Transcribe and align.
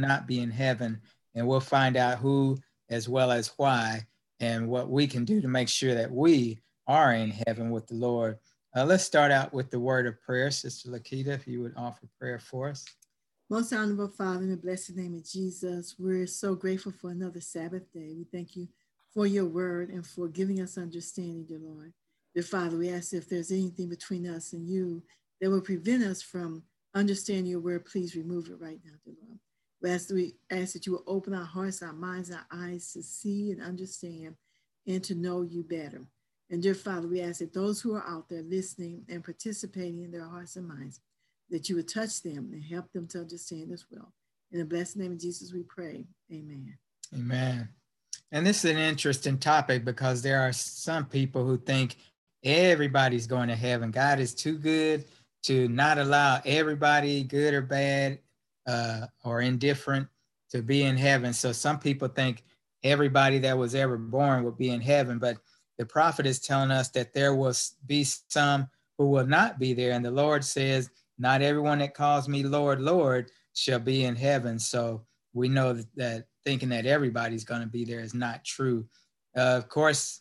not 0.00 0.26
be 0.26 0.40
in 0.40 0.50
heaven. 0.50 1.00
And 1.34 1.46
we'll 1.46 1.60
find 1.60 1.96
out 1.96 2.18
who 2.18 2.58
as 2.90 3.08
well 3.08 3.30
as 3.30 3.52
why 3.56 4.06
and 4.40 4.68
what 4.68 4.90
we 4.90 5.06
can 5.06 5.24
do 5.24 5.40
to 5.40 5.48
make 5.48 5.68
sure 5.68 5.94
that 5.94 6.10
we 6.10 6.60
are 6.86 7.14
in 7.14 7.30
heaven 7.46 7.70
with 7.70 7.86
the 7.86 7.94
Lord. 7.94 8.38
Uh, 8.76 8.84
let's 8.84 9.04
start 9.04 9.30
out 9.30 9.52
with 9.52 9.70
the 9.70 9.80
word 9.80 10.06
of 10.06 10.20
prayer. 10.22 10.50
Sister 10.50 10.90
Lakita, 10.90 11.28
if 11.28 11.46
you 11.46 11.60
would 11.62 11.74
offer 11.76 12.06
prayer 12.18 12.38
for 12.38 12.68
us. 12.68 12.84
Most 13.50 13.72
honorable 13.72 14.08
Father, 14.08 14.44
in 14.44 14.50
the 14.50 14.56
blessed 14.56 14.96
name 14.96 15.14
of 15.14 15.24
Jesus, 15.24 15.96
we're 15.98 16.26
so 16.26 16.54
grateful 16.54 16.92
for 16.92 17.10
another 17.10 17.40
Sabbath 17.40 17.92
day. 17.92 18.14
We 18.16 18.24
thank 18.32 18.56
you 18.56 18.66
for 19.12 19.26
your 19.26 19.44
word 19.44 19.90
and 19.90 20.06
for 20.06 20.26
giving 20.28 20.60
us 20.60 20.78
understanding, 20.78 21.44
dear 21.44 21.60
Lord. 21.62 21.92
Dear 22.34 22.44
Father, 22.44 22.78
we 22.78 22.88
ask 22.88 23.12
if 23.12 23.28
there's 23.28 23.52
anything 23.52 23.90
between 23.90 24.26
us 24.26 24.54
and 24.54 24.66
you 24.66 25.02
that 25.40 25.50
will 25.50 25.60
prevent 25.60 26.02
us 26.02 26.22
from 26.22 26.62
understanding 26.94 27.46
your 27.46 27.60
word, 27.60 27.84
please 27.84 28.16
remove 28.16 28.48
it 28.48 28.58
right 28.58 28.80
now, 28.84 28.92
dear 29.04 29.14
Lord. 29.26 29.38
We 29.82 29.90
ask, 29.90 30.10
we 30.10 30.34
ask 30.50 30.74
that 30.74 30.86
you 30.86 30.92
will 30.92 31.04
open 31.06 31.34
our 31.34 31.44
hearts, 31.44 31.82
our 31.82 31.92
minds, 31.92 32.30
our 32.30 32.46
eyes 32.52 32.92
to 32.92 33.02
see 33.02 33.50
and 33.50 33.60
understand 33.60 34.36
and 34.86 35.02
to 35.04 35.14
know 35.14 35.42
you 35.42 35.64
better. 35.64 36.02
And 36.50 36.62
dear 36.62 36.74
Father, 36.74 37.08
we 37.08 37.20
ask 37.20 37.40
that 37.40 37.52
those 37.52 37.80
who 37.80 37.94
are 37.94 38.06
out 38.06 38.28
there 38.28 38.42
listening 38.42 39.04
and 39.08 39.24
participating 39.24 40.04
in 40.04 40.12
their 40.12 40.24
hearts 40.24 40.56
and 40.56 40.68
minds, 40.68 41.00
that 41.50 41.68
you 41.68 41.76
would 41.76 41.88
touch 41.88 42.22
them 42.22 42.50
and 42.52 42.62
help 42.62 42.92
them 42.92 43.06
to 43.08 43.20
understand 43.20 43.72
as 43.72 43.84
well. 43.90 44.12
In 44.52 44.58
the 44.58 44.64
blessed 44.64 44.98
name 44.98 45.12
of 45.12 45.18
Jesus, 45.18 45.52
we 45.52 45.62
pray. 45.62 46.06
Amen. 46.30 46.76
Amen. 47.14 47.68
And 48.30 48.46
this 48.46 48.64
is 48.64 48.70
an 48.70 48.78
interesting 48.78 49.38
topic 49.38 49.84
because 49.84 50.22
there 50.22 50.40
are 50.40 50.52
some 50.52 51.06
people 51.06 51.44
who 51.44 51.58
think 51.58 51.96
everybody's 52.44 53.26
going 53.26 53.48
to 53.48 53.56
heaven. 53.56 53.90
God 53.90 54.20
is 54.20 54.34
too 54.34 54.58
good 54.58 55.06
to 55.44 55.68
not 55.68 55.98
allow 55.98 56.40
everybody, 56.44 57.24
good 57.24 57.52
or 57.52 57.62
bad, 57.62 58.18
uh, 58.66 59.06
or 59.24 59.40
indifferent, 59.40 60.08
to 60.50 60.62
be 60.62 60.82
in 60.82 60.96
heaven. 60.96 61.32
So 61.32 61.52
some 61.52 61.78
people 61.78 62.08
think 62.08 62.44
everybody 62.84 63.38
that 63.40 63.56
was 63.56 63.74
ever 63.74 63.96
born 63.96 64.44
would 64.44 64.58
be 64.58 64.70
in 64.70 64.80
heaven, 64.80 65.18
but 65.18 65.38
the 65.78 65.86
prophet 65.86 66.26
is 66.26 66.38
telling 66.38 66.70
us 66.70 66.88
that 66.90 67.14
there 67.14 67.34
will 67.34 67.54
be 67.86 68.04
some 68.04 68.68
who 68.98 69.08
will 69.08 69.26
not 69.26 69.58
be 69.58 69.72
there. 69.72 69.92
And 69.92 70.04
the 70.04 70.10
Lord 70.10 70.44
says, 70.44 70.90
Not 71.18 71.42
everyone 71.42 71.78
that 71.78 71.94
calls 71.94 72.28
me 72.28 72.42
Lord, 72.42 72.80
Lord 72.80 73.30
shall 73.54 73.78
be 73.78 74.04
in 74.04 74.16
heaven. 74.16 74.58
So 74.58 75.04
we 75.32 75.48
know 75.48 75.72
that, 75.72 75.86
that 75.96 76.26
thinking 76.44 76.68
that 76.70 76.86
everybody's 76.86 77.44
going 77.44 77.62
to 77.62 77.66
be 77.66 77.84
there 77.84 78.00
is 78.00 78.14
not 78.14 78.44
true. 78.44 78.86
Uh, 79.36 79.56
of 79.56 79.68
course, 79.68 80.20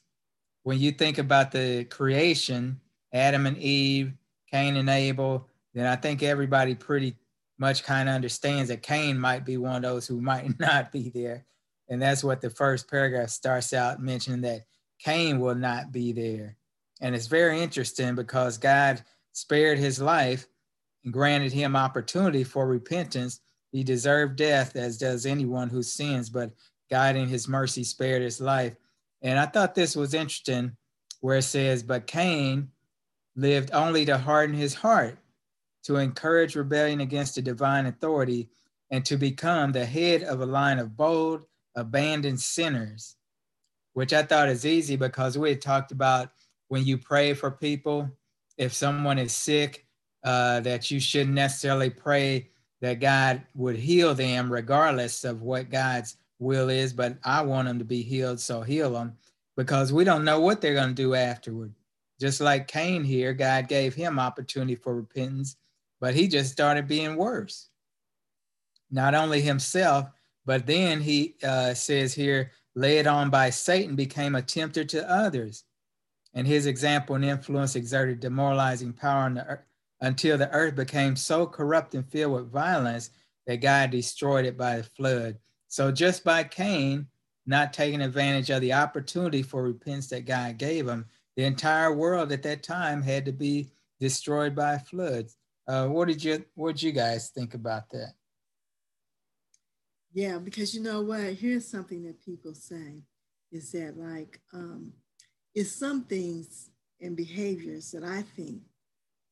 when 0.63 0.79
you 0.79 0.91
think 0.91 1.17
about 1.17 1.51
the 1.51 1.85
creation, 1.85 2.79
Adam 3.13 3.45
and 3.45 3.57
Eve, 3.57 4.13
Cain 4.49 4.77
and 4.77 4.89
Abel, 4.89 5.47
then 5.73 5.85
I 5.85 5.95
think 5.95 6.23
everybody 6.23 6.75
pretty 6.75 7.15
much 7.61 7.83
kind 7.83 8.09
of 8.09 8.15
understands 8.15 8.69
that 8.69 8.81
Cain 8.81 9.19
might 9.19 9.45
be 9.45 9.55
one 9.55 9.75
of 9.75 9.81
those 9.83 10.07
who 10.07 10.19
might 10.19 10.59
not 10.59 10.91
be 10.91 11.09
there. 11.09 11.45
And 11.87 12.01
that's 12.01 12.23
what 12.23 12.41
the 12.41 12.49
first 12.49 12.89
paragraph 12.89 13.29
starts 13.29 13.71
out 13.71 14.01
mentioning 14.01 14.41
that 14.41 14.65
Cain 14.99 15.39
will 15.39 15.53
not 15.53 15.91
be 15.91 16.11
there. 16.11 16.57
And 17.01 17.13
it's 17.13 17.27
very 17.27 17.61
interesting 17.61 18.15
because 18.15 18.57
God 18.57 19.03
spared 19.33 19.77
his 19.77 20.01
life 20.01 20.47
and 21.03 21.13
granted 21.13 21.53
him 21.53 21.75
opportunity 21.75 22.43
for 22.43 22.65
repentance. 22.65 23.41
He 23.71 23.83
deserved 23.83 24.37
death, 24.37 24.75
as 24.75 24.97
does 24.97 25.27
anyone 25.27 25.69
who 25.69 25.83
sins, 25.83 26.31
but 26.31 26.51
God 26.89 27.15
in 27.15 27.27
his 27.27 27.47
mercy 27.47 27.83
spared 27.83 28.23
his 28.23 28.41
life. 28.41 28.75
And 29.21 29.37
I 29.37 29.45
thought 29.45 29.75
this 29.75 29.95
was 29.95 30.15
interesting 30.15 30.75
where 31.19 31.37
it 31.37 31.43
says, 31.43 31.83
But 31.83 32.07
Cain 32.07 32.71
lived 33.35 33.69
only 33.71 34.05
to 34.05 34.17
harden 34.17 34.55
his 34.55 34.73
heart 34.73 35.19
to 35.83 35.97
encourage 35.97 36.55
rebellion 36.55 37.01
against 37.01 37.35
the 37.35 37.41
divine 37.41 37.85
authority, 37.85 38.49
and 38.91 39.05
to 39.05 39.17
become 39.17 39.71
the 39.71 39.85
head 39.85 40.23
of 40.23 40.41
a 40.41 40.45
line 40.45 40.79
of 40.79 40.97
bold, 40.97 41.45
abandoned 41.75 42.39
sinners, 42.39 43.15
which 43.93 44.13
I 44.13 44.23
thought 44.23 44.49
is 44.49 44.65
easy 44.65 44.95
because 44.95 45.37
we 45.37 45.49
had 45.49 45.61
talked 45.61 45.91
about 45.91 46.31
when 46.67 46.85
you 46.85 46.97
pray 46.97 47.33
for 47.33 47.51
people, 47.51 48.09
if 48.57 48.73
someone 48.73 49.17
is 49.17 49.33
sick, 49.33 49.85
uh, 50.23 50.59
that 50.61 50.91
you 50.91 50.99
shouldn't 50.99 51.35
necessarily 51.35 51.89
pray 51.89 52.49
that 52.81 52.99
God 52.99 53.41
would 53.55 53.75
heal 53.75 54.13
them 54.13 54.51
regardless 54.51 55.23
of 55.23 55.41
what 55.41 55.69
God's 55.69 56.17
will 56.39 56.69
is, 56.69 56.93
but 56.93 57.17
I 57.23 57.41
want 57.41 57.67
them 57.67 57.79
to 57.79 57.85
be 57.85 58.01
healed, 58.01 58.39
so 58.39 58.61
heal 58.61 58.91
them 58.93 59.17
because 59.55 59.93
we 59.93 60.03
don't 60.03 60.25
know 60.25 60.39
what 60.39 60.59
they're 60.59 60.73
going 60.73 60.89
to 60.89 60.95
do 60.95 61.13
afterward. 61.13 61.73
Just 62.19 62.41
like 62.41 62.67
Cain 62.67 63.03
here, 63.03 63.33
God 63.33 63.67
gave 63.67 63.95
him 63.95 64.19
opportunity 64.19 64.75
for 64.75 64.95
repentance 64.95 65.55
but 66.01 66.15
he 66.15 66.27
just 66.27 66.51
started 66.51 66.87
being 66.87 67.15
worse. 67.15 67.69
Not 68.89 69.15
only 69.15 69.39
himself, 69.39 70.09
but 70.45 70.65
then 70.65 70.99
he 70.99 71.35
uh, 71.43 71.73
says 71.75 72.13
here, 72.13 72.51
led 72.75 73.07
on 73.07 73.29
by 73.29 73.51
Satan, 73.51 73.95
became 73.95 74.35
a 74.35 74.41
tempter 74.41 74.83
to 74.83 75.09
others. 75.09 75.63
And 76.33 76.47
his 76.47 76.65
example 76.65 77.15
and 77.15 77.23
influence 77.23 77.75
exerted 77.75 78.19
demoralizing 78.19 78.93
power 78.93 79.21
on 79.21 79.35
the 79.35 79.45
earth 79.45 79.65
until 80.01 80.37
the 80.37 80.49
earth 80.51 80.75
became 80.75 81.15
so 81.15 81.45
corrupt 81.45 81.93
and 81.93 82.05
filled 82.09 82.33
with 82.33 82.51
violence 82.51 83.11
that 83.45 83.57
God 83.57 83.91
destroyed 83.91 84.45
it 84.45 84.57
by 84.57 84.77
the 84.77 84.83
flood. 84.83 85.37
So 85.67 85.91
just 85.91 86.23
by 86.23 86.43
Cain 86.43 87.07
not 87.45 87.73
taking 87.73 88.01
advantage 88.01 88.49
of 88.49 88.61
the 88.61 88.73
opportunity 88.73 89.43
for 89.43 89.63
repentance 89.63 90.07
that 90.09 90.25
God 90.25 90.57
gave 90.57 90.87
him, 90.87 91.05
the 91.35 91.43
entire 91.43 91.93
world 91.93 92.31
at 92.31 92.43
that 92.43 92.63
time 92.63 93.01
had 93.01 93.25
to 93.25 93.31
be 93.31 93.69
destroyed 93.99 94.55
by 94.55 94.79
floods. 94.79 95.37
Uh, 95.67 95.87
what 95.87 96.07
did 96.07 96.23
you 96.23 96.43
what 96.55 96.73
did 96.73 96.83
you 96.83 96.91
guys 96.91 97.29
think 97.29 97.53
about 97.53 97.89
that? 97.91 98.13
Yeah, 100.13 100.39
because 100.39 100.75
you 100.75 100.81
know 100.81 101.01
what? 101.01 101.21
Here's 101.33 101.67
something 101.67 102.03
that 102.03 102.23
people 102.23 102.53
say 102.53 103.03
is 103.51 103.71
that 103.71 103.97
like 103.97 104.39
um, 104.53 104.93
it's 105.55 105.71
some 105.71 106.03
things 106.03 106.69
and 106.99 107.15
behaviors 107.15 107.91
that 107.91 108.03
I 108.03 108.23
think 108.35 108.61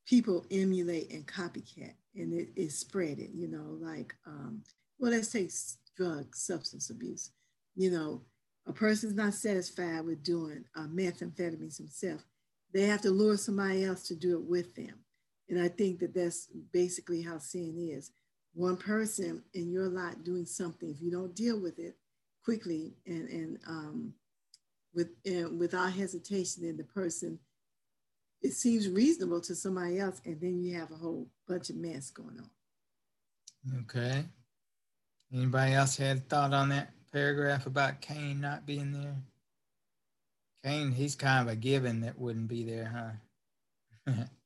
people 0.06 0.44
emulate 0.50 1.12
and 1.12 1.26
copycat, 1.26 1.94
and 2.14 2.32
it 2.32 2.48
is 2.56 2.78
spread 2.78 3.18
it. 3.18 3.30
You 3.34 3.48
know, 3.48 3.76
like 3.80 4.14
um, 4.26 4.62
well, 4.98 5.12
let's 5.12 5.30
take 5.30 5.50
drug 5.96 6.34
substance 6.34 6.90
abuse. 6.90 7.30
You 7.76 7.90
know, 7.90 8.22
a 8.66 8.72
person's 8.72 9.14
not 9.14 9.34
satisfied 9.34 10.04
with 10.04 10.22
doing 10.22 10.64
uh, 10.76 10.86
methamphetamines 10.86 11.76
himself. 11.76 12.24
They 12.72 12.82
have 12.82 13.02
to 13.02 13.10
lure 13.10 13.36
somebody 13.36 13.84
else 13.84 14.06
to 14.08 14.14
do 14.14 14.36
it 14.38 14.44
with 14.44 14.74
them. 14.74 14.94
And 15.50 15.60
I 15.60 15.68
think 15.68 15.98
that 15.98 16.14
that's 16.14 16.48
basically 16.72 17.22
how 17.22 17.38
sin 17.38 17.74
is. 17.76 18.12
One 18.54 18.76
person 18.76 19.42
in 19.52 19.72
your 19.72 19.88
lot 19.88 20.22
doing 20.22 20.46
something, 20.46 20.88
if 20.88 21.02
you 21.02 21.10
don't 21.10 21.34
deal 21.34 21.60
with 21.60 21.78
it 21.80 21.96
quickly 22.44 22.94
and, 23.04 23.28
and 23.28 23.58
um, 23.66 24.14
with, 24.94 25.08
and 25.26 25.58
without 25.58 25.92
hesitation, 25.92 26.62
then 26.62 26.76
the 26.76 26.84
person, 26.84 27.40
it 28.42 28.52
seems 28.52 28.88
reasonable 28.88 29.40
to 29.42 29.54
somebody 29.56 29.98
else, 29.98 30.20
and 30.24 30.40
then 30.40 30.62
you 30.62 30.78
have 30.78 30.92
a 30.92 30.96
whole 30.96 31.26
bunch 31.48 31.68
of 31.68 31.76
mess 31.76 32.10
going 32.10 32.38
on. 32.38 33.80
Okay. 33.82 34.24
Anybody 35.32 35.74
else 35.74 35.96
had 35.96 36.16
a 36.16 36.20
thought 36.20 36.54
on 36.54 36.68
that 36.70 36.92
paragraph 37.12 37.66
about 37.66 38.00
Cain 38.00 38.40
not 38.40 38.66
being 38.66 38.92
there? 38.92 39.16
Cain, 40.64 40.92
he's 40.92 41.16
kind 41.16 41.46
of 41.46 41.52
a 41.52 41.56
given 41.56 42.00
that 42.00 42.18
wouldn't 42.18 42.48
be 42.48 42.64
there, 42.64 43.18
huh? 44.06 44.22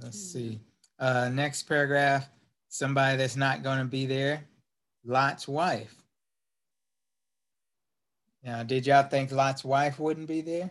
Let's 0.00 0.32
see. 0.32 0.60
Uh, 0.98 1.28
next 1.32 1.64
paragraph, 1.64 2.28
somebody 2.68 3.16
that's 3.16 3.36
not 3.36 3.62
going 3.62 3.78
to 3.78 3.84
be 3.84 4.06
there, 4.06 4.44
Lot's 5.04 5.48
wife. 5.48 5.94
Now, 8.44 8.62
did 8.62 8.86
y'all 8.86 9.08
think 9.08 9.30
Lot's 9.30 9.64
wife 9.64 9.98
wouldn't 9.98 10.26
be 10.26 10.40
there? 10.40 10.70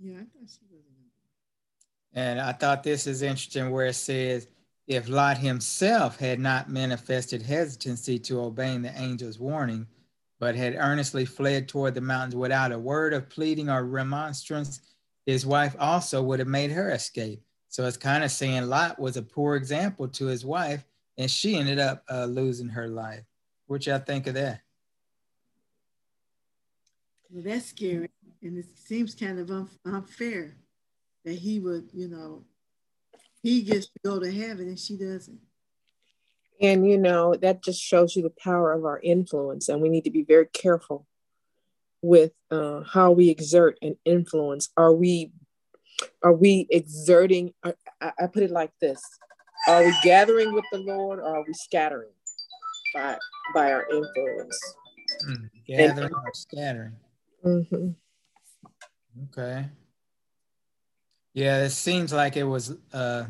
Yeah, 0.00 0.14
I 0.14 0.20
thought 0.20 0.48
she 0.48 0.66
wasn't. 0.70 0.94
And 2.14 2.40
I 2.40 2.52
thought 2.52 2.82
this 2.82 3.06
is 3.06 3.22
interesting 3.22 3.70
where 3.70 3.86
it 3.86 3.94
says, 3.94 4.46
if 4.86 5.08
Lot 5.08 5.38
himself 5.38 6.18
had 6.18 6.38
not 6.38 6.70
manifested 6.70 7.42
hesitancy 7.42 8.18
to 8.20 8.40
obeying 8.40 8.82
the 8.82 8.90
angel's 8.90 9.38
warning, 9.38 9.86
but 10.38 10.54
had 10.54 10.76
earnestly 10.76 11.24
fled 11.24 11.68
toward 11.68 11.94
the 11.94 12.00
mountains 12.00 12.36
without 12.36 12.72
a 12.72 12.78
word 12.78 13.14
of 13.14 13.28
pleading 13.28 13.68
or 13.70 13.84
remonstrance, 13.84 14.80
his 15.26 15.46
wife 15.46 15.74
also 15.78 16.22
would 16.22 16.38
have 16.38 16.48
made 16.48 16.70
her 16.70 16.90
escape. 16.90 17.42
So 17.68 17.86
it's 17.86 17.96
kind 17.96 18.22
of 18.22 18.30
saying 18.30 18.64
Lot 18.64 18.98
was 18.98 19.16
a 19.16 19.22
poor 19.22 19.56
example 19.56 20.08
to 20.08 20.26
his 20.26 20.44
wife, 20.44 20.84
and 21.18 21.30
she 21.30 21.56
ended 21.56 21.78
up 21.78 22.04
uh, 22.10 22.26
losing 22.26 22.68
her 22.68 22.88
life. 22.88 23.24
What 23.66 23.86
y'all 23.86 23.98
think 23.98 24.26
of 24.26 24.34
that? 24.34 24.60
Well, 27.30 27.42
that's 27.44 27.66
scary, 27.66 28.10
and 28.42 28.58
it 28.58 28.66
seems 28.76 29.14
kind 29.14 29.38
of 29.40 29.68
unfair 29.84 30.56
that 31.24 31.34
he 31.34 31.58
would, 31.58 31.88
you 31.92 32.08
know, 32.08 32.44
he 33.42 33.62
gets 33.62 33.86
to 33.86 33.98
go 34.04 34.20
to 34.20 34.30
heaven 34.30 34.68
and 34.68 34.78
she 34.78 34.96
doesn't. 34.96 35.40
And 36.60 36.86
you 36.86 36.96
know 36.96 37.34
that 37.34 37.62
just 37.62 37.82
shows 37.82 38.14
you 38.14 38.22
the 38.22 38.30
power 38.30 38.72
of 38.72 38.84
our 38.84 39.00
influence, 39.00 39.68
and 39.68 39.82
we 39.82 39.88
need 39.88 40.04
to 40.04 40.10
be 40.10 40.22
very 40.22 40.46
careful 40.46 41.06
with 42.04 42.32
uh, 42.50 42.82
how 42.82 43.10
we 43.10 43.30
exert 43.30 43.78
an 43.80 43.96
influence. 44.04 44.68
Are 44.76 44.92
we 44.92 45.32
are 46.22 46.34
we 46.34 46.66
exerting? 46.70 47.54
I, 47.64 47.72
I 48.00 48.26
put 48.26 48.42
it 48.42 48.50
like 48.50 48.72
this: 48.80 49.02
Are 49.66 49.82
we 49.82 49.94
gathering 50.02 50.52
with 50.52 50.64
the 50.70 50.78
Lord 50.78 51.18
or 51.18 51.36
are 51.38 51.44
we 51.46 51.54
scattering 51.54 52.12
by 52.94 53.16
by 53.54 53.72
our 53.72 53.86
influence? 53.90 54.74
Mm, 55.26 55.50
gathering 55.66 55.98
and, 55.98 56.14
or 56.14 56.34
scattering. 56.34 56.96
Mm-hmm. 57.44 57.88
Okay. 59.24 59.66
Yeah, 61.32 61.64
it 61.64 61.70
seems 61.70 62.12
like 62.12 62.36
it 62.36 62.44
was 62.44 62.76
uh 62.92 63.24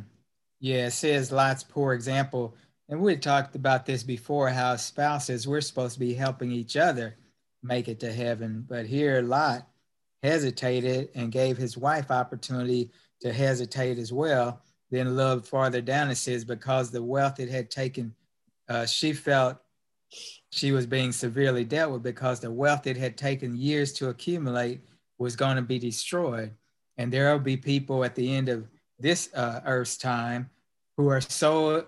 yeah, 0.58 0.86
it 0.86 0.92
says 0.92 1.30
Lot's 1.30 1.62
poor 1.62 1.92
example. 1.92 2.56
And 2.88 3.00
we 3.00 3.16
talked 3.16 3.54
about 3.54 3.86
this 3.86 4.02
before 4.02 4.50
how 4.50 4.76
spouses, 4.76 5.48
we're 5.48 5.60
supposed 5.62 5.94
to 5.94 6.00
be 6.00 6.12
helping 6.12 6.50
each 6.50 6.76
other 6.76 7.16
make 7.64 7.88
it 7.88 7.98
to 8.00 8.12
heaven. 8.12 8.64
But 8.68 8.86
here 8.86 9.22
Lot 9.22 9.66
hesitated 10.22 11.08
and 11.14 11.32
gave 11.32 11.56
his 11.56 11.76
wife 11.76 12.10
opportunity 12.10 12.90
to 13.20 13.32
hesitate 13.32 13.98
as 13.98 14.12
well. 14.12 14.62
Then 14.90 15.06
a 15.06 15.10
little 15.10 15.40
farther 15.40 15.80
down 15.80 16.10
it 16.10 16.16
says, 16.16 16.44
because 16.44 16.90
the 16.90 17.02
wealth 17.02 17.40
it 17.40 17.48
had 17.48 17.70
taken, 17.70 18.14
uh, 18.68 18.86
she 18.86 19.12
felt 19.12 19.58
she 20.52 20.72
was 20.72 20.86
being 20.86 21.10
severely 21.10 21.64
dealt 21.64 21.92
with 21.92 22.02
because 22.02 22.38
the 22.40 22.50
wealth 22.50 22.86
it 22.86 22.96
had 22.96 23.16
taken 23.16 23.56
years 23.56 23.92
to 23.94 24.10
accumulate 24.10 24.80
was 25.18 25.36
going 25.36 25.56
to 25.56 25.62
be 25.62 25.78
destroyed. 25.78 26.52
And 26.96 27.12
there 27.12 27.32
will 27.32 27.40
be 27.40 27.56
people 27.56 28.04
at 28.04 28.14
the 28.14 28.34
end 28.34 28.48
of 28.48 28.68
this 29.00 29.32
uh, 29.34 29.60
earth's 29.66 29.96
time 29.96 30.48
who 30.96 31.08
are 31.08 31.20
so 31.20 31.86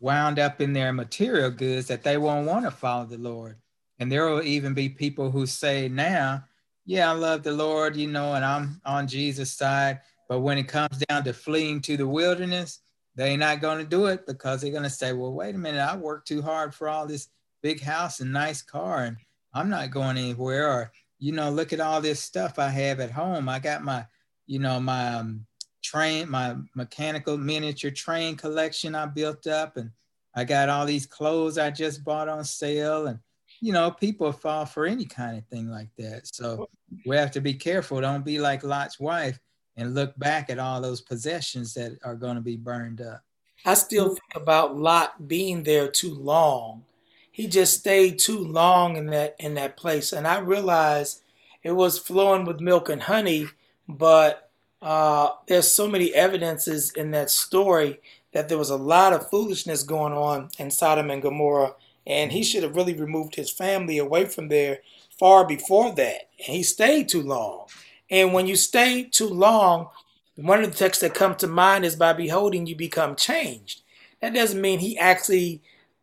wound 0.00 0.38
up 0.38 0.60
in 0.60 0.72
their 0.72 0.92
material 0.92 1.50
goods 1.50 1.88
that 1.88 2.02
they 2.02 2.16
won't 2.16 2.46
want 2.46 2.64
to 2.64 2.70
follow 2.70 3.04
the 3.04 3.18
Lord. 3.18 3.56
And 3.98 4.10
there 4.10 4.28
will 4.28 4.42
even 4.42 4.74
be 4.74 4.88
people 4.88 5.30
who 5.30 5.46
say 5.46 5.88
now, 5.88 6.44
yeah, 6.84 7.10
I 7.10 7.14
love 7.14 7.42
the 7.42 7.52
Lord, 7.52 7.96
you 7.96 8.06
know, 8.06 8.34
and 8.34 8.44
I'm 8.44 8.80
on 8.84 9.08
Jesus' 9.08 9.52
side. 9.52 10.00
But 10.28 10.40
when 10.40 10.58
it 10.58 10.68
comes 10.68 10.98
down 11.08 11.24
to 11.24 11.32
fleeing 11.32 11.80
to 11.82 11.96
the 11.96 12.06
wilderness, 12.06 12.80
they're 13.14 13.36
not 13.36 13.60
going 13.60 13.78
to 13.78 13.84
do 13.84 14.06
it 14.06 14.26
because 14.26 14.60
they're 14.60 14.70
going 14.70 14.82
to 14.82 14.90
say, 14.90 15.12
well, 15.12 15.32
wait 15.32 15.54
a 15.54 15.58
minute, 15.58 15.80
I 15.80 15.96
worked 15.96 16.28
too 16.28 16.42
hard 16.42 16.74
for 16.74 16.88
all 16.88 17.06
this 17.06 17.28
big 17.62 17.80
house 17.80 18.20
and 18.20 18.32
nice 18.32 18.62
car, 18.62 19.04
and 19.04 19.16
I'm 19.54 19.70
not 19.70 19.90
going 19.90 20.18
anywhere. 20.18 20.70
Or, 20.70 20.92
you 21.18 21.32
know, 21.32 21.50
look 21.50 21.72
at 21.72 21.80
all 21.80 22.00
this 22.00 22.20
stuff 22.20 22.58
I 22.58 22.68
have 22.68 23.00
at 23.00 23.10
home. 23.10 23.48
I 23.48 23.58
got 23.58 23.82
my, 23.82 24.06
you 24.46 24.58
know, 24.58 24.78
my 24.78 25.14
um, 25.14 25.46
train, 25.82 26.28
my 26.28 26.56
mechanical 26.74 27.38
miniature 27.38 27.90
train 27.90 28.36
collection 28.36 28.94
I 28.94 29.06
built 29.06 29.46
up, 29.46 29.78
and 29.78 29.90
I 30.34 30.44
got 30.44 30.68
all 30.68 30.84
these 30.84 31.06
clothes 31.06 31.56
I 31.56 31.70
just 31.70 32.04
bought 32.04 32.28
on 32.28 32.44
sale. 32.44 33.06
And, 33.06 33.18
you 33.60 33.72
know, 33.72 33.90
people 33.90 34.32
fall 34.32 34.66
for 34.66 34.86
any 34.86 35.04
kind 35.04 35.36
of 35.36 35.46
thing 35.46 35.68
like 35.68 35.88
that. 35.98 36.26
So 36.26 36.68
we 37.04 37.16
have 37.16 37.30
to 37.32 37.40
be 37.40 37.54
careful. 37.54 38.00
Don't 38.00 38.24
be 38.24 38.38
like 38.38 38.62
Lot's 38.62 39.00
wife 39.00 39.38
and 39.76 39.94
look 39.94 40.18
back 40.18 40.50
at 40.50 40.58
all 40.58 40.80
those 40.80 41.00
possessions 41.00 41.74
that 41.74 41.98
are 42.04 42.14
going 42.14 42.36
to 42.36 42.42
be 42.42 42.56
burned 42.56 43.00
up. 43.00 43.22
I 43.64 43.74
still 43.74 44.08
think 44.08 44.34
about 44.34 44.76
Lot 44.76 45.28
being 45.28 45.62
there 45.62 45.88
too 45.88 46.14
long. 46.14 46.84
He 47.32 47.48
just 47.48 47.78
stayed 47.78 48.18
too 48.18 48.38
long 48.38 48.96
in 48.96 49.06
that 49.06 49.36
in 49.38 49.54
that 49.54 49.76
place, 49.76 50.12
and 50.12 50.26
I 50.26 50.38
realized 50.38 51.22
it 51.62 51.72
was 51.72 51.98
flowing 51.98 52.44
with 52.44 52.60
milk 52.60 52.88
and 52.88 53.02
honey, 53.02 53.46
but 53.88 54.50
uh, 54.80 55.30
there's 55.46 55.70
so 55.70 55.88
many 55.88 56.14
evidences 56.14 56.92
in 56.92 57.10
that 57.10 57.30
story 57.30 58.00
that 58.32 58.48
there 58.48 58.58
was 58.58 58.70
a 58.70 58.76
lot 58.76 59.12
of 59.12 59.28
foolishness 59.28 59.82
going 59.82 60.12
on 60.12 60.48
in 60.58 60.70
Sodom 60.70 61.10
and 61.10 61.22
Gomorrah, 61.22 61.74
and 62.06 62.32
he 62.32 62.42
should 62.42 62.62
have 62.62 62.76
really 62.76 62.94
removed 62.94 63.34
his 63.34 63.50
family 63.50 63.98
away 63.98 64.26
from 64.26 64.48
there 64.48 64.80
far 65.18 65.46
before 65.46 65.92
that. 65.94 66.28
And 66.46 66.56
he 66.56 66.62
stayed 66.62 67.08
too 67.08 67.22
long. 67.22 67.66
And 68.10 68.32
when 68.32 68.46
you 68.46 68.56
stay 68.56 69.04
too 69.04 69.28
long, 69.28 69.88
one 70.36 70.62
of 70.62 70.70
the 70.70 70.76
texts 70.76 71.02
that 71.02 71.14
come 71.14 71.34
to 71.36 71.46
mind 71.46 71.84
is 71.84 71.96
by 71.96 72.12
beholding 72.12 72.66
you 72.66 72.76
become 72.76 73.16
changed. 73.16 73.82
That 74.20 74.34
doesn't 74.34 74.60
mean 74.60 74.78
he 74.78 74.98
actually 74.98 75.62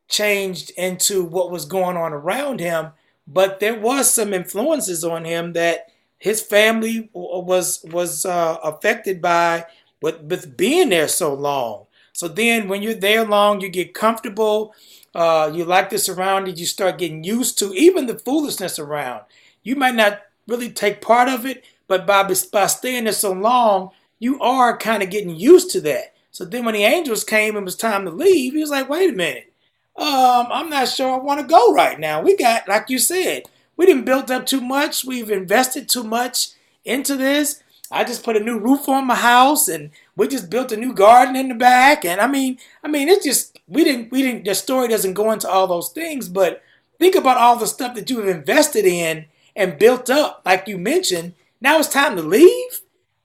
changed 0.10 0.72
into 0.72 1.24
what 1.24 1.52
was 1.52 1.66
going 1.66 1.98
on 1.98 2.14
around 2.14 2.60
him, 2.60 2.90
but 3.26 3.60
there 3.60 3.80
was 3.80 4.12
some 4.12 4.34
influences 4.34 5.04
on 5.04 5.24
him 5.24 5.54
that 5.54 5.88
his 6.18 6.42
family 6.42 7.10
was 7.14 7.84
was 7.92 8.26
uh, 8.26 8.58
affected 8.64 9.22
by 9.22 9.66
with, 10.02 10.22
with 10.22 10.58
being 10.58 10.90
there 10.90 11.08
so 11.08 11.34
long. 11.34 11.86
So 12.14 12.28
then, 12.28 12.68
when 12.68 12.82
you're 12.82 12.94
there 12.94 13.26
long, 13.26 13.60
you 13.60 13.70
get 13.70 13.94
comfortable. 13.94 14.74
Uh, 15.14 15.52
you 15.54 15.66
like 15.66 15.90
the 15.90 15.98
surroundings. 15.98 16.60
You 16.60 16.66
start 16.66 16.98
getting 16.98 17.24
used 17.24 17.60
to 17.60 17.74
even 17.74 18.08
the 18.08 18.18
foolishness 18.18 18.80
around. 18.80 19.22
You 19.64 19.76
might 19.76 19.96
not 19.96 20.22
really 20.48 20.72
take 20.72 21.02
part 21.02 21.30
of 21.30 21.46
it, 21.46 21.64
but 21.88 22.06
by, 22.08 22.24
by 22.52 22.68
staying 22.68 23.04
there 23.06 23.14
so 23.14 23.32
long, 23.32 23.92
you 24.20 24.40
are 24.40 24.78
kind 24.78 25.04
of 25.04 25.10
getting 25.10 25.36
used 25.36 25.72
to 25.72 25.82
that. 25.82 26.14
So 26.32 26.46
then 26.46 26.66
when 26.66 26.74
the 26.74 26.84
angels 26.84 27.24
came 27.24 27.56
and 27.56 27.64
it 27.64 27.66
was 27.66 27.76
time 27.76 28.06
to 28.06 28.12
leave, 28.12 28.54
he 28.54 28.60
was 28.62 28.72
like, 28.72 28.90
wait 28.90 29.12
a 29.12 29.14
minute. 29.14 29.54
Um, 29.96 30.48
I'm 30.50 30.70
not 30.70 30.88
sure 30.88 31.14
I 31.14 31.18
want 31.18 31.40
to 31.42 31.46
go 31.46 31.74
right 31.74 32.00
now. 32.00 32.22
We 32.22 32.36
got, 32.36 32.68
like 32.68 32.90
you 32.90 32.98
said, 32.98 33.44
we 33.78 33.86
didn't 33.86 34.06
build 34.06 34.32
up 34.32 34.46
too 34.46 34.62
much. 34.62 35.06
We've 35.06 35.30
invested 35.30 35.88
too 35.88 36.04
much 36.04 36.50
into 36.84 37.16
this. 37.16 37.62
I 37.92 38.04
just 38.04 38.24
put 38.24 38.36
a 38.36 38.40
new 38.40 38.58
roof 38.58 38.90
on 38.90 39.06
my 39.06 39.16
house 39.16 39.68
and 39.68 39.92
we 40.16 40.28
just 40.28 40.50
built 40.50 40.72
a 40.72 40.78
new 40.78 40.94
garden 40.94 41.36
in 41.36 41.50
the 41.50 41.56
back. 41.56 42.06
And 42.06 42.22
I 42.22 42.28
mean, 42.28 42.58
I 42.84 42.88
mean, 42.88 43.10
it's 43.10 43.26
just 43.26 43.60
we 43.68 43.84
didn't 43.84 44.12
we 44.12 44.22
didn't 44.22 44.46
the 44.46 44.56
story 44.56 44.88
doesn't 44.88 45.14
go 45.14 45.32
into 45.32 45.50
all 45.50 45.68
those 45.68 45.90
things, 45.90 46.30
but 46.30 46.62
think 47.00 47.16
about 47.16 47.38
all 47.38 47.56
the 47.56 47.68
stuff 47.68 47.96
that 47.96 48.10
you 48.10 48.20
have 48.20 48.30
invested 48.30 48.86
in 48.86 49.26
and 49.56 49.80
built 49.80 50.10
up, 50.10 50.42
like 50.46 50.68
you 50.68 50.78
mentioned, 50.78 51.34
now 51.62 51.80
it's 51.80 51.90
time 51.90 52.16
to 52.16 52.24
leave. 52.24 52.82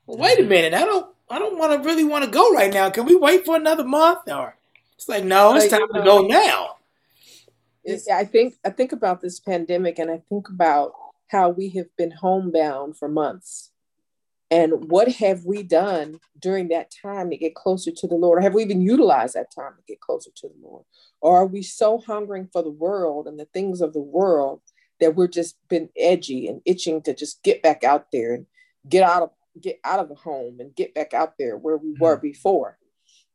Well, 0.06 0.18
wait 0.18 0.38
a 0.38 0.42
mm-hmm. 0.42 0.50
minute. 0.50 0.74
I 0.74 0.84
don't. 0.84 1.06
I 1.30 1.38
don't 1.38 1.58
want 1.58 1.74
to 1.74 1.86
really 1.86 2.04
want 2.04 2.24
to 2.24 2.30
go 2.30 2.54
right 2.54 2.72
now. 2.72 2.88
Can 2.88 3.04
we 3.04 3.14
wait 3.14 3.44
for 3.44 3.54
another 3.56 3.84
month? 3.84 4.20
Or 4.28 4.56
it's 4.94 5.10
like, 5.10 5.24
no, 5.24 5.54
it's 5.54 5.68
time 5.68 5.86
to 5.92 6.02
go 6.02 6.26
now. 6.26 6.76
I 8.12 8.24
think 8.24 8.54
I 8.64 8.70
think 8.70 8.92
about 8.92 9.20
this 9.20 9.38
pandemic, 9.38 9.98
and 9.98 10.10
I 10.10 10.22
think 10.28 10.48
about 10.48 10.92
how 11.28 11.50
we 11.50 11.68
have 11.70 11.94
been 11.96 12.10
homebound 12.10 12.96
for 12.96 13.08
months, 13.08 13.67
and 14.50 14.90
what 14.90 15.08
have 15.12 15.44
we 15.44 15.62
done 15.62 16.20
during 16.38 16.68
that 16.68 16.90
time 16.90 17.28
to 17.30 17.36
get 17.36 17.54
closer 17.54 17.90
to 17.90 18.06
the 18.06 18.14
Lord? 18.14 18.38
Or 18.38 18.42
have 18.42 18.54
we 18.54 18.62
even 18.62 18.80
utilized 18.80 19.34
that 19.34 19.54
time 19.54 19.72
to 19.76 19.82
get 19.86 20.00
closer 20.00 20.30
to 20.36 20.48
the 20.48 20.66
Lord? 20.66 20.84
Or 21.20 21.36
are 21.36 21.46
we 21.46 21.62
so 21.62 21.98
hungering 21.98 22.48
for 22.50 22.62
the 22.62 22.70
world 22.70 23.26
and 23.26 23.38
the 23.38 23.44
things 23.46 23.80
of 23.82 23.92
the 23.92 24.00
world 24.00 24.62
that 25.00 25.14
we're 25.14 25.28
just 25.28 25.56
been 25.68 25.90
edgy 25.96 26.48
and 26.48 26.62
itching 26.64 27.02
to 27.02 27.14
just 27.14 27.42
get 27.42 27.62
back 27.62 27.84
out 27.84 28.06
there 28.12 28.34
and 28.34 28.46
get 28.88 29.02
out 29.02 29.22
of 29.22 29.30
get 29.60 29.80
out 29.84 29.98
of 29.98 30.08
the 30.08 30.14
home 30.14 30.60
and 30.60 30.74
get 30.76 30.94
back 30.94 31.12
out 31.12 31.34
there 31.38 31.56
where 31.56 31.76
we 31.76 31.94
were 31.98 32.16
mm-hmm. 32.16 32.28
before. 32.28 32.78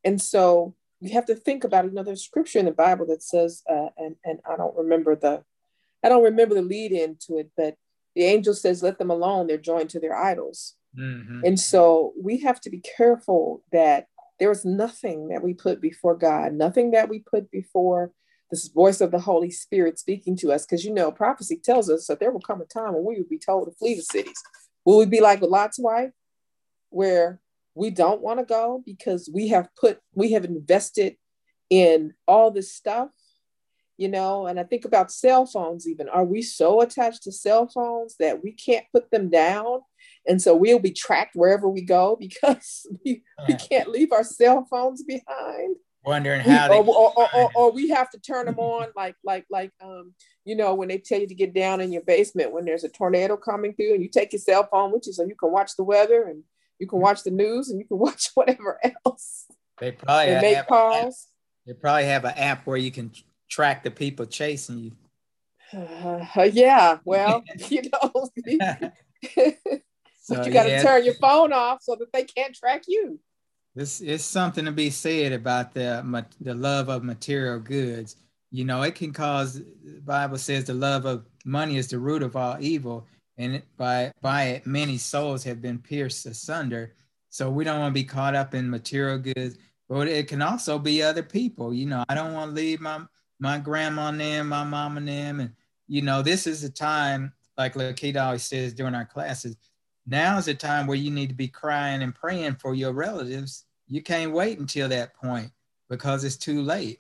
And 0.04 0.22
so 0.22 0.74
we 1.02 1.10
have 1.12 1.26
to 1.26 1.36
think 1.36 1.64
about 1.64 1.86
another 1.86 2.16
scripture 2.16 2.60
in 2.60 2.66
the 2.66 2.72
Bible 2.72 3.06
that 3.08 3.22
says, 3.22 3.62
uh, 3.70 3.90
and 3.98 4.16
and 4.24 4.40
I 4.50 4.56
don't 4.56 4.76
remember 4.76 5.16
the, 5.16 5.44
I 6.04 6.10
don't 6.10 6.24
remember 6.24 6.56
the 6.56 6.62
lead 6.62 6.92
into 6.92 7.38
it, 7.38 7.52
but 7.56 7.76
the 8.16 8.24
angel 8.24 8.54
says, 8.54 8.82
"Let 8.82 8.98
them 8.98 9.12
alone; 9.12 9.48
they're 9.48 9.58
joined 9.58 9.90
to 9.92 10.00
their 10.00 10.16
idols." 10.16 10.76
Mm-hmm. 10.98 11.42
And 11.46 11.60
so 11.60 12.14
we 12.22 12.40
have 12.40 12.62
to 12.62 12.70
be 12.70 12.80
careful 12.98 13.64
that 13.72 14.08
there 14.40 14.52
is 14.52 14.66
nothing 14.66 15.30
that 15.30 15.44
we 15.44 15.54
put 15.54 15.82
before 15.82 16.16
God, 16.16 16.54
nothing 16.54 16.92
that 16.92 17.10
we 17.10 17.20
put 17.20 17.50
before 17.52 18.12
this 18.52 18.68
voice 18.68 19.02
of 19.02 19.12
the 19.12 19.20
Holy 19.20 19.50
Spirit 19.50 19.98
speaking 19.98 20.36
to 20.38 20.52
us. 20.52 20.66
Because 20.66 20.84
you 20.86 20.94
know, 20.94 21.12
prophecy 21.12 21.60
tells 21.64 21.90
us 21.90 22.08
that 22.08 22.20
there 22.20 22.32
will 22.32 22.42
come 22.42 22.62
a 22.62 22.66
time 22.66 22.94
when 22.94 23.06
we 23.06 23.16
will 23.16 23.30
be 23.30 23.40
told 23.40 23.68
to 23.68 23.76
flee 23.76 23.96
the 23.96 24.04
cities. 24.04 24.42
Will 24.86 24.98
we 24.98 25.06
be 25.06 25.22
like 25.22 25.42
Lot's 25.42 25.80
wife, 25.80 26.12
where 26.90 27.40
we 27.76 27.90
don't 27.90 28.22
want 28.22 28.40
to 28.40 28.46
go 28.46 28.84
because 28.86 29.30
we 29.34 29.48
have 29.48 29.70
put, 29.80 30.00
we 30.14 30.34
have 30.34 30.46
invested 30.46 31.16
in 31.70 32.14
all 32.28 32.52
this 32.52 32.74
stuff, 32.74 33.10
you 33.98 34.10
know? 34.10 34.46
And 34.46 34.60
I 34.60 34.64
think 34.64 34.86
about 34.86 35.12
cell 35.12 35.46
phones, 35.46 35.88
even. 35.88 36.10
Are 36.10 36.26
we 36.26 36.42
so 36.42 36.82
attached 36.82 37.24
to 37.24 37.32
cell 37.32 37.68
phones 37.68 38.16
that 38.20 38.44
we 38.44 38.52
can't 38.52 38.86
put 38.92 39.10
them 39.10 39.30
down? 39.30 39.80
And 40.28 40.42
so 40.42 40.56
we'll 40.56 40.80
be 40.80 40.92
tracked 40.92 41.36
wherever 41.36 41.70
we 41.70 41.82
go 41.82 42.16
because 42.20 42.88
we, 43.04 43.24
we 43.48 43.56
can't 43.56 43.90
leave 43.90 44.12
our 44.12 44.24
cell 44.24 44.66
phones 44.70 45.04
behind. 45.04 45.76
wondering 46.06 46.42
how 46.42 46.70
we, 46.70 46.78
or, 46.78 47.14
or, 47.16 47.28
or, 47.34 47.52
or, 47.56 47.72
we 47.72 47.90
have 47.90 48.10
to 48.12 48.20
turn 48.20 48.46
them 48.46 48.60
on 48.60 48.88
like 48.96 49.16
like 49.24 49.46
like 49.50 49.72
um 49.82 50.14
you 50.44 50.56
know 50.56 50.74
when 50.76 50.90
they 50.90 50.98
tell 50.98 51.20
you 51.20 51.28
to 51.28 51.36
get 51.36 51.54
down 51.54 51.80
in 51.80 51.94
your 51.94 52.02
basement 52.02 52.52
when 52.52 52.66
there's 52.66 52.84
a 52.84 52.90
tornado 52.90 53.38
coming 53.38 53.74
through 53.74 53.94
and 53.94 54.04
you 54.04 54.10
take 54.10 54.34
your 54.34 54.40
cell 54.42 54.68
phone 54.70 54.92
with 54.92 55.08
you 55.08 55.14
so 55.14 55.24
you 55.24 55.36
can 55.36 55.52
watch 55.52 55.78
the 55.78 55.84
weather 55.84 56.24
and 56.24 56.44
you 56.80 56.88
can 56.88 57.00
watch 57.00 57.24
the 57.24 57.32
news 57.32 57.70
and 57.70 57.80
you 57.80 57.86
can 57.86 57.98
watch 58.06 58.32
whatever 58.34 58.80
else. 59.06 59.46
They 59.80 59.92
probably 59.92 60.36
make 60.36 60.68
calls. 60.68 61.28
they 61.66 61.74
probably 61.74 62.06
have 62.06 62.26
an 62.26 62.34
app 62.36 62.68
where 62.68 62.78
you 62.78 62.92
can 62.92 63.12
track 63.50 63.84
the 63.84 63.92
people 63.92 64.26
chasing 64.26 64.80
you. 64.80 64.92
Uh, 65.76 66.44
yeah 66.54 67.00
well 67.04 67.44
you 67.70 67.82
know 67.90 68.30
so 70.24 70.44
you 70.44 70.52
got 70.52 70.64
to 70.64 70.70
yeah. 70.70 70.84
turn 70.84 71.06
your 71.06 71.14
phone 71.16 71.54
off 71.54 71.82
so 71.82 71.96
that 71.96 72.12
they 72.12 72.24
can't 72.24 72.56
track 72.56 72.84
you 72.88 73.20
this 73.76 74.02
is 74.02 74.24
something 74.24 74.66
to 74.66 74.72
be 74.72 74.90
said 74.90 75.32
about 75.32 75.74
the 75.74 76.26
the 76.42 76.54
love 76.54 76.90
of 76.90 77.04
material 77.04 77.60
goods. 77.60 78.16
You 78.52 78.66
know, 78.66 78.84
it 78.84 78.96
can 78.96 79.12
cause. 79.12 79.56
The 79.56 80.02
Bible 80.06 80.38
says 80.38 80.66
the 80.66 80.76
love 80.76 81.06
of 81.06 81.26
money 81.44 81.78
is 81.78 81.88
the 81.88 82.00
root 82.00 82.22
of 82.22 82.36
all 82.36 82.58
evil, 82.60 83.08
and 83.38 83.64
by 83.78 84.12
by 84.22 84.44
it 84.46 84.68
many 84.68 84.98
souls 84.98 85.44
have 85.46 85.62
been 85.62 85.80
pierced 85.80 86.26
asunder. 86.26 86.94
So 87.30 87.50
we 87.50 87.64
don't 87.64 87.80
want 87.80 87.96
to 87.96 88.00
be 88.00 88.04
caught 88.04 88.36
up 88.36 88.54
in 88.54 88.70
material 88.70 89.18
goods. 89.18 89.58
but 89.90 90.08
it 90.08 90.28
can 90.28 90.42
also 90.42 90.78
be 90.78 91.02
other 91.02 91.24
people. 91.24 91.74
You 91.74 91.88
know, 91.88 92.04
I 92.10 92.16
don't 92.16 92.34
want 92.34 92.52
to 92.52 92.56
leave 92.56 92.80
my 92.80 93.02
my 93.40 93.58
grandma 93.58 94.10
and 94.10 94.20
them, 94.20 94.50
my 94.50 94.64
mom 94.64 94.98
and 94.98 95.08
them, 95.08 95.40
and 95.40 95.52
you 95.88 96.04
know, 96.04 96.22
this 96.22 96.46
is 96.46 96.62
the 96.62 96.70
time, 96.70 97.34
like 97.58 97.74
Lakita 97.74 98.24
always 98.24 98.44
says 98.44 98.74
during 98.74 98.96
our 98.96 99.06
classes. 99.06 99.58
Now 100.06 100.38
is 100.38 100.46
the 100.46 100.54
time 100.54 100.88
where 100.88 100.98
you 100.98 101.12
need 101.12 101.30
to 101.30 101.36
be 101.36 101.48
crying 101.48 102.02
and 102.02 102.14
praying 102.14 102.56
for 102.56 102.76
your 102.76 102.92
relatives. 102.92 103.66
You 103.88 104.02
can't 104.02 104.34
wait 104.34 104.60
until 104.60 104.90
that 104.90 105.16
point 105.16 105.52
because 105.90 106.24
it's 106.24 106.38
too 106.38 106.62
late. 106.62 107.00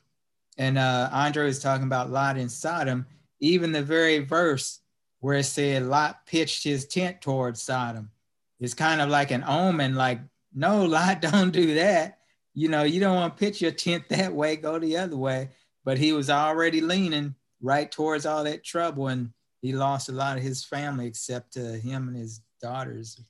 And 0.57 0.77
uh, 0.77 1.09
Andre 1.11 1.45
was 1.45 1.59
talking 1.59 1.85
about 1.85 2.11
Lot 2.11 2.37
in 2.37 2.49
Sodom. 2.49 3.05
Even 3.39 3.71
the 3.71 3.81
very 3.81 4.19
verse 4.19 4.79
where 5.19 5.37
it 5.37 5.43
said 5.43 5.83
Lot 5.83 6.25
pitched 6.25 6.63
his 6.63 6.85
tent 6.85 7.21
towards 7.21 7.61
Sodom 7.61 8.11
is 8.59 8.73
kind 8.73 9.01
of 9.01 9.09
like 9.09 9.31
an 9.31 9.43
omen, 9.45 9.95
like, 9.95 10.19
no, 10.53 10.85
Lot, 10.85 11.21
don't 11.31 11.51
do 11.51 11.75
that. 11.75 12.19
You 12.53 12.69
know, 12.69 12.83
you 12.83 12.99
don't 12.99 13.15
want 13.15 13.35
to 13.35 13.39
pitch 13.39 13.61
your 13.61 13.71
tent 13.71 14.07
that 14.09 14.33
way, 14.33 14.55
go 14.55 14.79
the 14.79 14.97
other 14.97 15.17
way. 15.17 15.49
But 15.83 15.97
he 15.97 16.13
was 16.13 16.29
already 16.29 16.79
leaning 16.81 17.35
right 17.61 17.91
towards 17.91 18.25
all 18.25 18.43
that 18.43 18.63
trouble, 18.63 19.07
and 19.07 19.31
he 19.61 19.73
lost 19.73 20.09
a 20.09 20.13
lot 20.13 20.37
of 20.37 20.43
his 20.43 20.63
family 20.63 21.07
except 21.07 21.57
uh, 21.57 21.71
him 21.71 22.07
and 22.09 22.15
his 22.15 22.41
daughters. 22.63 23.21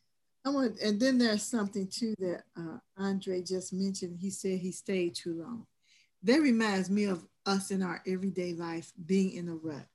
I 0.46 0.50
want, 0.50 0.80
and 0.80 1.00
then 1.00 1.18
there's 1.18 1.44
something 1.44 1.88
too 1.88 2.14
that 2.20 2.44
uh, 2.58 2.78
Andre 2.98 3.42
just 3.42 3.74
mentioned. 3.74 4.20
He 4.20 4.30
said 4.30 4.60
he 4.60 4.72
stayed 4.72 5.16
too 5.16 5.42
long. 5.42 5.66
That 6.22 6.42
reminds 6.42 6.90
me 6.90 7.06
of 7.06 7.26
us 7.46 7.72
in 7.72 7.82
our 7.82 8.02
everyday 8.08 8.54
life 8.54 8.92
being 9.06 9.34
in 9.34 9.50
a 9.50 9.56
rut 9.56 9.86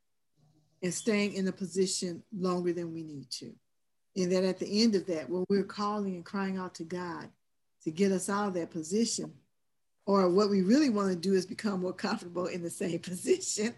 and 0.83 0.92
staying 0.92 1.35
in 1.35 1.49
a 1.49 1.52
position 1.52 2.23
longer 2.37 2.73
than 2.73 2.92
we 2.92 3.02
need 3.02 3.30
to. 3.30 3.52
And 4.16 4.33
that 4.33 4.45
at 4.45 4.59
the 4.59 4.83
end 4.83 4.95
of 4.95 5.07
that, 5.07 5.28
when 5.28 5.45
we're 5.49 5.64
calling 5.64 6.16
and 6.16 6.25
crying 6.25 6.57
out 6.57 6.75
to 6.76 6.85
God 6.85 7.28
to 7.85 7.90
get 7.90 8.11
us 8.11 8.28
out 8.28 8.49
of 8.49 8.54
that 8.54 8.71
position, 8.71 9.33
or 10.07 10.30
what 10.30 10.49
we 10.49 10.62
really 10.62 10.88
want 10.88 11.11
to 11.11 11.16
do 11.16 11.35
is 11.35 11.45
become 11.45 11.83
more 11.83 11.92
comfortable 11.92 12.47
in 12.47 12.62
the 12.62 12.71
same 12.71 12.99
position, 13.11 13.75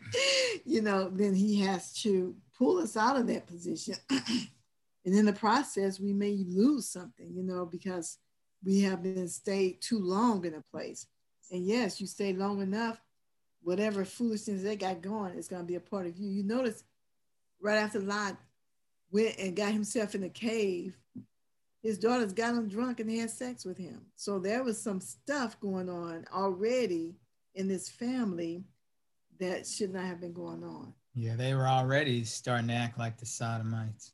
you 0.64 0.80
know, 0.80 1.10
then 1.10 1.34
He 1.34 1.60
has 1.60 1.92
to 2.02 2.34
pull 2.56 2.78
us 2.78 2.96
out 2.96 3.16
of 3.16 3.26
that 3.26 3.46
position. 3.46 3.96
and 5.04 5.14
in 5.14 5.24
the 5.24 5.32
process, 5.32 5.98
we 5.98 6.12
may 6.12 6.44
lose 6.46 6.88
something, 6.88 7.32
you 7.34 7.42
know, 7.42 7.64
because 7.64 8.18
we 8.64 8.80
have 8.82 9.02
been 9.02 9.28
stayed 9.28 9.80
too 9.80 9.98
long 9.98 10.44
in 10.44 10.54
a 10.54 10.64
place. 10.70 11.06
And 11.50 11.66
yes, 11.66 12.00
you 12.00 12.06
stay 12.06 12.32
long 12.32 12.60
enough, 12.60 13.00
whatever 13.62 14.04
foolishness 14.04 14.62
they 14.62 14.76
got 14.76 15.00
going 15.00 15.34
is 15.34 15.48
going 15.48 15.62
to 15.62 15.66
be 15.66 15.76
a 15.76 15.80
part 15.80 16.06
of 16.06 16.18
you. 16.18 16.28
You 16.28 16.42
notice 16.42 16.84
right 17.60 17.78
after 17.78 17.98
Lot 17.98 18.36
went 19.10 19.38
and 19.38 19.56
got 19.56 19.72
himself 19.72 20.14
in 20.14 20.20
the 20.20 20.28
cave, 20.28 20.96
his 21.82 21.98
daughters 21.98 22.34
got 22.34 22.54
him 22.54 22.68
drunk 22.68 23.00
and 23.00 23.10
had 23.10 23.30
sex 23.30 23.64
with 23.64 23.78
him. 23.78 24.02
So 24.16 24.38
there 24.38 24.62
was 24.62 24.80
some 24.80 25.00
stuff 25.00 25.58
going 25.60 25.88
on 25.88 26.26
already 26.32 27.16
in 27.54 27.68
this 27.68 27.88
family 27.88 28.64
that 29.40 29.66
should 29.66 29.92
not 29.92 30.04
have 30.04 30.20
been 30.20 30.34
going 30.34 30.62
on. 30.62 30.92
Yeah, 31.14 31.36
they 31.36 31.54
were 31.54 31.66
already 31.66 32.22
starting 32.24 32.68
to 32.68 32.74
act 32.74 32.98
like 32.98 33.18
the 33.18 33.26
Sodomites. 33.26 34.12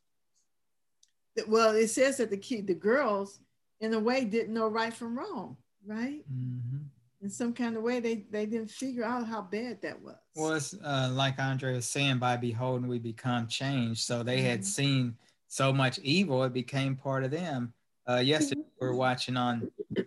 Well, 1.46 1.74
it 1.74 1.88
says 1.88 2.16
that 2.18 2.30
the 2.30 2.36
kid, 2.36 2.66
the 2.66 2.74
girls, 2.74 3.40
in 3.80 3.92
a 3.94 3.98
way, 3.98 4.24
didn't 4.24 4.54
know 4.54 4.68
right 4.68 4.92
from 4.92 5.18
wrong, 5.18 5.56
right? 5.86 6.22
Mm-hmm. 6.32 6.78
In 7.22 7.30
some 7.30 7.52
kind 7.52 7.76
of 7.76 7.82
way 7.82 7.98
they 7.98 8.26
they 8.30 8.46
didn't 8.46 8.70
figure 8.70 9.02
out 9.02 9.26
how 9.26 9.42
bad 9.42 9.80
that 9.82 10.00
was. 10.00 10.16
Well 10.36 10.52
it's 10.52 10.74
uh, 10.74 11.10
like 11.12 11.38
andre 11.38 11.74
was 11.74 11.86
saying 11.86 12.18
by 12.18 12.36
beholding 12.36 12.88
we 12.88 12.98
become 12.98 13.48
changed. 13.48 14.02
So 14.02 14.22
they 14.22 14.38
mm-hmm. 14.38 14.46
had 14.46 14.64
seen 14.64 15.16
so 15.48 15.72
much 15.72 15.98
evil 16.00 16.44
it 16.44 16.52
became 16.52 16.94
part 16.94 17.24
of 17.24 17.30
them. 17.30 17.72
Uh, 18.08 18.18
yesterday 18.18 18.60
we 18.80 18.86
were 18.86 18.94
watching 18.94 19.36
on 19.36 19.68
uh, 19.98 20.02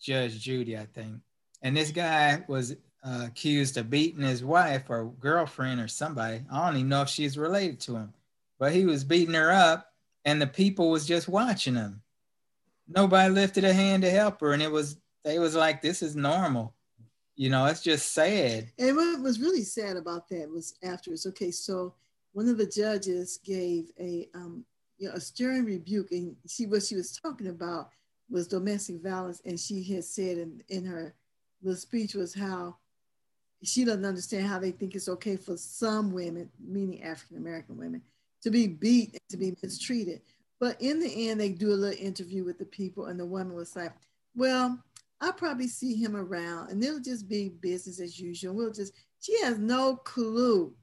judge 0.00 0.40
judy 0.40 0.76
i 0.76 0.86
think. 0.86 1.16
And 1.62 1.76
this 1.76 1.92
guy 1.92 2.42
was 2.48 2.72
uh, 3.04 3.24
accused 3.26 3.76
of 3.76 3.90
beating 3.90 4.22
his 4.22 4.42
wife 4.42 4.84
or 4.88 5.12
girlfriend 5.20 5.80
or 5.80 5.86
somebody. 5.86 6.40
I 6.50 6.66
don't 6.66 6.78
even 6.78 6.88
know 6.88 7.02
if 7.02 7.08
she's 7.08 7.38
related 7.38 7.78
to 7.80 7.96
him 7.96 8.14
but 8.58 8.72
he 8.72 8.84
was 8.84 9.04
beating 9.04 9.34
her 9.34 9.50
up 9.50 9.92
and 10.26 10.42
the 10.42 10.46
people 10.46 10.90
was 10.90 11.06
just 11.06 11.28
watching 11.28 11.74
them. 11.74 12.02
nobody 12.86 13.32
lifted 13.32 13.64
a 13.64 13.72
hand 13.72 14.02
to 14.02 14.10
help 14.10 14.40
her 14.40 14.52
and 14.52 14.62
it 14.62 14.70
was 14.70 14.98
they 15.26 15.40
was 15.40 15.56
like, 15.56 15.82
this 15.82 16.02
is 16.02 16.14
normal. 16.14 16.72
You 17.34 17.50
know, 17.50 17.66
it's 17.66 17.82
just 17.82 18.12
sad. 18.12 18.70
And 18.78 18.96
what 18.96 19.20
was 19.20 19.40
really 19.40 19.64
sad 19.64 19.96
about 19.96 20.28
that 20.28 20.48
was 20.48 20.74
afterwards. 20.84 21.26
Okay, 21.26 21.50
so 21.50 21.94
one 22.32 22.48
of 22.48 22.56
the 22.58 22.66
judges 22.66 23.40
gave 23.44 23.90
a 23.98 24.28
um, 24.34 24.64
you 24.98 25.08
know, 25.08 25.14
a 25.14 25.20
stern 25.20 25.64
rebuke, 25.64 26.12
and 26.12 26.36
she 26.48 26.66
what 26.66 26.84
she 26.84 26.94
was 26.94 27.18
talking 27.18 27.48
about 27.48 27.90
was 28.30 28.46
domestic 28.46 29.02
violence, 29.02 29.42
and 29.44 29.58
she 29.58 29.82
had 29.82 30.04
said 30.04 30.38
in, 30.38 30.62
in 30.68 30.84
her 30.84 31.12
little 31.60 31.76
speech 31.76 32.14
was 32.14 32.32
how 32.32 32.76
she 33.64 33.84
doesn't 33.84 34.04
understand 34.04 34.46
how 34.46 34.60
they 34.60 34.70
think 34.70 34.94
it's 34.94 35.08
okay 35.08 35.36
for 35.36 35.56
some 35.56 36.12
women, 36.12 36.48
meaning 36.64 37.02
African 37.02 37.36
American 37.36 37.76
women, 37.76 38.00
to 38.42 38.50
be 38.50 38.66
beat 38.66 39.12
and 39.12 39.20
to 39.30 39.36
be 39.36 39.56
mistreated. 39.62 40.22
But 40.58 40.80
in 40.80 41.00
the 41.00 41.28
end, 41.28 41.40
they 41.40 41.50
do 41.50 41.72
a 41.72 41.74
little 41.74 42.04
interview 42.04 42.44
with 42.44 42.58
the 42.58 42.64
people, 42.64 43.06
and 43.06 43.20
the 43.20 43.26
woman 43.26 43.54
was 43.54 43.76
like, 43.76 43.92
"Well, 44.34 44.82
I'll 45.20 45.32
probably 45.32 45.68
see 45.68 45.94
him 45.94 46.14
around 46.14 46.70
and 46.70 46.82
it'll 46.82 47.00
just 47.00 47.28
be 47.28 47.48
business 47.48 48.00
as 48.00 48.20
usual. 48.20 48.54
We'll 48.54 48.72
just, 48.72 48.92
she 49.20 49.40
has 49.40 49.58
no 49.58 49.96
clue 49.96 50.74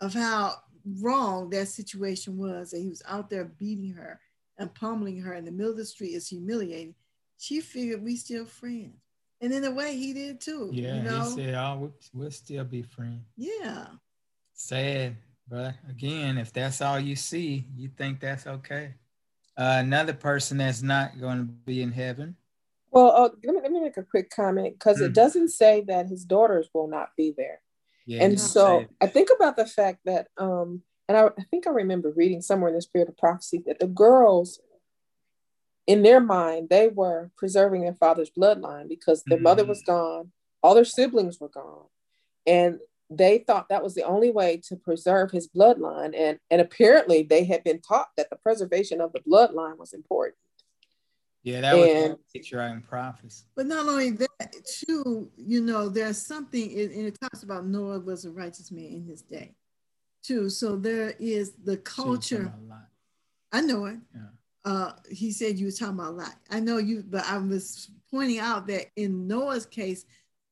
of 0.00 0.14
how 0.14 0.54
wrong 1.00 1.50
that 1.50 1.68
situation 1.68 2.38
was 2.38 2.70
that 2.70 2.80
he 2.80 2.88
was 2.88 3.02
out 3.06 3.28
there 3.28 3.44
beating 3.44 3.92
her 3.92 4.18
and 4.58 4.74
pummeling 4.74 5.20
her 5.20 5.34
in 5.34 5.44
the 5.44 5.50
middle 5.50 5.72
of 5.72 5.76
the 5.76 5.84
street 5.84 6.14
is 6.14 6.28
humiliating. 6.28 6.94
She 7.38 7.60
figured 7.60 8.02
we 8.02 8.16
still 8.16 8.46
friends. 8.46 8.96
And 9.42 9.52
in 9.52 9.64
a 9.64 9.70
way 9.70 9.96
he 9.96 10.12
did 10.12 10.40
too. 10.40 10.70
Yeah, 10.72 10.96
you 10.96 11.02
know? 11.02 11.24
he 11.24 11.30
said, 11.30 11.54
oh, 11.54 11.76
we'll, 11.80 11.94
we'll 12.12 12.30
still 12.30 12.64
be 12.64 12.82
friends. 12.82 13.24
Yeah. 13.36 13.86
Sad, 14.52 15.16
but 15.50 15.74
again, 15.88 16.38
if 16.38 16.52
that's 16.52 16.80
all 16.80 17.00
you 17.00 17.16
see, 17.16 17.66
you 17.76 17.88
think 17.96 18.20
that's 18.20 18.46
okay. 18.46 18.94
Uh, 19.56 19.76
another 19.78 20.14
person 20.14 20.58
that's 20.58 20.82
not 20.82 21.20
going 21.20 21.38
to 21.38 21.44
be 21.44 21.82
in 21.82 21.92
heaven 21.92 22.36
well, 22.90 23.10
uh, 23.10 23.28
let, 23.44 23.54
me, 23.54 23.60
let 23.62 23.70
me 23.70 23.80
make 23.80 23.96
a 23.96 24.02
quick 24.02 24.30
comment 24.30 24.78
because 24.78 24.98
mm. 24.98 25.06
it 25.06 25.14
doesn't 25.14 25.50
say 25.50 25.84
that 25.86 26.08
his 26.08 26.24
daughters 26.24 26.68
will 26.74 26.88
not 26.88 27.10
be 27.16 27.32
there. 27.36 27.60
Yeah, 28.06 28.24
and 28.24 28.40
so 28.40 28.86
I 29.00 29.06
think 29.06 29.28
about 29.34 29.56
the 29.56 29.66
fact 29.66 30.00
that, 30.04 30.28
um, 30.36 30.82
and 31.08 31.16
I, 31.16 31.26
I 31.26 31.42
think 31.50 31.66
I 31.66 31.70
remember 31.70 32.12
reading 32.14 32.42
somewhere 32.42 32.70
in 32.70 32.74
the 32.74 32.82
spirit 32.82 33.08
of 33.08 33.16
prophecy 33.16 33.62
that 33.66 33.78
the 33.78 33.86
girls, 33.86 34.60
in 35.86 36.02
their 36.02 36.20
mind, 36.20 36.68
they 36.70 36.88
were 36.88 37.30
preserving 37.36 37.82
their 37.82 37.94
father's 37.94 38.30
bloodline 38.30 38.88
because 38.88 39.22
their 39.24 39.38
mm 39.38 39.42
mother 39.42 39.64
was 39.64 39.82
gone, 39.82 40.32
all 40.62 40.74
their 40.74 40.84
siblings 40.84 41.38
were 41.38 41.48
gone, 41.48 41.86
and 42.46 42.80
they 43.10 43.38
thought 43.38 43.68
that 43.68 43.82
was 43.82 43.94
the 43.94 44.04
only 44.04 44.30
way 44.30 44.56
to 44.68 44.76
preserve 44.76 45.32
his 45.32 45.48
bloodline. 45.48 46.14
And 46.16 46.38
and 46.50 46.60
apparently 46.60 47.22
they 47.22 47.44
had 47.44 47.64
been 47.64 47.80
taught 47.80 48.08
that 48.16 48.30
the 48.30 48.36
preservation 48.36 49.00
of 49.00 49.12
the 49.12 49.20
bloodline 49.20 49.76
was 49.76 49.92
important. 49.92 50.36
Yeah, 51.42 51.62
that 51.62 51.74
and, 51.74 52.10
was 52.12 52.18
patriarch 52.34 52.86
prophecy. 52.86 53.44
But 53.56 53.66
not 53.66 53.88
only 53.88 54.10
that, 54.10 54.54
too, 54.66 55.30
you 55.36 55.62
know, 55.62 55.88
there's 55.88 56.20
something, 56.20 56.62
and 56.62 57.06
it 57.06 57.18
talks 57.18 57.42
about 57.42 57.64
Noah 57.64 58.00
was 58.00 58.26
a 58.26 58.30
righteous 58.30 58.70
man 58.70 58.84
in 58.84 59.04
his 59.06 59.22
day, 59.22 59.54
too. 60.22 60.50
So 60.50 60.76
there 60.76 61.14
is 61.18 61.54
the 61.64 61.78
culture. 61.78 62.52
I 63.52 63.62
know 63.62 63.86
it. 63.86 63.96
Yeah. 64.14 64.20
Uh, 64.66 64.92
he 65.10 65.32
said 65.32 65.58
you 65.58 65.66
were 65.66 65.72
talking 65.72 65.94
about 65.94 66.12
a 66.12 66.16
lot. 66.16 66.34
I 66.50 66.60
know 66.60 66.76
you, 66.76 67.02
but 67.08 67.24
I 67.24 67.38
was 67.38 67.90
pointing 68.10 68.38
out 68.38 68.66
that 68.66 68.88
in 68.96 69.26
Noah's 69.26 69.64
case, 69.64 70.04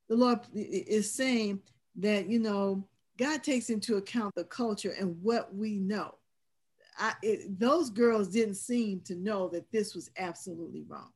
the 0.09 0.17
Lord 0.17 0.41
is 0.55 1.13
saying 1.13 1.61
that, 1.99 2.29
you 2.29 2.39
know, 2.39 2.85
God 3.19 3.43
takes 3.43 3.71
into 3.71 3.97
account 3.97 4.35
the 4.35 4.45
culture 4.45 4.95
and 4.99 5.21
what 5.23 5.55
we 5.55 5.75
know. 5.79 6.15
I, 6.99 7.15
it, 7.23 7.59
those 7.59 7.91
girls 7.91 8.29
didn't 8.29 8.57
seem 8.57 9.01
to 9.03 9.15
know 9.15 9.49
that 9.51 9.71
this 9.71 9.95
was 9.95 10.11
absolutely 10.19 10.85
wrong. 10.89 11.11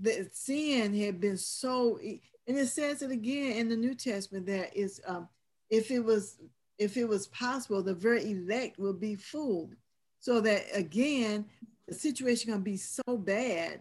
The 0.00 0.28
sin 0.32 0.94
had 0.94 1.20
been 1.20 1.36
so, 1.36 1.98
and 1.98 2.58
it 2.58 2.68
says 2.68 3.02
it 3.02 3.10
again 3.10 3.56
in 3.56 3.68
the 3.68 3.76
New 3.76 3.94
Testament 3.94 4.46
that 4.46 4.76
is, 4.76 5.00
um, 5.06 5.28
if 5.68 5.90
it 5.90 6.00
was, 6.00 6.38
if 6.78 6.96
it 6.96 7.08
was 7.08 7.26
possible, 7.28 7.82
the 7.82 7.94
very 7.94 8.30
elect 8.30 8.78
will 8.78 8.92
be 8.92 9.14
fooled. 9.14 9.74
So 10.20 10.40
that 10.40 10.64
again, 10.72 11.44
the 11.88 11.94
situation 11.94 12.50
gonna 12.50 12.62
be 12.62 12.76
so 12.76 13.16
bad, 13.16 13.80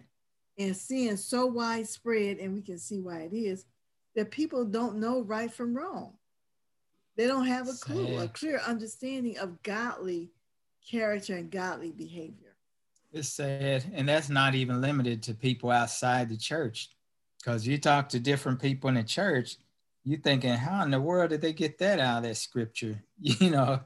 and 0.57 0.75
sin 0.75 1.15
so 1.15 1.45
widespread, 1.45 2.37
and 2.37 2.53
we 2.53 2.61
can 2.61 2.77
see 2.77 2.99
why 2.99 3.19
it 3.19 3.33
is, 3.33 3.65
that 4.15 4.31
people 4.31 4.65
don't 4.65 4.97
know 4.97 5.21
right 5.21 5.51
from 5.51 5.75
wrong. 5.75 6.13
They 7.15 7.27
don't 7.27 7.47
have 7.47 7.67
a 7.67 7.73
clue, 7.73 8.07
Sad. 8.07 8.25
a 8.25 8.27
clear 8.29 8.61
understanding 8.65 9.37
of 9.39 9.61
godly 9.63 10.31
character 10.89 11.35
and 11.35 11.51
godly 11.51 11.91
behavior. 11.91 12.55
It's 13.11 13.29
sad. 13.29 13.83
And 13.93 14.07
that's 14.07 14.29
not 14.29 14.55
even 14.55 14.81
limited 14.81 15.23
to 15.23 15.33
people 15.33 15.71
outside 15.71 16.29
the 16.29 16.37
church. 16.37 16.89
Because 17.39 17.65
you 17.67 17.77
talk 17.77 18.09
to 18.09 18.19
different 18.19 18.61
people 18.61 18.89
in 18.89 18.95
the 18.95 19.03
church, 19.03 19.57
you're 20.03 20.19
thinking, 20.19 20.53
how 20.53 20.83
in 20.83 20.91
the 20.91 21.01
world 21.01 21.29
did 21.29 21.41
they 21.41 21.53
get 21.53 21.77
that 21.79 21.99
out 21.99 22.17
of 22.17 22.23
that 22.23 22.37
scripture? 22.37 23.03
You 23.21 23.49
know, 23.49 23.81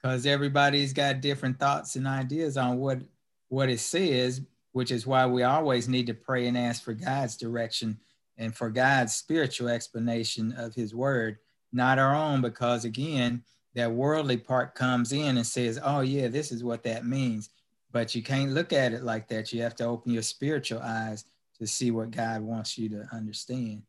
because 0.00 0.24
everybody's 0.24 0.94
got 0.94 1.20
different 1.20 1.58
thoughts 1.58 1.96
and 1.96 2.06
ideas 2.06 2.56
on 2.56 2.78
what 2.78 3.00
what 3.48 3.68
it 3.68 3.80
says, 3.80 4.40
which 4.72 4.90
is 4.90 5.06
why 5.06 5.26
we 5.26 5.42
always 5.42 5.88
need 5.88 6.06
to 6.06 6.14
pray 6.14 6.46
and 6.46 6.56
ask 6.56 6.82
for 6.82 6.94
God's 6.94 7.36
direction 7.36 7.98
and 8.38 8.54
for 8.56 8.70
God's 8.70 9.14
spiritual 9.14 9.68
explanation 9.68 10.52
of 10.52 10.74
his 10.74 10.94
word, 10.94 11.38
not 11.72 11.98
our 11.98 12.14
own, 12.14 12.40
because 12.40 12.84
again, 12.84 13.42
that 13.74 13.92
worldly 13.92 14.36
part 14.36 14.74
comes 14.74 15.12
in 15.12 15.36
and 15.36 15.46
says, 15.46 15.78
oh, 15.82 16.00
yeah, 16.00 16.28
this 16.28 16.50
is 16.50 16.64
what 16.64 16.82
that 16.84 17.04
means. 17.04 17.50
But 17.92 18.14
you 18.14 18.22
can't 18.22 18.52
look 18.52 18.72
at 18.72 18.92
it 18.92 19.02
like 19.02 19.28
that. 19.28 19.52
You 19.52 19.62
have 19.62 19.74
to 19.76 19.84
open 19.84 20.12
your 20.12 20.22
spiritual 20.22 20.80
eyes 20.80 21.24
to 21.58 21.66
see 21.66 21.90
what 21.90 22.10
God 22.10 22.42
wants 22.42 22.78
you 22.78 22.88
to 22.90 23.08
understand. 23.12 23.82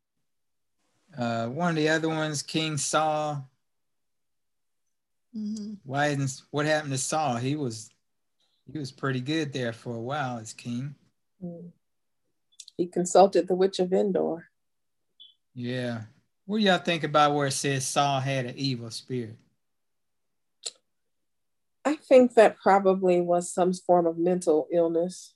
Uh, 1.17 1.47
one 1.47 1.69
of 1.69 1.75
the 1.75 1.89
other 1.89 2.09
ones, 2.09 2.41
King 2.41 2.77
Saul. 2.77 3.47
Mm-hmm. 5.35 5.73
Why 5.83 6.07
isn't 6.07 6.41
what 6.51 6.65
happened 6.65 6.91
to 6.91 6.97
Saul? 6.97 7.35
He 7.35 7.55
was 7.55 7.91
he 8.71 8.77
was 8.77 8.91
pretty 8.91 9.21
good 9.21 9.53
there 9.53 9.73
for 9.73 9.95
a 9.95 10.01
while 10.01 10.37
as 10.37 10.53
king. 10.53 10.95
Mm. 11.43 11.71
He 12.79 12.87
consulted 12.87 13.49
the 13.49 13.55
witch 13.55 13.79
of 13.79 13.91
Endor. 13.91 14.47
Yeah. 15.53 16.03
What 16.45 16.59
do 16.59 16.63
y'all 16.63 16.77
think 16.77 17.03
about 17.03 17.35
where 17.35 17.47
it 17.47 17.51
says 17.51 17.85
Saul 17.85 18.21
had 18.21 18.45
an 18.45 18.53
evil 18.55 18.89
spirit? 18.89 19.35
I 21.83 21.97
think 21.97 22.35
that 22.35 22.57
probably 22.57 23.19
was 23.19 23.51
some 23.51 23.73
form 23.73 24.05
of 24.05 24.17
mental 24.17 24.69
illness. 24.71 25.33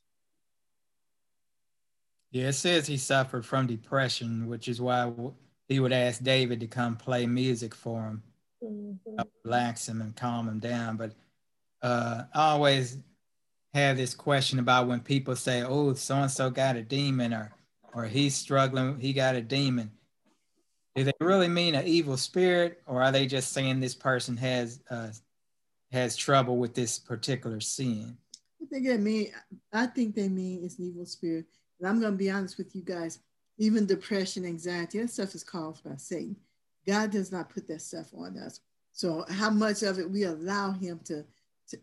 Yeah, 2.31 2.47
it 2.47 2.53
says 2.53 2.87
he 2.87 2.95
suffered 2.95 3.45
from 3.45 3.67
depression, 3.67 4.47
which 4.47 4.69
is 4.69 4.79
why 4.79 5.11
he 5.67 5.81
would 5.81 5.91
ask 5.91 6.23
David 6.23 6.61
to 6.61 6.67
come 6.67 6.95
play 6.95 7.25
music 7.25 7.75
for 7.75 8.03
him, 8.03 8.23
mm-hmm. 8.63 9.21
relax 9.43 9.89
him 9.89 9.99
and 9.99 10.15
calm 10.15 10.47
him 10.47 10.59
down. 10.59 10.95
But 10.95 11.11
uh, 11.81 12.23
I 12.33 12.51
always 12.51 12.99
have 13.73 13.97
this 13.97 14.13
question 14.13 14.59
about 14.59 14.87
when 14.87 14.99
people 14.99 15.35
say, 15.35 15.63
"Oh, 15.63 15.93
so 15.93 16.15
and 16.15 16.31
so 16.31 16.49
got 16.49 16.75
a 16.75 16.81
demon," 16.81 17.33
or 17.33 17.51
or 17.93 18.05
he's 18.05 18.35
struggling, 18.35 18.99
he 18.99 19.13
got 19.13 19.35
a 19.35 19.41
demon. 19.41 19.91
Do 20.95 21.03
they 21.03 21.13
really 21.19 21.47
mean 21.47 21.75
an 21.75 21.87
evil 21.87 22.17
spirit, 22.17 22.81
or 22.85 23.01
are 23.01 23.11
they 23.11 23.25
just 23.25 23.51
saying 23.51 23.79
this 23.79 23.95
person 23.95 24.37
has 24.37 24.79
uh, 24.89 25.09
has 25.91 26.15
trouble 26.15 26.57
with 26.57 26.73
this 26.75 26.99
particular 26.99 27.59
sin? 27.59 28.17
I 28.61 28.65
think 28.65 28.85
they 28.85 28.97
mean. 28.97 29.31
I 29.71 29.87
think 29.87 30.15
they 30.15 30.29
mean 30.29 30.63
it's 30.63 30.77
an 30.79 30.85
evil 30.85 31.05
spirit. 31.05 31.45
And 31.79 31.89
I'm 31.89 31.99
going 31.99 32.13
to 32.13 32.17
be 32.17 32.29
honest 32.29 32.57
with 32.57 32.75
you 32.75 32.83
guys. 32.83 33.19
Even 33.59 33.85
depression, 33.85 34.45
anxiety, 34.45 34.99
that 34.99 35.09
stuff 35.09 35.35
is 35.35 35.43
caused 35.43 35.83
by 35.83 35.95
Satan. 35.95 36.35
God 36.87 37.11
does 37.11 37.31
not 37.31 37.49
put 37.49 37.67
that 37.67 37.81
stuff 37.81 38.07
on 38.15 38.37
us. 38.37 38.59
So 38.91 39.25
how 39.29 39.49
much 39.49 39.83
of 39.83 39.99
it 39.99 40.09
we 40.09 40.23
allow 40.23 40.71
Him 40.71 40.99
to 41.05 41.23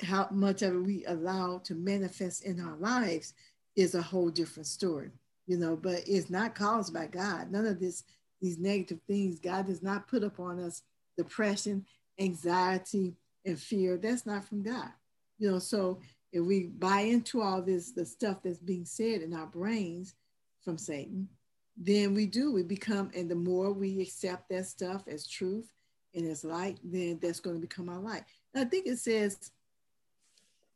how 0.02 0.28
much 0.30 0.62
of 0.62 0.74
it 0.74 0.80
we 0.80 1.04
allow 1.06 1.58
to 1.64 1.74
manifest 1.74 2.44
in 2.44 2.60
our 2.60 2.76
lives 2.76 3.34
is 3.76 3.94
a 3.94 4.02
whole 4.02 4.30
different 4.30 4.66
story, 4.66 5.10
you 5.46 5.56
know, 5.56 5.76
but 5.76 6.02
it's 6.06 6.30
not 6.30 6.54
caused 6.54 6.92
by 6.92 7.06
God. 7.06 7.50
None 7.50 7.66
of 7.66 7.80
this, 7.80 8.04
these 8.40 8.58
negative 8.58 9.00
things, 9.06 9.38
God 9.38 9.66
does 9.66 9.82
not 9.82 10.08
put 10.08 10.22
upon 10.22 10.60
us 10.60 10.82
depression, 11.16 11.86
anxiety, 12.18 13.14
and 13.44 13.58
fear. 13.58 13.96
That's 13.96 14.26
not 14.26 14.44
from 14.44 14.62
God, 14.62 14.90
you 15.38 15.50
know. 15.50 15.58
So 15.58 16.00
if 16.32 16.44
we 16.44 16.66
buy 16.66 17.00
into 17.00 17.40
all 17.40 17.62
this, 17.62 17.92
the 17.92 18.04
stuff 18.04 18.38
that's 18.42 18.58
being 18.58 18.84
said 18.84 19.22
in 19.22 19.34
our 19.34 19.46
brains 19.46 20.14
from 20.62 20.78
Satan, 20.78 21.28
then 21.76 22.14
we 22.14 22.26
do, 22.26 22.52
we 22.52 22.62
become, 22.62 23.10
and 23.14 23.30
the 23.30 23.34
more 23.34 23.72
we 23.72 24.00
accept 24.02 24.48
that 24.50 24.66
stuff 24.66 25.04
as 25.08 25.26
truth 25.26 25.72
and 26.14 26.26
as 26.26 26.44
light, 26.44 26.78
then 26.84 27.18
that's 27.22 27.40
going 27.40 27.56
to 27.56 27.66
become 27.66 27.88
our 27.88 28.00
light. 28.00 28.24
And 28.54 28.66
I 28.66 28.68
think 28.68 28.86
it 28.86 28.98
says 28.98 29.50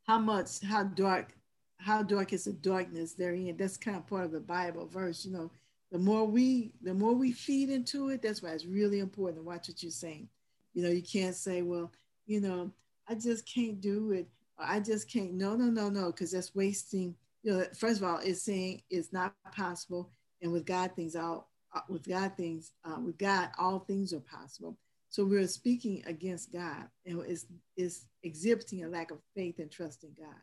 how 0.04 0.18
much, 0.18 0.60
how 0.62 0.84
dark, 0.84 1.32
how 1.78 2.02
dark 2.02 2.32
is 2.32 2.44
the 2.44 2.52
darkness 2.52 3.14
therein. 3.14 3.56
That's 3.56 3.76
kind 3.76 3.96
of 3.96 4.06
part 4.06 4.24
of 4.24 4.32
the 4.32 4.40
Bible 4.40 4.86
verse, 4.86 5.24
you 5.24 5.32
know. 5.32 5.50
The 5.92 5.98
more 5.98 6.24
we, 6.24 6.72
the 6.82 6.94
more 6.94 7.14
we 7.14 7.32
feed 7.32 7.70
into 7.70 8.08
it, 8.08 8.22
that's 8.22 8.42
why 8.42 8.50
it's 8.50 8.66
really 8.66 9.00
important 9.00 9.38
to 9.38 9.46
watch 9.46 9.68
what 9.68 9.82
you're 9.82 9.92
saying. 9.92 10.28
You 10.72 10.82
know, 10.82 10.90
you 10.90 11.02
can't 11.02 11.36
say, 11.36 11.62
well, 11.62 11.92
you 12.26 12.40
know, 12.40 12.72
I 13.08 13.14
just 13.14 13.46
can't 13.46 13.80
do 13.80 14.12
it. 14.12 14.26
I 14.58 14.80
just 14.80 15.08
can't. 15.08 15.34
No, 15.34 15.54
no, 15.54 15.66
no, 15.66 15.88
no, 15.88 16.06
because 16.06 16.32
that's 16.32 16.54
wasting. 16.54 17.14
You 17.42 17.52
know, 17.52 17.66
first 17.76 18.00
of 18.00 18.08
all, 18.08 18.18
it's 18.18 18.42
saying 18.42 18.82
it's 18.90 19.12
not 19.12 19.34
possible, 19.52 20.10
and 20.42 20.52
with 20.52 20.64
God, 20.64 20.92
things 20.96 21.14
all 21.14 21.48
uh, 21.74 21.80
with 21.88 22.06
God 22.06 22.32
things 22.36 22.72
uh, 22.84 23.00
with 23.00 23.18
God, 23.18 23.50
all 23.58 23.80
things 23.80 24.12
are 24.12 24.20
possible. 24.20 24.76
So 25.14 25.24
we're 25.24 25.46
speaking 25.46 26.02
against 26.06 26.52
God 26.52 26.88
and 27.06 27.22
it's, 27.28 27.46
it's 27.76 28.06
exhibiting 28.24 28.82
a 28.82 28.88
lack 28.88 29.12
of 29.12 29.18
faith 29.36 29.60
and 29.60 29.70
trust 29.70 30.02
in 30.02 30.10
God. 30.18 30.34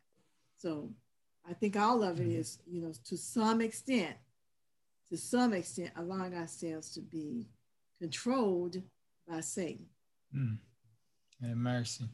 So 0.60 0.91
I 1.45 1.51
think 1.51 1.75
all 1.75 2.03
of 2.03 2.21
it 2.21 2.29
mm-hmm. 2.29 2.39
is, 2.39 2.60
you 2.65 2.81
know, 2.81 2.93
to 3.03 3.17
some 3.17 3.60
extent, 3.60 4.15
to 5.10 5.17
some 5.17 5.51
extent, 5.51 5.89
allowing 5.97 6.34
ourselves 6.34 6.89
to 6.93 7.01
be 7.01 7.49
controlled 7.99 8.77
by 9.27 9.41
Satan. 9.41 9.88
Mm. 10.34 10.57
Have 11.45 11.57
mercy. 11.57 12.05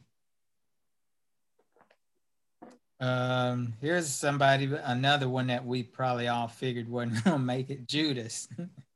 Um, 3.00 3.76
here's 3.80 4.08
somebody, 4.08 4.68
another 4.84 5.30
one 5.30 5.46
that 5.46 5.64
we 5.64 5.84
probably 5.84 6.28
all 6.28 6.48
figured 6.48 6.90
wasn't 6.90 7.24
gonna 7.24 7.38
make 7.38 7.70
it, 7.70 7.88
Judas. 7.88 8.48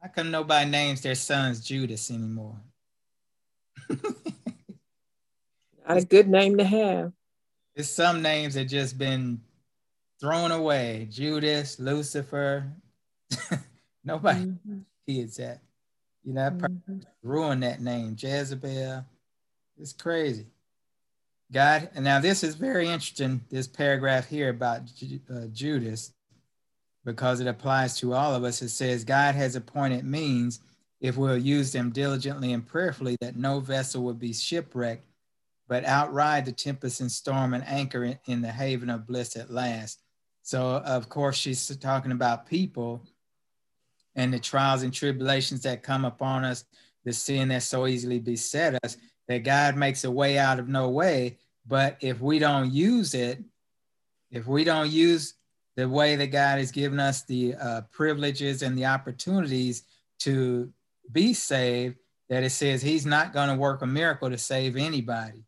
How 0.00 0.08
come 0.08 0.30
nobody 0.30 0.70
names 0.70 1.02
their 1.02 1.14
sons 1.14 1.60
Judas 1.60 2.10
anymore? 2.10 2.56
Not 3.90 5.98
a 5.98 6.04
good 6.04 6.28
name 6.28 6.56
to 6.56 6.64
have. 6.64 7.12
There's 7.74 7.90
some 7.90 8.22
names 8.22 8.54
that 8.54 8.64
just 8.64 8.96
been 8.96 9.40
thrown 10.18 10.52
away. 10.52 11.08
Judas, 11.10 11.78
Lucifer. 11.78 12.72
nobody 14.04 14.40
mm-hmm. 14.40 14.78
kids 15.06 15.36
that. 15.36 15.60
You 16.24 16.34
know, 16.34 16.44
that 16.44 16.58
mm-hmm. 16.58 16.98
ruined 17.22 17.62
that 17.62 17.80
name. 17.80 18.16
Jezebel. 18.18 19.04
It's 19.78 19.92
crazy. 19.92 20.46
God, 21.52 21.90
and 21.94 22.04
now 22.04 22.20
this 22.20 22.44
is 22.44 22.54
very 22.54 22.88
interesting, 22.88 23.40
this 23.50 23.66
paragraph 23.66 24.28
here 24.28 24.50
about 24.50 24.82
uh, 25.28 25.46
Judas 25.52 26.12
because 27.04 27.40
it 27.40 27.46
applies 27.46 27.96
to 27.98 28.12
all 28.12 28.34
of 28.34 28.44
us. 28.44 28.62
It 28.62 28.68
says, 28.68 29.04
God 29.04 29.34
has 29.34 29.56
appointed 29.56 30.04
means, 30.04 30.60
if 31.00 31.16
we'll 31.16 31.38
use 31.38 31.72
them 31.72 31.90
diligently 31.90 32.52
and 32.52 32.66
prayerfully, 32.66 33.16
that 33.20 33.36
no 33.36 33.58
vessel 33.60 34.02
will 34.02 34.14
be 34.14 34.34
shipwrecked, 34.34 35.06
but 35.66 35.84
outride 35.84 36.44
the 36.44 36.52
tempest 36.52 37.00
and 37.00 37.10
storm 37.10 37.54
and 37.54 37.66
anchor 37.66 38.04
in, 38.04 38.18
in 38.26 38.42
the 38.42 38.52
haven 38.52 38.90
of 38.90 39.06
bliss 39.06 39.36
at 39.36 39.50
last. 39.50 40.02
So, 40.42 40.76
of 40.84 41.08
course, 41.08 41.36
she's 41.36 41.74
talking 41.76 42.12
about 42.12 42.46
people 42.46 43.02
and 44.14 44.32
the 44.32 44.38
trials 44.38 44.82
and 44.82 44.92
tribulations 44.92 45.62
that 45.62 45.82
come 45.82 46.04
upon 46.04 46.44
us, 46.44 46.64
the 47.04 47.12
sin 47.12 47.48
that 47.48 47.62
so 47.62 47.86
easily 47.86 48.18
beset 48.18 48.78
us, 48.84 48.96
that 49.28 49.44
God 49.44 49.76
makes 49.76 50.04
a 50.04 50.10
way 50.10 50.38
out 50.38 50.58
of 50.58 50.68
no 50.68 50.88
way. 50.88 51.38
But 51.66 51.96
if 52.00 52.20
we 52.20 52.38
don't 52.38 52.72
use 52.72 53.14
it, 53.14 53.38
if 54.30 54.46
we 54.46 54.64
don't 54.64 54.90
use 54.90 55.34
the 55.76 55.88
way 55.88 56.16
that 56.16 56.28
God 56.28 56.58
has 56.58 56.70
given 56.70 57.00
us 57.00 57.22
the 57.22 57.54
uh, 57.54 57.80
privileges 57.92 58.62
and 58.62 58.76
the 58.76 58.86
opportunities 58.86 59.84
to 60.20 60.72
be 61.12 61.32
saved, 61.32 61.96
that 62.28 62.42
it 62.42 62.50
says 62.50 62.82
He's 62.82 63.06
not 63.06 63.32
going 63.32 63.48
to 63.48 63.56
work 63.56 63.82
a 63.82 63.86
miracle 63.86 64.30
to 64.30 64.38
save 64.38 64.76
anybody. 64.76 65.44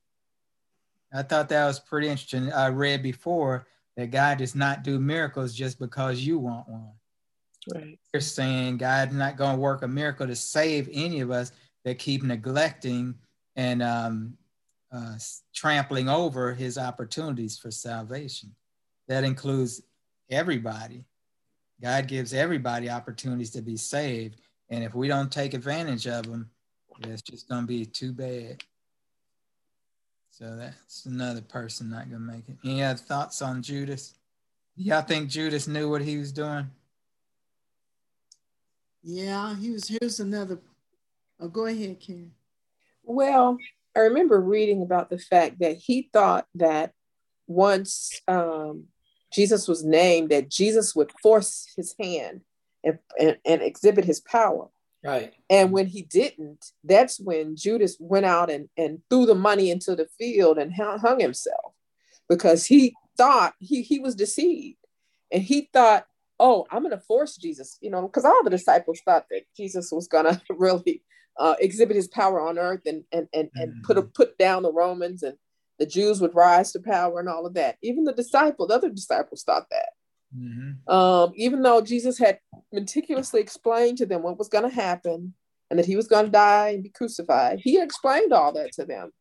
I 1.13 1.23
thought 1.23 1.49
that 1.51 1.67
was 1.67 1.79
pretty 1.79 2.09
interesting. 2.09 2.53
I 2.53 2.69
read 2.69 3.03
before 3.03 3.67
that 3.97 4.11
God 4.11 4.39
does 4.39 4.55
not 4.55 4.83
do 4.83 4.99
miracles 4.99 5.55
just 5.55 5.79
because 5.79 6.21
you 6.21 6.39
want 6.39 6.69
one. 6.69 6.93
Right. 7.75 7.99
You're 8.13 8.21
saying 8.21 8.79
God's 8.79 9.15
not 9.15 9.37
going 9.37 9.55
to 9.55 9.61
work 9.61 9.83
a 9.83 9.89
miracle 9.89 10.27
to 10.27 10.35
save 10.35 10.89
any 10.93 11.21
of 11.21 11.31
us 11.31 11.53
that 11.85 11.99
keep 11.99 12.23
neglecting 12.23 13.15
and 13.57 13.83
um, 13.83 14.39
uh, 14.91 15.17
trampling 15.55 16.09
over 16.09 16.55
his 16.55 16.79
opportunities 16.79 17.59
for 17.59 17.71
salvation. 17.71 18.55
That 19.09 19.25
includes 19.25 19.83
everybody. 20.33 21.05
God 21.81 22.07
gives 22.07 22.33
everybody 22.33 22.89
opportunities 22.89 23.51
to 23.51 23.63
be 23.63 23.77
saved. 23.77 24.37
And 24.71 24.83
if 24.85 24.95
we 24.95 25.09
don't 25.09 25.31
take 25.31 25.55
advantage 25.55 26.07
of 26.07 26.27
them, 26.27 26.51
it's 27.01 27.23
just 27.23 27.49
going 27.49 27.63
to 27.63 27.67
be 27.67 27.85
too 27.85 28.13
bad. 28.13 28.63
So 30.31 30.57
that's 30.57 31.05
another 31.07 31.43
person 31.43 31.91
not 31.91 32.09
going 32.09 32.27
to 32.27 32.33
make 32.33 32.49
it. 32.49 32.57
Any 32.65 32.83
other 32.83 32.99
thoughts 32.99 33.43
on 33.43 33.63
Judas? 33.63 34.15
Y'all 34.77 35.03
think 35.03 35.29
Judas 35.29 35.69
knew 35.69 35.91
what 35.91 36.03
he 36.03 36.17
was 36.17 36.33
doing? 36.33 36.71
Yeah, 39.03 39.55
he 39.57 39.71
was. 39.71 39.89
Here's 39.89 40.21
another. 40.21 40.59
Oh, 41.39 41.49
go 41.49 41.67
ahead, 41.67 42.01
Karen. 42.01 42.33
Well, 43.03 43.59
I 43.95 44.01
remember 44.01 44.41
reading 44.41 44.83
about 44.83 45.11
the 45.11 45.19
fact 45.19 45.59
that 45.59 45.77
he 45.77 46.09
thought 46.13 46.47
that 46.55 46.93
once 47.47 48.21
um, 48.29 48.85
Jesus 49.33 49.69
was 49.69 49.85
named 49.85 50.31
that 50.31 50.51
Jesus 50.51 50.95
would 50.95 51.13
force 51.23 51.73
his 51.77 51.95
hand 51.99 52.43
and, 52.85 52.99
and, 53.19 53.37
and 53.45 53.63
exhibit 53.63 54.05
his 54.05 54.21
power. 54.21 54.69
Right. 55.05 55.33
And 55.51 55.73
when 55.73 55.87
he 55.87 56.03
didn't, 56.03 56.65
that's 56.85 57.19
when 57.19 57.57
Judas 57.57 57.97
went 57.99 58.27
out 58.27 58.51
and, 58.51 58.69
and 58.77 59.01
threw 59.11 59.27
the 59.27 59.35
money 59.35 59.71
into 59.71 59.97
the 59.97 60.07
field 60.19 60.59
and 60.59 60.73
hung 60.73 61.19
himself 61.19 61.75
because 62.29 62.67
he 62.67 62.95
thought 63.17 63.55
he, 63.59 63.83
he 63.83 63.99
was 63.99 64.15
deceived. 64.15 64.79
And 65.33 65.43
he 65.43 65.69
thought, 65.73 66.07
oh, 66.39 66.67
I'm 66.71 66.83
going 66.83 66.91
to 66.91 66.99
force 66.99 67.37
Jesus, 67.37 67.79
you 67.81 67.91
know, 67.91 68.03
because 68.03 68.25
all 68.25 68.45
the 68.45 68.51
disciples 68.51 69.01
thought 69.05 69.27
that 69.31 69.43
Jesus 69.57 69.91
was 69.91 70.09
going 70.09 70.27
to 70.35 70.41
really 70.51 71.03
uh, 71.39 71.55
exhibit 71.59 71.97
his 71.97 72.09
power 72.09 72.41
on 72.41 72.59
earth 72.59 72.83
and 72.85 73.05
and 73.13 73.27
and, 73.33 73.49
and 73.55 73.73
mm-hmm. 73.73 73.83
put 73.85 73.97
a, 73.97 74.03
put 74.03 74.37
down 74.37 74.63
the 74.63 74.73
Romans 74.73 75.23
and 75.23 75.37
the 75.79 75.87
Jews 75.87 76.21
would 76.21 76.35
rise 76.35 76.73
to 76.73 76.81
power 76.81 77.21
and 77.21 77.29
all 77.29 77.47
of 77.47 77.55
that. 77.55 77.77
Even 77.83 78.05
the 78.05 78.13
disciples, 78.13 78.69
the 78.69 78.75
other 78.75 78.91
disciples 78.91 79.43
thought 79.43 79.69
that. 79.71 79.89
Mm-hmm. 80.37 80.93
Um, 80.93 81.33
even 81.37 81.63
though 81.63 81.81
Jesus 81.81 82.19
had 82.19 82.39
meticulously 82.73 83.41
explained 83.41 83.99
to 83.99 84.07
them 84.07 84.23
what 84.23 84.39
was 84.39 84.49
going 84.49 84.69
to 84.69 84.75
happen 84.75 85.35
and 85.71 85.79
that 85.79 85.87
he 85.87 85.97
was 85.97 86.09
going 86.09 86.27
to 86.27 86.31
die 86.31 86.71
and 86.71 86.83
be 86.83 86.89
crucified, 86.89 87.61
he 87.61 87.81
explained 87.81 88.33
all 88.33 88.53
that 88.53 88.73
to 88.73 88.85
them. 88.85 89.13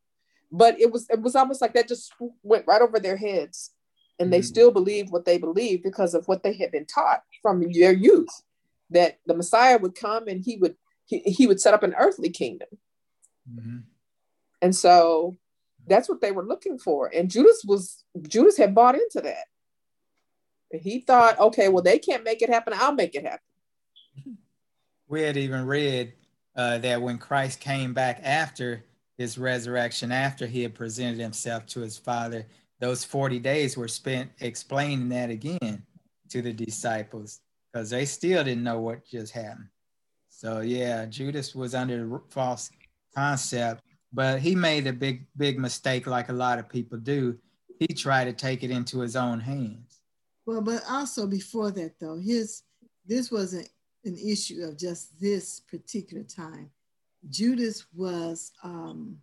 But 0.52 0.80
it 0.80 0.92
was 0.92 1.10
it 1.10 1.22
was 1.22 1.36
almost 1.36 1.62
like 1.62 1.74
that 1.74 1.88
just 1.88 2.14
went 2.44 2.68
right 2.68 2.82
over 2.82 3.00
their 3.00 3.16
heads, 3.16 3.72
and 4.20 4.32
they 4.32 4.40
mm-hmm. 4.40 4.46
still 4.46 4.72
believed 4.72 5.10
what 5.10 5.26
they 5.26 5.38
believed 5.38 5.84
because 5.84 6.14
of 6.14 6.28
what 6.28 6.44
they 6.44 6.54
had 6.54 6.72
been 6.72 6.86
taught 6.86 7.24
from 7.42 7.62
their 7.72 7.94
youth, 7.94 8.42
that 8.90 9.18
the 9.26 9.34
Messiah 9.34 9.78
would 9.78 9.96
come 9.96 10.28
and 10.28 10.44
he 10.44 10.58
would 10.58 10.76
he, 11.06 11.20
he 11.20 11.48
would 11.48 11.62
set 11.62 11.74
up 11.74 11.84
an 11.84 11.96
earthly 11.98 12.30
kingdom. 12.30 12.68
Mm-hmm. 13.50 13.78
And 14.62 14.76
so 14.76 15.38
that's 15.92 16.10
what 16.10 16.22
they 16.22 16.32
were 16.32 16.46
looking 16.46 16.78
for. 16.78 17.12
And 17.14 17.30
Judas 17.30 17.64
was 17.66 18.04
Judas 18.28 18.58
had 18.58 18.74
bought 18.76 18.96
into 18.96 19.22
that. 19.22 19.46
He 20.72 21.00
thought, 21.02 21.40
okay, 21.40 21.70
well, 21.70 21.84
they 21.84 22.00
can't 22.00 22.24
make 22.24 22.42
it 22.42 22.50
happen. 22.50 22.74
I'll 22.76 22.94
make 22.94 23.16
it 23.16 23.24
happen. 23.24 24.38
We 25.08 25.22
had 25.22 25.36
even 25.36 25.66
read 25.66 26.14
uh, 26.56 26.78
that 26.80 27.02
when 27.02 27.18
Christ 27.18 27.60
came 27.60 27.94
back 27.94 28.22
after 28.24 28.86
his 29.18 29.38
resurrection, 29.38 30.12
after 30.12 30.48
he 30.48 30.64
had 30.64 30.74
presented 30.74 31.20
himself 31.20 31.66
to 31.68 31.82
his 31.82 31.98
Father, 31.98 32.48
those 32.80 33.04
40 33.04 33.40
days 33.40 33.76
were 33.76 33.88
spent 33.88 34.32
explaining 34.40 35.10
that 35.10 35.30
again 35.30 35.84
to 36.30 36.42
the 36.42 36.54
disciples 36.54 37.42
because 37.72 37.90
they 37.90 38.06
still 38.06 38.44
didn't 38.44 38.64
know 38.64 38.80
what 38.80 39.06
just 39.06 39.34
happened. 39.34 39.68
So, 40.30 40.62
yeah, 40.62 41.06
Judas 41.06 41.54
was 41.54 41.76
under 41.76 42.16
a 42.16 42.20
false 42.30 42.72
concept, 43.14 43.84
but 44.14 44.40
he 44.40 44.56
made 44.56 44.88
a 44.88 44.94
big, 44.94 45.26
big 45.38 45.60
mistake 45.60 46.08
like 46.08 46.30
a 46.30 46.34
lot 46.34 46.60
of 46.60 46.70
people 46.70 46.98
do. 46.98 47.38
He 47.80 47.88
tried 47.88 48.26
to 48.26 48.34
take 48.34 48.64
it 48.64 48.72
into 48.72 49.00
his 49.00 49.16
own 49.16 49.40
hands. 49.40 50.02
Well, 50.46 50.62
but 50.62 50.84
also 50.90 51.28
before 51.28 51.72
that, 51.72 52.00
though, 52.00 52.18
his 52.18 52.64
this 53.06 53.32
wasn't 53.32 53.70
an 54.06 54.18
issue 54.18 54.64
of 54.64 54.78
just 54.78 55.20
this 55.20 55.60
particular 55.60 56.24
time. 56.24 56.70
Judas 57.30 57.86
was, 57.96 58.52
um, 58.64 59.18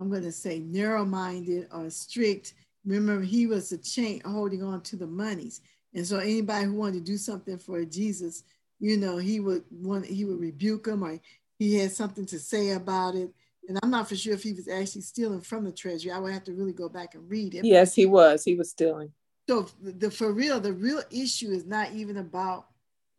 I'm 0.00 0.10
going 0.10 0.22
to 0.22 0.32
say, 0.32 0.60
narrow-minded 0.60 1.68
or 1.72 1.90
strict. 1.90 2.54
Remember, 2.84 3.24
he 3.24 3.46
was 3.46 3.72
a 3.72 3.78
chain 3.78 4.22
holding 4.24 4.62
on 4.62 4.82
to 4.82 4.96
the 4.96 5.06
monies, 5.06 5.60
and 5.94 6.06
so 6.06 6.18
anybody 6.18 6.66
who 6.66 6.74
wanted 6.74 7.04
to 7.04 7.12
do 7.12 7.16
something 7.16 7.58
for 7.58 7.84
Jesus, 7.84 8.44
you 8.78 8.96
know, 8.96 9.16
he 9.16 9.40
would 9.40 9.64
want 9.70 10.06
he 10.06 10.24
would 10.24 10.40
rebuke 10.40 10.86
him 10.86 11.02
or 11.02 11.18
he 11.58 11.74
had 11.76 11.90
something 11.90 12.26
to 12.26 12.38
say 12.38 12.70
about 12.70 13.14
it. 13.14 13.30
And 13.68 13.78
I'm 13.82 13.90
not 13.90 14.08
for 14.08 14.16
sure 14.16 14.34
if 14.34 14.42
he 14.42 14.52
was 14.52 14.68
actually 14.68 15.02
stealing 15.02 15.40
from 15.40 15.64
the 15.64 15.72
treasury. 15.72 16.12
I 16.12 16.18
would 16.18 16.32
have 16.32 16.44
to 16.44 16.52
really 16.52 16.72
go 16.72 16.88
back 16.88 17.14
and 17.14 17.28
read 17.28 17.54
it. 17.54 17.64
Yes, 17.64 17.94
he 17.94 18.06
was. 18.06 18.44
He 18.44 18.54
was 18.54 18.70
stealing. 18.70 19.12
So 19.48 19.66
the 19.82 20.10
for 20.10 20.32
real, 20.32 20.60
the 20.60 20.72
real 20.72 21.02
issue 21.10 21.50
is 21.50 21.66
not 21.66 21.92
even 21.92 22.16
about 22.16 22.66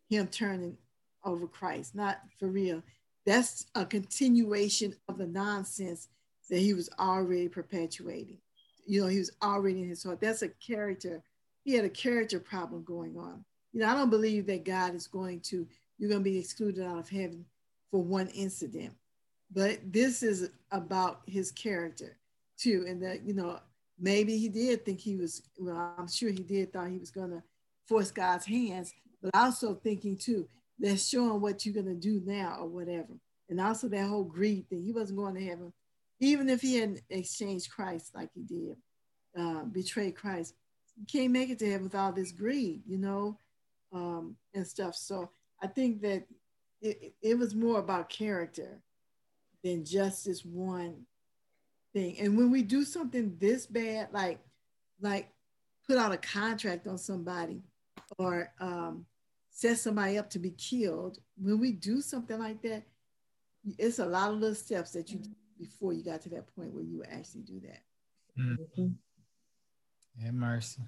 him 0.08 0.26
turning 0.26 0.76
over 1.24 1.46
Christ. 1.46 1.94
Not 1.94 2.18
for 2.38 2.48
real. 2.48 2.82
That's 3.26 3.66
a 3.74 3.84
continuation 3.84 4.94
of 5.08 5.18
the 5.18 5.26
nonsense 5.26 6.08
that 6.48 6.58
he 6.58 6.72
was 6.72 6.88
already 6.98 7.48
perpetuating. 7.48 8.38
You 8.86 9.02
know, 9.02 9.06
he 9.08 9.18
was 9.18 9.30
already 9.42 9.82
in 9.82 9.88
his 9.88 10.02
heart. 10.02 10.20
That's 10.20 10.42
a 10.42 10.48
character. 10.48 11.22
He 11.64 11.74
had 11.74 11.84
a 11.84 11.90
character 11.90 12.40
problem 12.40 12.84
going 12.84 13.18
on. 13.18 13.44
You 13.72 13.80
know, 13.80 13.88
I 13.88 13.94
don't 13.94 14.08
believe 14.08 14.46
that 14.46 14.64
God 14.64 14.94
is 14.94 15.06
going 15.06 15.40
to, 15.40 15.66
you're 15.98 16.08
going 16.08 16.24
to 16.24 16.30
be 16.30 16.38
excluded 16.38 16.82
out 16.82 16.98
of 16.98 17.08
heaven 17.10 17.44
for 17.90 18.02
one 18.02 18.28
incident. 18.28 18.94
But 19.52 19.92
this 19.92 20.22
is 20.22 20.50
about 20.70 21.22
his 21.26 21.50
character 21.50 22.16
too. 22.58 22.84
And 22.86 23.02
that, 23.02 23.22
you 23.26 23.34
know, 23.34 23.60
maybe 23.98 24.36
he 24.36 24.48
did 24.48 24.84
think 24.84 25.00
he 25.00 25.16
was, 25.16 25.42
well, 25.58 25.94
I'm 25.98 26.08
sure 26.08 26.30
he 26.30 26.42
did 26.42 26.72
thought 26.72 26.88
he 26.88 26.98
was 26.98 27.10
going 27.10 27.30
to 27.30 27.42
force 27.86 28.10
God's 28.10 28.44
hands, 28.44 28.92
but 29.22 29.30
also 29.34 29.74
thinking 29.74 30.16
too, 30.16 30.48
let's 30.80 31.12
what 31.12 31.64
you're 31.64 31.74
going 31.74 31.86
to 31.86 31.94
do 31.94 32.22
now 32.24 32.58
or 32.60 32.68
whatever. 32.68 33.14
And 33.48 33.60
also 33.60 33.88
that 33.88 34.06
whole 34.06 34.24
greed 34.24 34.68
thing. 34.68 34.84
He 34.84 34.92
wasn't 34.92 35.18
going 35.18 35.34
to 35.34 35.44
heaven, 35.44 35.72
even 36.20 36.48
if 36.48 36.60
he 36.60 36.76
hadn't 36.76 37.00
exchanged 37.08 37.70
Christ 37.70 38.14
like 38.14 38.30
he 38.34 38.42
did, 38.42 38.76
uh, 39.38 39.64
betrayed 39.64 40.16
Christ. 40.16 40.54
You 40.96 41.06
can't 41.10 41.32
make 41.32 41.48
it 41.48 41.58
to 41.60 41.70
heaven 41.70 41.84
with 41.84 41.94
all 41.94 42.12
this 42.12 42.32
greed, 42.32 42.82
you 42.86 42.98
know, 42.98 43.38
um, 43.92 44.36
and 44.54 44.66
stuff. 44.66 44.96
So 44.96 45.30
I 45.62 45.66
think 45.66 46.02
that 46.02 46.24
it, 46.82 47.14
it 47.22 47.38
was 47.38 47.54
more 47.54 47.78
about 47.78 48.10
character 48.10 48.80
than 49.62 49.84
just 49.84 50.24
this 50.24 50.44
one 50.44 51.04
thing. 51.92 52.18
And 52.20 52.36
when 52.36 52.50
we 52.50 52.62
do 52.62 52.84
something 52.84 53.36
this 53.38 53.66
bad, 53.66 54.08
like 54.12 54.38
like 55.00 55.28
put 55.86 55.98
out 55.98 56.12
a 56.12 56.18
contract 56.18 56.86
on 56.86 56.98
somebody 56.98 57.62
or 58.18 58.52
um, 58.60 59.06
set 59.50 59.78
somebody 59.78 60.18
up 60.18 60.30
to 60.30 60.38
be 60.38 60.50
killed, 60.50 61.18
when 61.40 61.58
we 61.58 61.72
do 61.72 62.00
something 62.00 62.38
like 62.38 62.62
that, 62.62 62.82
it's 63.78 63.98
a 63.98 64.06
lot 64.06 64.30
of 64.30 64.38
little 64.38 64.54
steps 64.54 64.92
that 64.92 65.10
you 65.10 65.20
before 65.58 65.92
you 65.92 66.04
got 66.04 66.22
to 66.22 66.28
that 66.28 66.54
point 66.54 66.72
where 66.72 66.84
you 66.84 67.02
actually 67.10 67.42
do 67.42 67.60
that. 67.60 67.82
Mm-hmm. 68.40 68.88
Have 70.24 70.34
mercy. 70.34 70.82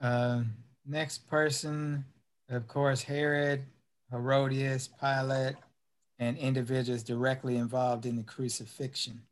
Uh, 0.00 0.42
next 0.86 1.26
person, 1.28 2.04
of 2.48 2.66
course, 2.68 3.02
Herod, 3.02 3.64
Herodias, 4.10 4.88
Pilate, 5.00 5.56
and 6.18 6.36
individuals 6.36 7.02
directly 7.02 7.56
involved 7.56 8.06
in 8.06 8.16
the 8.16 8.22
crucifixion. 8.22 9.22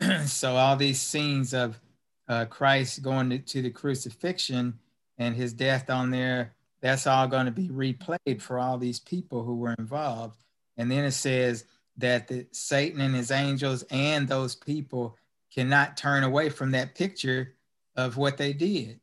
so 0.26 0.56
all 0.56 0.76
these 0.76 1.00
scenes 1.00 1.52
of 1.52 1.80
uh, 2.28 2.44
Christ 2.44 3.02
going 3.02 3.30
to, 3.30 3.38
to, 3.38 3.62
the 3.62 3.70
crucifixion 3.70 4.78
and 5.18 5.34
his 5.34 5.52
death 5.52 5.90
on 5.90 6.10
there, 6.10 6.54
that's 6.80 7.06
all 7.06 7.26
going 7.26 7.46
to 7.46 7.52
be 7.52 7.68
replayed 7.68 8.40
for 8.40 8.58
all 8.58 8.78
these 8.78 9.00
people 9.00 9.42
who 9.42 9.56
were 9.56 9.74
involved. 9.78 10.38
And 10.76 10.90
then 10.90 11.04
it 11.04 11.12
says 11.12 11.64
that 11.98 12.28
the, 12.28 12.46
Satan 12.52 13.00
and 13.00 13.14
his 13.14 13.30
angels 13.30 13.84
and 13.90 14.28
those 14.28 14.54
people 14.54 15.16
cannot 15.52 15.96
turn 15.96 16.22
away 16.22 16.48
from 16.48 16.70
that 16.70 16.94
picture 16.94 17.54
of 17.96 18.16
what 18.16 18.36
they 18.36 18.52
did. 18.52 19.00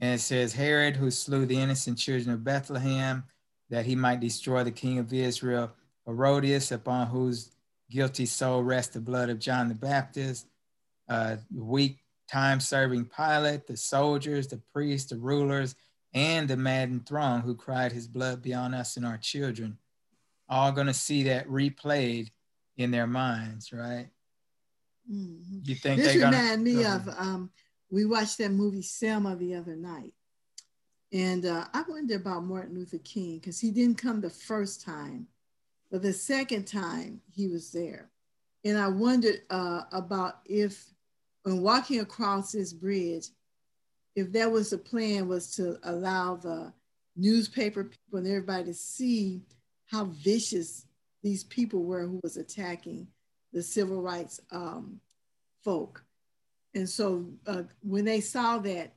And 0.00 0.14
it 0.14 0.20
says, 0.20 0.52
Herod, 0.52 0.96
who 0.96 1.10
slew 1.10 1.46
the 1.46 1.56
innocent 1.56 1.98
children 1.98 2.34
of 2.34 2.44
Bethlehem, 2.44 3.24
that 3.70 3.86
he 3.86 3.96
might 3.96 4.20
destroy 4.20 4.62
the 4.62 4.70
king 4.70 4.98
of 4.98 5.12
Israel, 5.12 5.72
Herodias, 6.06 6.72
upon 6.72 7.06
whose 7.08 7.50
guilty 7.90 8.26
soul 8.26 8.62
rests 8.62 8.94
the 8.94 9.00
blood 9.00 9.30
of 9.30 9.38
John 9.38 9.68
the 9.68 9.74
Baptist, 9.74 10.46
uh, 11.08 11.36
weak 11.54 11.98
time 12.30 12.60
serving 12.60 13.06
Pilate, 13.06 13.66
the 13.66 13.76
soldiers, 13.76 14.48
the 14.48 14.60
priests, 14.72 15.10
the 15.10 15.16
rulers, 15.16 15.74
and 16.12 16.48
the 16.48 16.56
maddened 16.56 17.06
throng 17.06 17.42
who 17.42 17.54
cried 17.54 17.92
his 17.92 18.06
blood 18.06 18.42
beyond 18.42 18.74
us 18.74 18.96
and 18.96 19.04
our 19.04 19.18
children, 19.18 19.78
all 20.48 20.72
going 20.72 20.86
to 20.86 20.94
see 20.94 21.24
that 21.24 21.48
replayed 21.48 22.30
in 22.76 22.90
their 22.90 23.06
minds, 23.06 23.72
right? 23.72 24.08
Mm-hmm. 25.10 25.58
You 25.64 25.74
think 25.74 26.00
this 26.00 26.16
remind 26.16 26.64
me 26.64 26.84
of 26.84 27.08
um, 27.18 27.50
we 27.90 28.04
watched 28.06 28.38
that 28.38 28.52
movie 28.52 28.82
Selma 28.82 29.36
the 29.36 29.54
other 29.54 29.76
night, 29.76 30.14
and 31.12 31.44
uh, 31.44 31.66
I 31.74 31.84
wonder 31.86 32.16
about 32.16 32.44
Martin 32.44 32.74
Luther 32.74 32.98
King 32.98 33.38
because 33.38 33.60
he 33.60 33.70
didn't 33.70 33.98
come 33.98 34.20
the 34.20 34.30
first 34.30 34.82
time, 34.82 35.26
but 35.94 36.02
the 36.02 36.12
second 36.12 36.64
time 36.64 37.20
he 37.36 37.46
was 37.46 37.70
there. 37.70 38.10
And 38.64 38.76
I 38.76 38.88
wondered 38.88 39.42
uh, 39.48 39.82
about 39.92 40.40
if, 40.44 40.86
when 41.44 41.62
walking 41.62 42.00
across 42.00 42.50
this 42.50 42.72
bridge, 42.72 43.28
if 44.16 44.32
that 44.32 44.50
was 44.50 44.70
the 44.70 44.78
plan 44.78 45.28
was 45.28 45.54
to 45.54 45.78
allow 45.84 46.34
the 46.34 46.72
newspaper 47.14 47.84
people 47.84 48.18
and 48.18 48.26
everybody 48.26 48.64
to 48.64 48.74
see 48.74 49.42
how 49.88 50.06
vicious 50.06 50.84
these 51.22 51.44
people 51.44 51.84
were 51.84 52.08
who 52.08 52.18
was 52.24 52.38
attacking 52.38 53.06
the 53.52 53.62
civil 53.62 54.02
rights 54.02 54.40
um, 54.50 54.98
folk. 55.62 56.02
And 56.74 56.90
so 56.90 57.24
uh, 57.46 57.62
when 57.84 58.04
they 58.04 58.20
saw 58.20 58.58
that, 58.58 58.94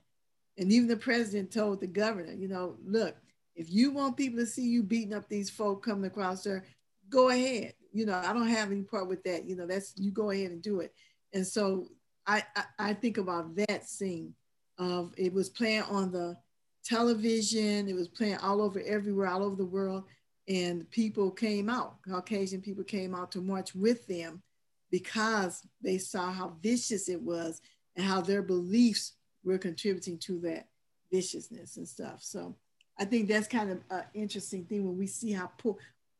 and 0.57 0.71
even 0.71 0.87
the 0.87 0.97
president 0.97 1.51
told 1.51 1.79
the 1.79 1.85
governor, 1.85 2.33
you 2.33 2.47
know, 2.47 2.75
look, 2.83 3.17
if 3.55 3.71
you 3.71 3.91
want 3.91 4.17
people 4.17 4.39
to 4.39 4.47
see 4.47 4.67
you 4.67 4.81
beating 4.81 5.13
up 5.13 5.29
these 5.29 5.49
folk 5.49 5.83
coming 5.83 6.05
across 6.05 6.43
there, 6.43 6.63
go 7.09 7.29
ahead. 7.29 7.73
You 7.93 8.05
know, 8.05 8.15
I 8.15 8.33
don't 8.33 8.47
have 8.47 8.71
any 8.71 8.83
part 8.83 9.07
with 9.07 9.23
that. 9.23 9.45
You 9.45 9.55
know, 9.55 9.65
that's 9.65 9.93
you 9.97 10.11
go 10.11 10.31
ahead 10.31 10.51
and 10.51 10.61
do 10.61 10.81
it. 10.81 10.93
And 11.33 11.45
so 11.45 11.87
I 12.25 12.43
I, 12.55 12.63
I 12.79 12.93
think 12.93 13.17
about 13.17 13.55
that 13.55 13.87
scene 13.87 14.33
of 14.77 15.13
it 15.17 15.33
was 15.33 15.49
playing 15.49 15.83
on 15.83 16.11
the 16.11 16.37
television, 16.83 17.87
it 17.87 17.95
was 17.95 18.07
playing 18.07 18.37
all 18.37 18.61
over 18.61 18.81
everywhere, 18.85 19.27
all 19.27 19.43
over 19.43 19.55
the 19.55 19.65
world, 19.65 20.03
and 20.47 20.89
people 20.91 21.31
came 21.31 21.69
out. 21.69 22.01
Caucasian 22.07 22.61
people 22.61 22.83
came 22.83 23.13
out 23.13 23.31
to 23.31 23.41
march 23.41 23.75
with 23.75 24.07
them 24.07 24.41
because 24.89 25.67
they 25.81 25.97
saw 25.97 26.31
how 26.31 26.55
vicious 26.61 27.09
it 27.09 27.21
was 27.21 27.61
and 27.95 28.05
how 28.05 28.21
their 28.21 28.41
beliefs 28.41 29.13
were 29.43 29.57
contributing 29.57 30.17
to 30.19 30.39
that 30.39 30.67
viciousness 31.11 31.77
and 31.77 31.87
stuff. 31.87 32.19
So 32.21 32.55
I 32.97 33.05
think 33.05 33.27
that's 33.27 33.47
kind 33.47 33.71
of 33.71 33.79
an 33.89 34.03
interesting 34.13 34.65
thing 34.65 34.85
when 34.85 34.97
we 34.97 35.07
see 35.07 35.31
how 35.31 35.51
poor 35.57 35.75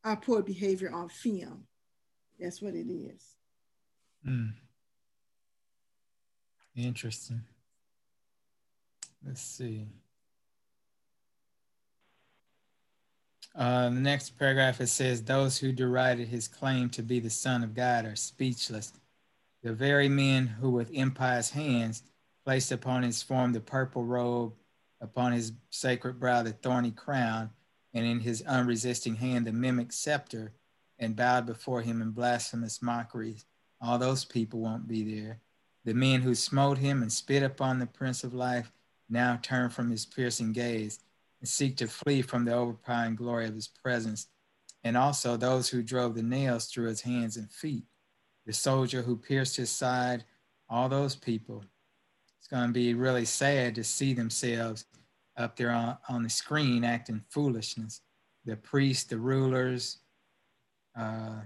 our 0.07 0.15
poor 0.15 0.41
behavior 0.41 0.89
on 0.93 1.09
film. 1.09 1.65
That's 2.39 2.61
what 2.61 2.73
it 2.73 2.89
is. 2.89 3.21
Mm. 4.25 4.53
Interesting. 6.77 7.41
Let's 9.25 9.41
see. 9.41 9.87
Uh, 13.53 13.89
the 13.89 13.99
next 13.99 14.37
paragraph 14.37 14.79
it 14.79 14.87
says, 14.87 15.23
Those 15.23 15.57
who 15.57 15.73
derided 15.73 16.29
his 16.29 16.47
claim 16.47 16.89
to 16.91 17.03
be 17.03 17.19
the 17.19 17.29
Son 17.29 17.61
of 17.61 17.75
God 17.75 18.05
are 18.05 18.15
speechless. 18.15 18.93
The 19.61 19.73
very 19.73 20.07
men 20.07 20.47
who 20.47 20.69
with 20.69 20.89
impious 20.91 21.49
hands 21.49 22.03
placed 22.45 22.71
upon 22.71 23.03
his 23.03 23.21
form 23.21 23.51
the 23.51 23.59
purple 23.59 24.05
robe, 24.05 24.53
upon 25.01 25.33
his 25.33 25.51
sacred 25.69 26.17
brow 26.17 26.43
the 26.43 26.53
thorny 26.53 26.91
crown, 26.91 27.49
and 27.93 28.05
in 28.05 28.19
his 28.19 28.41
unresisting 28.43 29.15
hand 29.15 29.47
the 29.47 29.51
mimic 29.51 29.91
scepter, 29.91 30.53
and 30.99 31.15
bowed 31.15 31.45
before 31.45 31.81
him 31.81 32.01
in 32.01 32.11
blasphemous 32.11 32.81
mockeries. 32.81 33.45
All 33.81 33.97
those 33.97 34.25
people 34.25 34.59
won't 34.59 34.87
be 34.87 35.21
there. 35.21 35.39
The 35.85 35.93
men 35.93 36.21
who 36.21 36.35
smote 36.35 36.79
him 36.79 37.01
and 37.01 37.11
spit 37.11 37.43
upon 37.43 37.79
the 37.79 37.85
Prince 37.85 38.23
of 38.23 38.33
Life 38.33 38.71
now 39.09 39.39
turn 39.41 39.69
from 39.69 39.89
his 39.89 40.05
piercing 40.05 40.51
gaze 40.51 40.99
and 41.39 41.47
seek 41.47 41.77
to 41.77 41.87
flee 41.87 42.21
from 42.21 42.45
the 42.45 42.53
overpowering 42.53 43.15
glory 43.15 43.47
of 43.47 43.55
his 43.55 43.67
presence. 43.67 44.27
And 44.83 44.97
also 44.97 45.37
those 45.37 45.69
who 45.69 45.83
drove 45.83 46.15
the 46.15 46.23
nails 46.23 46.65
through 46.65 46.87
his 46.87 47.01
hands 47.01 47.37
and 47.37 47.51
feet, 47.51 47.83
the 48.45 48.53
soldier 48.53 49.01
who 49.01 49.15
pierced 49.15 49.55
his 49.57 49.69
side, 49.69 50.23
all 50.69 50.89
those 50.89 51.15
people. 51.15 51.63
It's 52.39 52.47
going 52.47 52.67
to 52.67 52.73
be 52.73 52.93
really 52.93 53.25
sad 53.25 53.75
to 53.75 53.83
see 53.83 54.13
themselves 54.13 54.85
up 55.37 55.55
there 55.55 55.71
on, 55.71 55.97
on 56.09 56.23
the 56.23 56.29
screen 56.29 56.83
acting 56.83 57.23
foolishness. 57.29 58.01
The 58.45 58.55
priests, 58.55 59.05
the 59.05 59.17
rulers, 59.17 59.99
uh, 60.97 61.41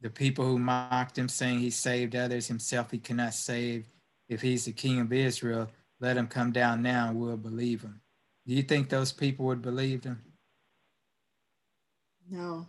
the 0.00 0.10
people 0.10 0.44
who 0.44 0.58
mocked 0.58 1.18
him, 1.18 1.28
saying 1.28 1.58
he 1.58 1.70
saved 1.70 2.16
others, 2.16 2.46
himself 2.46 2.90
he 2.90 2.98
cannot 2.98 3.34
save. 3.34 3.86
If 4.28 4.40
he's 4.40 4.64
the 4.64 4.72
king 4.72 5.00
of 5.00 5.12
Israel, 5.12 5.70
let 6.00 6.16
him 6.16 6.26
come 6.26 6.52
down 6.52 6.82
now 6.82 7.08
and 7.08 7.18
we'll 7.18 7.36
believe 7.36 7.82
him. 7.82 8.00
Do 8.46 8.54
you 8.54 8.62
think 8.62 8.88
those 8.88 9.12
people 9.12 9.46
would 9.46 9.62
believe 9.62 10.04
him? 10.04 10.22
No. 12.30 12.66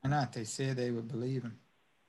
Why 0.00 0.10
not? 0.10 0.32
They 0.32 0.44
said 0.44 0.76
they 0.76 0.90
would 0.90 1.08
believe 1.08 1.42
him. 1.42 1.58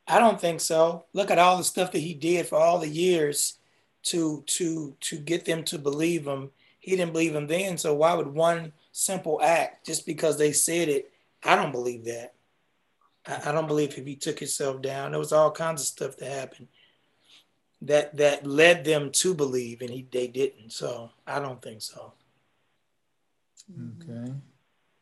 I 0.08 0.20
don't 0.20 0.40
think 0.40 0.62
so. 0.62 1.06
Look 1.14 1.32
at 1.32 1.40
all 1.40 1.58
the 1.58 1.64
stuff 1.64 1.92
that 1.92 2.00
he 2.00 2.14
did 2.14 2.48
for 2.48 2.58
all 2.58 2.80
the 2.80 2.90
years 2.90 3.58
to 4.06 4.44
to 4.46 4.96
to 5.02 5.18
get 5.18 5.46
them 5.46 5.64
to 5.66 5.78
believe 5.78 6.26
him. 6.26 6.52
He 6.80 6.96
didn't 6.96 7.14
believe 7.14 7.36
him 7.36 7.48
then, 7.48 7.78
so 7.78 7.94
why 7.94 8.14
would 8.14 8.28
one 8.28 8.72
simple 8.92 9.42
act, 9.42 9.86
just 9.86 10.06
because 10.06 10.38
they 10.38 10.52
said 10.52 10.88
it, 10.88 11.12
I 11.44 11.56
don't 11.56 11.72
believe 11.72 12.06
that. 12.06 12.34
I, 13.26 13.50
I 13.50 13.52
don't 13.52 13.68
believe 13.68 13.98
if 13.98 14.06
he 14.06 14.16
took 14.16 14.40
himself 14.40 14.82
down. 14.82 15.12
There 15.12 15.20
was 15.20 15.34
all 15.34 15.52
kinds 15.52 15.82
of 15.82 15.88
stuff 15.88 16.18
that 16.18 16.32
happened 16.32 16.68
that 17.82 18.16
that 18.18 18.46
led 18.46 18.86
them 18.86 19.12
to 19.12 19.34
believe, 19.34 19.82
and 19.82 19.90
he 19.90 20.08
they 20.12 20.28
didn't. 20.28 20.72
So 20.72 21.10
I 21.26 21.40
don't 21.40 21.62
think 21.62 21.82
so. 21.82 22.14
Okay. 24.02 24.34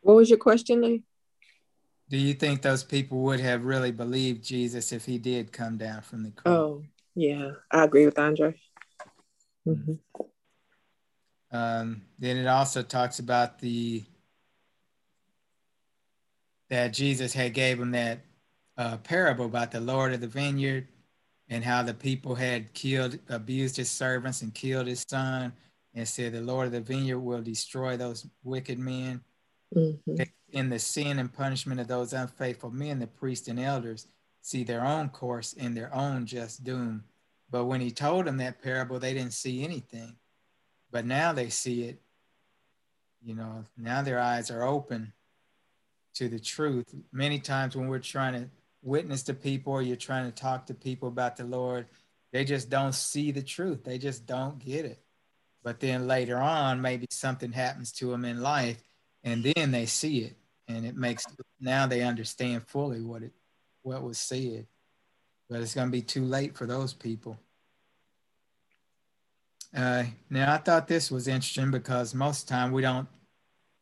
What 0.01 0.15
was 0.15 0.29
your 0.29 0.39
question, 0.39 0.81
Lee? 0.81 1.03
Do 2.09 2.17
you 2.17 2.33
think 2.33 2.61
those 2.61 2.83
people 2.83 3.19
would 3.23 3.39
have 3.39 3.65
really 3.65 3.91
believed 3.91 4.43
Jesus 4.43 4.91
if 4.91 5.05
he 5.05 5.17
did 5.17 5.51
come 5.51 5.77
down 5.77 6.01
from 6.01 6.23
the 6.23 6.31
cross? 6.31 6.55
Oh, 6.55 6.83
yeah, 7.15 7.51
I 7.71 7.83
agree 7.83 8.05
with 8.05 8.19
Andre. 8.19 8.55
Mm-hmm. 9.67 9.93
Um, 11.52 12.02
then 12.17 12.38
it 12.38 12.47
also 12.47 12.82
talks 12.82 13.19
about 13.19 13.60
the 13.60 14.04
that 16.69 16.93
Jesus 16.93 17.34
had 17.34 17.54
gave 17.54 17.80
him 17.80 17.91
that 17.91 18.19
uh, 18.78 18.97
parable 18.97 19.45
about 19.45 19.71
the 19.71 19.80
Lord 19.80 20.13
of 20.13 20.21
the 20.21 20.28
vineyard 20.28 20.88
and 21.49 21.63
how 21.63 21.84
the 21.84 21.93
people 21.93 22.34
had 22.34 22.73
killed, 22.73 23.19
abused 23.30 23.78
his 23.78 23.91
servants 23.91 24.41
and 24.41 24.54
killed 24.56 24.88
his 24.88 25.06
son, 25.08 25.54
and 25.93 26.08
said 26.08 26.34
the 26.34 26.41
Lord 26.41 26.67
of 26.67 26.71
the 26.71 26.82
vineyard 26.82 27.19
will 27.19 27.41
destroy 27.41 27.95
those 27.95 28.26
wicked 28.43 28.80
men. 28.80 29.21
Mm-hmm. 29.76 30.23
In 30.49 30.69
the 30.69 30.80
sin 30.80 31.19
and 31.19 31.32
punishment 31.32 31.80
of 31.80 31.88
those 31.88 32.13
unfaithful 32.13 32.71
men, 32.71 32.99
the 32.99 33.08
priests 33.08 33.47
and 33.47 33.60
elders 33.60 34.08
see 34.41 34.63
their 34.63 34.86
own 34.86 35.10
course 35.10 35.54
and 35.60 35.76
their 35.76 35.93
own 35.93 36.26
just 36.26 36.63
doom. 36.63 37.04
But 37.53 37.65
when 37.65 37.81
he 37.81 37.91
told 37.91 38.25
them 38.25 38.37
that 38.37 38.63
parable, 38.63 38.97
they 38.97 39.13
didn't 39.13 39.33
see 39.33 39.63
anything. 39.63 40.15
But 40.89 41.05
now 41.05 41.33
they 41.33 41.49
see 41.49 41.83
it. 41.83 42.01
You 43.23 43.35
know, 43.35 43.65
now 43.77 44.01
their 44.01 44.19
eyes 44.19 44.49
are 44.49 44.63
open 44.63 45.13
to 46.15 46.27
the 46.27 46.39
truth. 46.39 46.95
Many 47.11 47.37
times 47.37 47.75
when 47.75 47.89
we're 47.89 47.99
trying 47.99 48.33
to 48.33 48.49
witness 48.81 49.21
to 49.23 49.35
people 49.35 49.71
or 49.71 49.83
you're 49.83 49.95
trying 49.95 50.25
to 50.25 50.31
talk 50.31 50.65
to 50.65 50.73
people 50.73 51.09
about 51.09 51.37
the 51.37 51.43
Lord, 51.43 51.85
they 52.31 52.43
just 52.43 52.71
don't 52.71 52.95
see 52.95 53.29
the 53.29 53.43
truth. 53.43 53.83
They 53.83 53.99
just 53.99 54.25
don't 54.25 54.57
get 54.57 54.85
it. 54.85 55.03
But 55.61 55.79
then 55.79 56.07
later 56.07 56.39
on, 56.39 56.81
maybe 56.81 57.05
something 57.11 57.51
happens 57.51 57.91
to 57.93 58.07
them 58.07 58.25
in 58.25 58.41
life 58.41 58.83
and 59.23 59.43
then 59.43 59.69
they 59.69 59.85
see 59.85 60.21
it 60.21 60.37
and 60.67 60.87
it 60.87 60.95
makes 60.95 61.23
now 61.61 61.85
they 61.85 62.01
understand 62.01 62.65
fully 62.65 63.03
what 63.03 63.21
it 63.21 63.31
what 63.83 64.01
was 64.01 64.17
said. 64.17 64.65
But 65.49 65.62
it's 65.62 65.75
going 65.75 65.88
to 65.88 65.91
be 65.91 66.01
too 66.01 66.23
late 66.23 66.56
for 66.56 66.65
those 66.65 66.93
people. 66.93 67.38
Uh, 69.75 70.03
now 70.29 70.53
I 70.53 70.58
thought 70.58 70.88
this 70.88 71.10
was 71.10 71.27
interesting 71.27 71.71
because 71.71 72.13
most 72.13 72.43
of 72.43 72.47
the 72.47 72.53
time 72.53 72.71
we 72.71 72.82
don't 72.82 73.08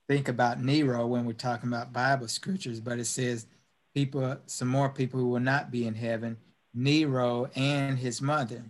think 0.07 0.27
about 0.27 0.61
Nero 0.61 1.05
when 1.05 1.25
we're 1.25 1.33
talking 1.33 1.69
about 1.69 1.93
Bible 1.93 2.27
scriptures, 2.27 2.79
but 2.79 2.99
it 2.99 3.05
says 3.05 3.45
people, 3.93 4.37
some 4.45 4.67
more 4.67 4.89
people 4.89 5.19
who 5.19 5.27
will 5.27 5.39
not 5.39 5.71
be 5.71 5.85
in 5.85 5.95
heaven, 5.95 6.37
Nero 6.73 7.49
and 7.55 7.97
his 7.97 8.21
mother, 8.21 8.63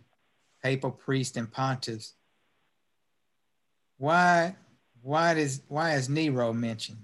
papal 0.64 0.92
priest 0.92 1.38
and 1.38 1.52
pontiffs. 1.52 2.14
Why, 3.98 4.56
why 5.04 5.34
is 5.36 5.62
why 5.68 5.94
is 5.94 6.10
Nero 6.10 6.54
mentioned? 6.54 7.04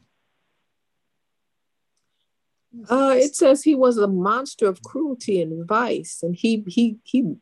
Uh, 2.90 3.16
it 3.18 3.36
says 3.36 3.64
he 3.64 3.76
was 3.76 3.98
a 3.98 4.08
monster 4.08 4.68
of 4.68 4.82
cruelty 4.84 5.42
and 5.42 5.68
vice, 5.68 6.22
and 6.22 6.36
he 6.36 6.64
he 6.68 6.98
he, 7.04 7.36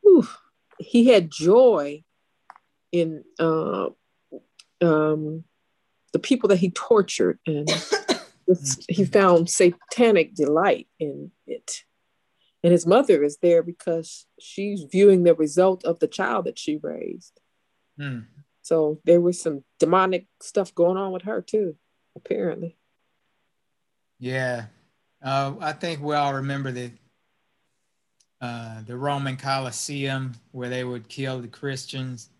whew, 0.00 0.28
he 0.78 1.08
had 1.08 1.30
joy 1.30 2.04
in 2.92 3.24
uh, 3.38 3.88
um, 4.80 5.44
the 6.12 6.18
people 6.18 6.48
that 6.48 6.58
he 6.58 6.70
tortured, 6.70 7.38
and 7.46 7.68
he 8.88 9.04
found 9.04 9.50
satanic 9.50 10.34
delight 10.34 10.88
in 11.00 11.30
it. 11.46 11.82
And 12.62 12.70
his 12.70 12.86
mother 12.86 13.24
is 13.24 13.38
there 13.38 13.62
because 13.62 14.26
she's 14.38 14.84
viewing 14.84 15.24
the 15.24 15.34
result 15.34 15.84
of 15.84 15.98
the 15.98 16.06
child 16.06 16.44
that 16.44 16.58
she 16.58 16.76
raised. 16.76 17.40
Hmm. 17.98 18.20
So 18.62 19.00
there 19.04 19.20
was 19.20 19.40
some 19.40 19.64
demonic 19.80 20.26
stuff 20.40 20.72
going 20.72 20.96
on 20.96 21.10
with 21.10 21.22
her 21.22 21.42
too, 21.42 21.74
apparently. 22.14 22.76
Yeah, 24.22 24.66
uh, 25.20 25.54
I 25.60 25.72
think 25.72 26.00
we 26.00 26.14
all 26.14 26.34
remember 26.34 26.70
the 26.70 26.92
uh, 28.40 28.82
the 28.86 28.96
Roman 28.96 29.36
Colosseum 29.36 30.34
where 30.52 30.68
they 30.68 30.84
would 30.84 31.08
kill 31.08 31.40
the 31.40 31.48
Christians. 31.48 32.30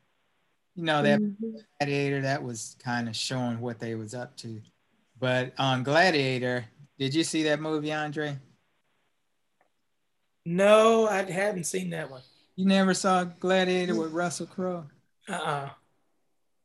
You 0.77 0.85
know 0.85 1.03
that 1.03 1.19
mm-hmm. 1.19 1.57
gladiator 1.81 2.21
that 2.21 2.45
was 2.45 2.77
kind 2.85 3.09
of 3.09 3.17
showing 3.17 3.59
what 3.59 3.81
they 3.81 3.97
was 3.97 4.15
up 4.15 4.37
to. 4.39 4.63
But 5.19 5.55
on 5.59 5.83
Gladiator, 5.83 6.67
did 7.01 7.17
you 7.17 7.25
see 7.25 7.43
that 7.43 7.59
movie, 7.59 7.93
Andre? 7.93 8.37
No, 10.47 11.09
I 11.09 11.29
haven't 11.29 11.65
seen 11.65 11.91
that 11.91 12.09
one. 12.09 12.23
You 12.55 12.65
never 12.65 12.95
saw 12.95 13.25
Gladiator 13.25 13.97
with 13.97 14.13
Russell 14.13 14.47
Crowe? 14.47 14.85
Uh-uh. 15.29 15.71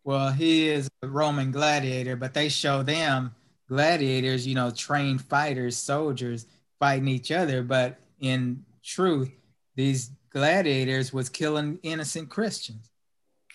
Well, 0.03 0.31
he 0.31 0.69
is 0.69 0.87
a 1.01 1.07
Roman 1.07 1.51
gladiator, 1.51 2.15
but 2.15 2.35
they 2.35 2.49
show 2.49 2.83
them 2.83 3.33
gladiators, 3.67 4.47
you 4.47 4.55
know, 4.55 4.71
trained 4.71 5.21
fighters, 5.21 5.77
soldiers 5.77 6.45
fighting 6.79 7.07
each 7.07 7.31
other. 7.31 7.63
But 7.63 7.99
in 8.19 8.63
truth, 8.83 9.31
these 9.75 10.11
gladiators 10.29 11.13
was 11.13 11.29
killing 11.29 11.79
innocent 11.83 12.29
Christians. 12.29 12.91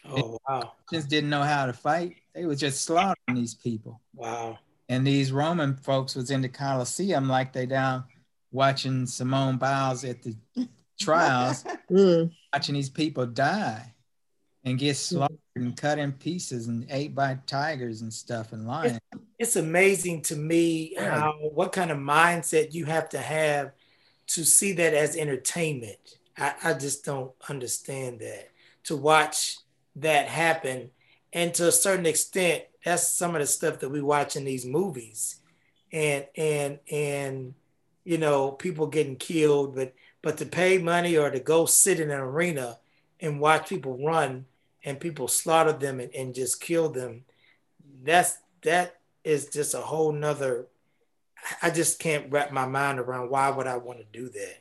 Oh 0.04 0.38
wow! 0.48 0.72
Christians 0.86 1.10
didn't 1.10 1.30
know 1.30 1.42
how 1.42 1.66
to 1.66 1.72
fight; 1.72 2.16
they 2.34 2.44
was 2.44 2.58
just 2.58 2.82
slaughtering 2.82 3.36
these 3.36 3.54
people. 3.54 4.00
Wow! 4.14 4.58
And 4.88 5.06
these 5.06 5.32
Roman 5.32 5.76
folks 5.76 6.14
was 6.14 6.30
in 6.30 6.42
the 6.42 6.48
Colosseum 6.48 7.28
like 7.28 7.52
they 7.52 7.66
down 7.66 8.04
watching 8.50 9.06
Simone 9.06 9.56
Biles 9.56 10.04
at 10.04 10.22
the 10.22 10.36
trials, 11.00 11.64
mm. 11.90 12.30
watching 12.52 12.74
these 12.74 12.90
people 12.90 13.26
die 13.26 13.94
and 14.64 14.78
get 14.78 14.96
slaughtered 14.96 15.38
and 15.54 15.76
cut 15.76 15.98
in 15.98 16.12
pieces 16.12 16.68
and 16.68 16.86
ate 16.90 17.14
by 17.14 17.38
tigers 17.46 18.02
and 18.02 18.12
stuff 18.12 18.52
and 18.52 18.66
lions. 18.66 18.98
It's, 19.12 19.22
it's 19.38 19.56
amazing 19.56 20.22
to 20.22 20.36
me 20.36 20.94
how 20.98 21.32
what 21.52 21.72
kind 21.72 21.90
of 21.90 21.98
mindset 21.98 22.72
you 22.72 22.86
have 22.86 23.08
to 23.10 23.18
have 23.18 23.72
to 24.28 24.44
see 24.44 24.72
that 24.72 24.94
as 24.94 25.16
entertainment. 25.16 26.18
I, 26.38 26.54
I 26.64 26.74
just 26.74 27.04
don't 27.04 27.32
understand 27.48 28.20
that. 28.20 28.48
to 28.84 28.96
watch 28.96 29.58
that 29.96 30.26
happen. 30.26 30.90
And 31.32 31.52
to 31.54 31.68
a 31.68 31.72
certain 31.72 32.06
extent, 32.06 32.64
that's 32.84 33.06
some 33.06 33.34
of 33.34 33.40
the 33.40 33.46
stuff 33.46 33.78
that 33.80 33.90
we 33.90 34.00
watch 34.00 34.36
in 34.36 34.44
these 34.44 34.64
movies. 34.64 35.40
And 35.92 36.26
and 36.36 36.78
and 36.90 37.54
you 38.04 38.18
know, 38.18 38.50
people 38.50 38.86
getting 38.86 39.16
killed, 39.16 39.74
but 39.74 39.94
but 40.22 40.38
to 40.38 40.46
pay 40.46 40.78
money 40.78 41.16
or 41.16 41.30
to 41.30 41.40
go 41.40 41.66
sit 41.66 42.00
in 42.00 42.10
an 42.10 42.18
arena 42.18 42.78
and 43.20 43.40
watch 43.40 43.68
people 43.68 44.02
run 44.04 44.46
and 44.84 44.98
people 45.00 45.28
slaughtered 45.28 45.80
them 45.80 46.00
and, 46.00 46.14
and 46.14 46.34
just 46.34 46.60
killed 46.60 46.94
them, 46.94 47.24
that's 48.02 48.38
that 48.62 48.96
is 49.24 49.46
just 49.46 49.74
a 49.74 49.80
whole 49.80 50.12
nother 50.12 50.66
I 51.60 51.70
just 51.70 51.98
can't 51.98 52.30
wrap 52.30 52.52
my 52.52 52.66
mind 52.66 52.98
around 52.98 53.30
why 53.30 53.50
would 53.50 53.66
I 53.66 53.76
want 53.76 53.98
to 53.98 54.04
do 54.04 54.28
that. 54.28 54.58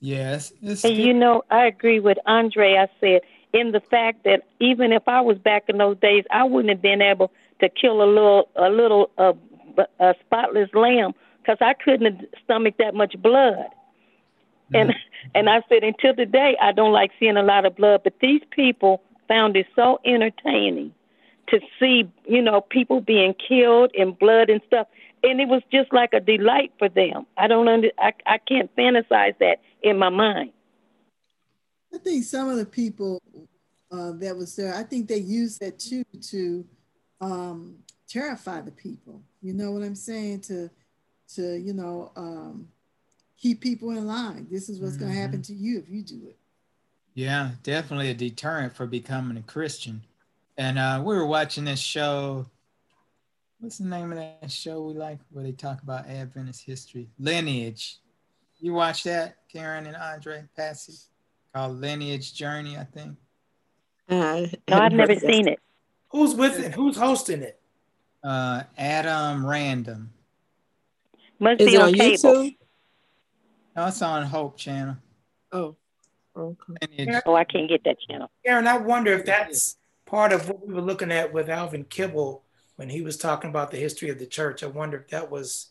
Yes. 0.00 0.52
and 0.62 0.96
you 0.96 1.14
know, 1.14 1.44
I 1.50 1.66
agree 1.66 2.00
with 2.00 2.18
Andre. 2.26 2.74
I 2.74 2.88
said 3.00 3.22
in 3.52 3.72
the 3.72 3.80
fact 3.80 4.24
that 4.24 4.42
even 4.60 4.92
if 4.92 5.04
I 5.06 5.20
was 5.20 5.38
back 5.38 5.64
in 5.68 5.78
those 5.78 5.96
days, 5.98 6.24
I 6.30 6.44
wouldn't 6.44 6.70
have 6.70 6.82
been 6.82 7.00
able 7.00 7.30
to 7.60 7.68
kill 7.68 8.02
a 8.02 8.04
little 8.04 8.48
a 8.56 8.68
little 8.68 9.10
uh, 9.16 9.32
a 10.00 10.14
spotless 10.20 10.68
lamb 10.74 11.14
because 11.40 11.58
I 11.60 11.74
couldn't 11.74 12.12
have 12.12 12.28
stomached 12.44 12.78
that 12.78 12.94
much 12.94 13.14
blood. 13.20 13.66
Mm-hmm. 14.72 14.76
And 14.76 14.94
and 15.34 15.48
I 15.48 15.62
said 15.68 15.84
until 15.84 16.14
today 16.14 16.56
I 16.60 16.72
don't 16.72 16.92
like 16.92 17.12
seeing 17.18 17.36
a 17.36 17.42
lot 17.42 17.64
of 17.64 17.76
blood, 17.76 18.02
but 18.04 18.14
these 18.20 18.42
people 18.50 19.02
found 19.28 19.56
it 19.56 19.66
so 19.74 20.00
entertaining 20.04 20.94
to 21.48 21.60
see 21.78 22.10
you 22.26 22.42
know 22.42 22.60
people 22.60 23.00
being 23.00 23.34
killed 23.34 23.90
and 23.96 24.18
blood 24.18 24.48
and 24.50 24.60
stuff 24.66 24.86
and 25.24 25.40
it 25.40 25.48
was 25.48 25.62
just 25.72 25.92
like 25.92 26.12
a 26.12 26.20
delight 26.20 26.72
for 26.78 26.88
them. 26.88 27.26
I 27.36 27.48
don't 27.48 27.66
under, 27.66 27.88
I, 27.98 28.12
I 28.26 28.38
can't 28.38 28.70
fantasize 28.76 29.36
that 29.38 29.56
in 29.82 29.98
my 29.98 30.10
mind. 30.10 30.52
I 31.92 31.98
think 31.98 32.24
some 32.24 32.50
of 32.50 32.58
the 32.58 32.66
people 32.66 33.22
uh, 33.90 34.12
that 34.16 34.36
was 34.36 34.54
there, 34.54 34.74
I 34.74 34.82
think 34.82 35.08
they 35.08 35.16
used 35.16 35.60
that 35.60 35.78
too 35.78 36.04
to 36.30 36.64
um, 37.20 37.76
terrify 38.06 38.60
the 38.60 38.70
people. 38.70 39.22
You 39.40 39.54
know 39.54 39.72
what 39.72 39.82
I'm 39.82 39.94
saying? 39.94 40.40
To 40.42 40.70
to 41.36 41.56
you 41.56 41.72
know 41.72 42.12
um, 42.16 42.68
keep 43.36 43.60
people 43.60 43.90
in 43.90 44.06
line. 44.06 44.46
This 44.50 44.68
is 44.68 44.80
what's 44.80 44.96
mm-hmm. 44.96 45.04
going 45.04 45.14
to 45.14 45.20
happen 45.20 45.42
to 45.42 45.54
you 45.54 45.78
if 45.78 45.88
you 45.88 46.02
do 46.02 46.20
it. 46.26 46.36
Yeah, 47.14 47.50
definitely 47.62 48.10
a 48.10 48.14
deterrent 48.14 48.74
for 48.74 48.86
becoming 48.86 49.36
a 49.36 49.42
Christian. 49.42 50.02
And 50.56 50.78
uh, 50.78 51.02
we 51.04 51.14
were 51.14 51.26
watching 51.26 51.64
this 51.64 51.80
show 51.80 52.46
what's 53.64 53.78
the 53.78 53.88
name 53.88 54.12
of 54.12 54.18
that 54.18 54.50
show 54.50 54.82
we 54.82 54.92
like 54.92 55.18
where 55.30 55.42
they 55.42 55.52
talk 55.52 55.82
about 55.82 56.06
Adventist 56.06 56.64
history? 56.64 57.08
Lineage. 57.18 57.96
You 58.60 58.74
watch 58.74 59.04
that, 59.04 59.36
Karen 59.50 59.86
and 59.86 59.96
Andre 59.96 60.44
Patsy? 60.54 60.92
Called 61.54 61.80
Lineage 61.80 62.34
Journey, 62.34 62.76
I 62.76 62.84
think. 62.84 63.16
Uh, 64.08 64.46
no, 64.68 64.78
I've 64.78 64.92
never 64.92 65.18
seen 65.18 65.48
it. 65.48 65.60
Who's 66.10 66.34
with 66.34 66.58
it? 66.58 66.74
Who's 66.74 66.96
hosting 66.96 67.42
it? 67.42 67.58
Uh, 68.22 68.64
Adam 68.76 69.44
Ramdin. 69.44 70.08
Must 71.38 71.60
Is 71.60 71.66
be 71.66 71.76
on, 71.76 71.88
on 71.88 71.94
YouTube. 71.94 72.56
No, 73.76 73.86
it's 73.86 74.02
on 74.02 74.24
Hope 74.24 74.58
Channel. 74.58 74.96
Oh. 75.52 75.76
Okay. 76.36 77.20
Oh, 77.26 77.34
I 77.34 77.44
can't 77.44 77.68
get 77.68 77.84
that 77.84 77.98
channel. 78.08 78.30
Aaron, 78.44 78.66
I 78.66 78.76
wonder 78.76 79.12
if 79.12 79.24
that's 79.24 79.76
part 80.04 80.32
of 80.32 80.48
what 80.48 80.66
we 80.66 80.74
were 80.74 80.80
looking 80.80 81.12
at 81.12 81.32
with 81.32 81.48
Alvin 81.48 81.84
Kibble 81.84 82.42
when 82.76 82.88
he 82.88 83.02
was 83.02 83.16
talking 83.16 83.50
about 83.50 83.70
the 83.70 83.76
history 83.76 84.10
of 84.10 84.18
the 84.18 84.26
church. 84.26 84.62
I 84.62 84.66
wonder 84.66 84.98
if 84.98 85.08
that 85.08 85.30
was. 85.30 85.68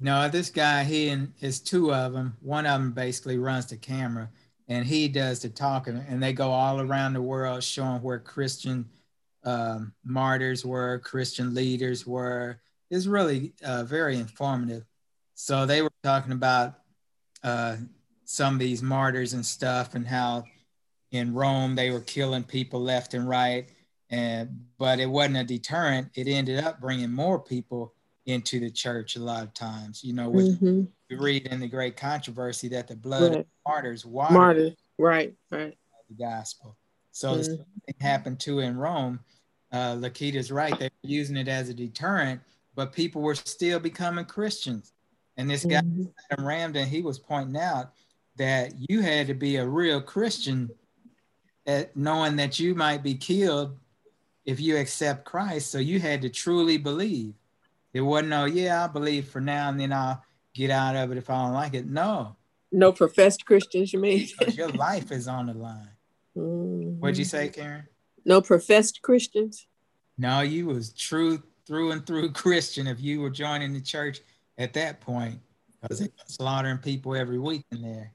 No, 0.00 0.28
this 0.28 0.50
guy, 0.50 0.82
he 0.82 1.08
and 1.08 1.32
is 1.40 1.60
two 1.60 1.94
of 1.94 2.12
them. 2.12 2.36
One 2.40 2.66
of 2.66 2.80
them 2.80 2.92
basically 2.92 3.38
runs 3.38 3.66
the 3.66 3.76
camera 3.76 4.30
and 4.68 4.86
he 4.86 5.08
does 5.08 5.40
the 5.40 5.48
talking, 5.48 6.02
and 6.08 6.22
they 6.22 6.32
go 6.32 6.50
all 6.50 6.80
around 6.80 7.12
the 7.12 7.22
world 7.22 7.62
showing 7.62 8.02
where 8.02 8.18
Christian 8.18 8.88
um, 9.44 9.92
martyrs 10.04 10.64
were, 10.64 11.00
Christian 11.00 11.54
leaders 11.54 12.06
were. 12.06 12.60
It's 12.90 13.06
really 13.06 13.52
uh, 13.62 13.84
very 13.84 14.16
informative. 14.16 14.84
So 15.34 15.66
they 15.66 15.82
were 15.82 15.92
talking 16.02 16.32
about 16.32 16.74
uh, 17.42 17.76
some 18.24 18.54
of 18.54 18.60
these 18.60 18.82
martyrs 18.82 19.32
and 19.32 19.44
stuff, 19.44 19.94
and 19.94 20.06
how 20.06 20.44
in 21.10 21.34
Rome 21.34 21.74
they 21.74 21.90
were 21.90 22.00
killing 22.00 22.44
people 22.44 22.80
left 22.80 23.14
and 23.14 23.28
right 23.28 23.68
and 24.10 24.64
but 24.78 25.00
it 25.00 25.06
wasn't 25.06 25.38
a 25.38 25.44
deterrent. 25.44 26.08
It 26.14 26.28
ended 26.28 26.62
up 26.62 26.80
bringing 26.80 27.10
more 27.10 27.40
people 27.40 27.94
into 28.26 28.60
the 28.60 28.70
church 28.70 29.16
a 29.16 29.20
lot 29.20 29.42
of 29.42 29.52
times. 29.54 30.04
You 30.04 30.12
know, 30.12 30.30
mm-hmm. 30.30 30.82
we 31.10 31.16
read 31.16 31.46
in 31.46 31.60
the 31.60 31.68
Great 31.68 31.96
Controversy 31.96 32.68
that 32.68 32.88
the 32.88 32.96
blood 32.96 33.30
right. 33.30 33.40
of 33.40 33.46
martyrs 33.66 34.04
watered 34.04 34.34
martyrs, 34.34 34.72
right, 34.98 35.34
right, 35.50 35.76
the 36.08 36.14
gospel. 36.14 36.76
So 37.10 37.32
mm-hmm. 37.32 37.40
the 37.40 37.56
thing 37.56 37.94
happened 38.00 38.40
too 38.40 38.60
in 38.60 38.76
Rome. 38.76 39.20
Uh, 39.72 39.96
Lakita's 39.96 40.52
right; 40.52 40.78
they 40.78 40.86
were 40.86 41.08
using 41.08 41.36
it 41.36 41.48
as 41.48 41.68
a 41.68 41.74
deterrent, 41.74 42.40
but 42.76 42.92
people 42.92 43.22
were 43.22 43.34
still 43.34 43.80
becoming 43.80 44.24
Christians. 44.24 44.92
And 45.36 45.50
this 45.50 45.64
guy, 45.64 45.80
mm-hmm. 45.80 46.04
Adam 46.30 46.44
Ramdin, 46.44 46.86
he 46.86 47.02
was 47.02 47.18
pointing 47.18 47.60
out 47.60 47.90
that 48.36 48.72
you 48.88 49.00
had 49.00 49.26
to 49.28 49.34
be 49.34 49.56
a 49.56 49.66
real 49.66 50.00
Christian 50.00 50.70
at 51.66 51.96
knowing 51.96 52.36
that 52.36 52.58
you 52.58 52.74
might 52.74 53.02
be 53.02 53.14
killed 53.14 53.78
if 54.44 54.60
you 54.60 54.76
accept 54.76 55.24
Christ. 55.24 55.70
So 55.70 55.78
you 55.78 56.00
had 56.00 56.22
to 56.22 56.28
truly 56.28 56.76
believe. 56.76 57.34
It 57.92 58.00
wasn't, 58.00 58.32
oh, 58.32 58.44
yeah, 58.44 58.84
I 58.84 58.88
believe 58.88 59.28
for 59.28 59.40
now 59.40 59.68
and 59.68 59.80
then 59.80 59.92
I'll 59.92 60.22
get 60.52 60.70
out 60.70 60.96
of 60.96 61.12
it 61.12 61.18
if 61.18 61.30
I 61.30 61.44
don't 61.44 61.54
like 61.54 61.74
it. 61.74 61.86
No. 61.86 62.36
No 62.72 62.92
professed 62.92 63.46
Christians, 63.46 63.92
you 63.92 64.00
mean? 64.00 64.28
your 64.52 64.68
life 64.68 65.12
is 65.12 65.28
on 65.28 65.46
the 65.46 65.54
line. 65.54 65.88
Mm-hmm. 66.36 67.00
What'd 67.00 67.18
you 67.18 67.24
say, 67.24 67.48
Karen? 67.48 67.86
No 68.24 68.40
professed 68.40 69.00
Christians? 69.02 69.66
No, 70.18 70.40
you 70.40 70.66
was 70.66 70.92
true 70.92 71.42
through 71.66 71.92
and 71.92 72.06
through 72.06 72.32
Christian 72.32 72.86
if 72.86 73.00
you 73.00 73.20
were 73.20 73.30
joining 73.30 73.72
the 73.72 73.80
church 73.80 74.20
at 74.58 74.72
that 74.74 75.00
point 75.00 75.38
because 75.80 75.98
they 75.98 76.08
slaughtering 76.26 76.78
people 76.78 77.14
every 77.14 77.38
week 77.38 77.64
in 77.70 77.82
there. 77.82 78.12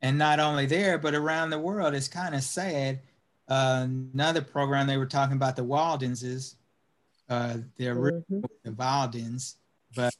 And 0.00 0.16
not 0.16 0.38
only 0.38 0.66
there, 0.66 0.98
but 0.98 1.14
around 1.14 1.50
the 1.50 1.58
world. 1.58 1.94
It's 1.94 2.08
kind 2.08 2.34
of 2.34 2.42
sad 2.42 3.00
uh, 3.48 3.86
another 4.12 4.42
program 4.42 4.86
they 4.86 4.96
were 4.96 5.06
talking 5.06 5.36
about 5.36 5.56
the 5.56 5.64
Waldenses. 5.64 6.56
Uh, 7.28 7.58
they're 7.76 7.94
mm-hmm. 7.94 8.40
the 8.64 8.70
Waldens, 8.72 9.56
but 9.94 10.14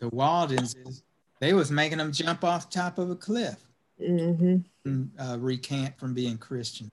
the 0.00 0.08
Waldenses, 0.10 1.02
they 1.40 1.52
was 1.52 1.70
making 1.70 1.98
them 1.98 2.12
jump 2.12 2.44
off 2.44 2.70
top 2.70 2.98
of 2.98 3.10
a 3.10 3.16
cliff 3.16 3.64
mm-hmm. 4.00 4.56
and 4.84 5.10
uh, 5.18 5.36
recant 5.38 5.98
from 5.98 6.14
being 6.14 6.38
Christian. 6.38 6.90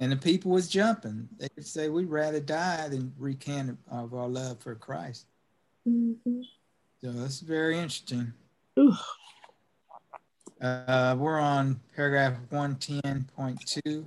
And 0.00 0.12
the 0.12 0.16
people 0.16 0.52
was 0.52 0.68
jumping. 0.68 1.28
They 1.38 1.48
would 1.56 1.66
say, 1.66 1.88
we'd 1.88 2.08
rather 2.08 2.38
die 2.40 2.88
than 2.88 3.12
recant 3.18 3.76
of 3.90 4.14
our 4.14 4.28
love 4.28 4.60
for 4.60 4.76
Christ. 4.76 5.26
Mm-hmm. 5.88 6.42
So 7.00 7.12
that's 7.12 7.40
very 7.40 7.76
interesting. 7.78 8.32
Uh, 10.60 11.14
we're 11.18 11.38
on 11.38 11.80
paragraph 11.94 12.34
110.2. 12.50 14.04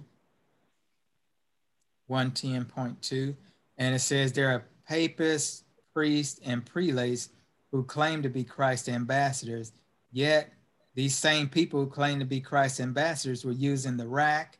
110.2. 2.09 3.35
And 3.77 3.95
it 3.95 3.99
says 3.99 4.33
there 4.33 4.49
are 4.49 4.65
papists, 4.87 5.63
priests, 5.93 6.39
and 6.43 6.65
prelates 6.65 7.29
who 7.71 7.83
claim 7.83 8.21
to 8.21 8.29
be 8.29 8.43
Christ 8.43 8.89
ambassadors, 8.89 9.71
yet 10.11 10.51
these 10.93 11.15
same 11.15 11.47
people 11.47 11.79
who 11.79 11.87
claim 11.87 12.19
to 12.19 12.25
be 12.25 12.41
Christ 12.41 12.81
ambassadors 12.81 13.45
were 13.45 13.53
using 13.53 13.95
the 13.95 14.07
rack. 14.07 14.57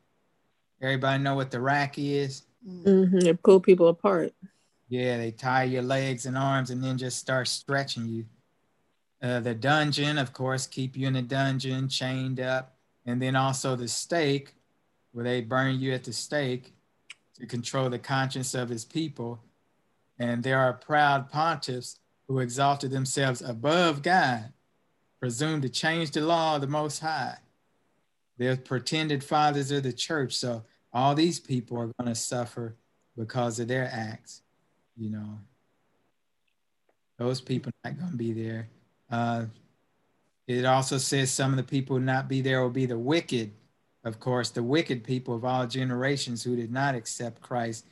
Everybody 0.81 1.21
know 1.21 1.35
what 1.35 1.51
the 1.51 1.59
rack 1.59 1.99
is? 1.99 2.43
Mm-hmm. 2.65 3.19
They 3.19 3.33
pull 3.33 3.59
people 3.59 3.89
apart. 3.89 4.33
Yeah, 4.87 5.17
they 5.17 5.31
tie 5.31 5.63
your 5.63 5.83
legs 5.83 6.25
and 6.25 6.37
arms 6.37 6.69
and 6.69 6.83
then 6.83 6.97
just 6.97 7.17
start 7.17 7.47
stretching 7.47 8.07
you. 8.07 8.25
Uh, 9.21 9.39
the 9.39 9.53
dungeon, 9.53 10.17
of 10.17 10.33
course, 10.33 10.65
keep 10.65 10.97
you 10.97 11.07
in 11.07 11.13
the 11.13 11.21
dungeon, 11.21 11.87
chained 11.87 12.39
up. 12.39 12.75
And 13.05 13.21
then 13.21 13.35
also 13.35 13.75
the 13.75 13.87
stake, 13.87 14.55
where 15.11 15.23
they 15.23 15.41
burn 15.41 15.79
you 15.79 15.93
at 15.93 16.03
the 16.03 16.13
stake 16.13 16.73
to 17.35 17.45
control 17.45 17.89
the 17.89 17.99
conscience 17.99 18.53
of 18.53 18.69
his 18.69 18.85
people. 18.85 19.43
And 20.19 20.43
there 20.43 20.59
are 20.59 20.73
proud 20.73 21.31
pontiffs 21.31 21.97
who 22.27 22.39
exalted 22.39 22.91
themselves 22.91 23.41
above 23.41 24.01
God, 24.01 24.53
presumed 25.19 25.63
to 25.63 25.69
change 25.69 26.11
the 26.11 26.21
law 26.21 26.55
of 26.55 26.61
the 26.61 26.67
Most 26.67 26.99
High. 26.99 27.37
They're 28.37 28.55
pretended 28.55 29.23
fathers 29.23 29.71
of 29.71 29.83
the 29.83 29.93
church. 29.93 30.33
So 30.33 30.63
all 30.93 31.13
these 31.13 31.39
people 31.39 31.77
are 31.77 31.91
going 31.99 32.07
to 32.07 32.15
suffer 32.15 32.75
because 33.17 33.59
of 33.59 33.67
their 33.67 33.89
acts, 33.91 34.41
you 34.95 35.09
know. 35.09 35.39
Those 37.17 37.41
people 37.41 37.71
are 37.83 37.91
not 37.91 37.99
going 37.99 38.11
to 38.11 38.17
be 38.17 38.33
there. 38.33 38.69
Uh, 39.11 39.45
it 40.47 40.65
also 40.65 40.97
says 40.97 41.31
some 41.31 41.51
of 41.51 41.57
the 41.57 41.63
people 41.63 41.97
who 41.97 42.03
not 42.03 42.27
be 42.27 42.41
there 42.41 42.61
will 42.61 42.69
be 42.69 42.85
the 42.85 42.97
wicked 42.97 43.51
of 44.03 44.19
course, 44.19 44.49
the 44.49 44.63
wicked 44.63 45.03
people 45.03 45.35
of 45.35 45.45
all 45.45 45.67
generations 45.67 46.43
who 46.43 46.55
did 46.55 46.71
not 46.71 46.95
accept 46.95 47.41
Christ. 47.41 47.85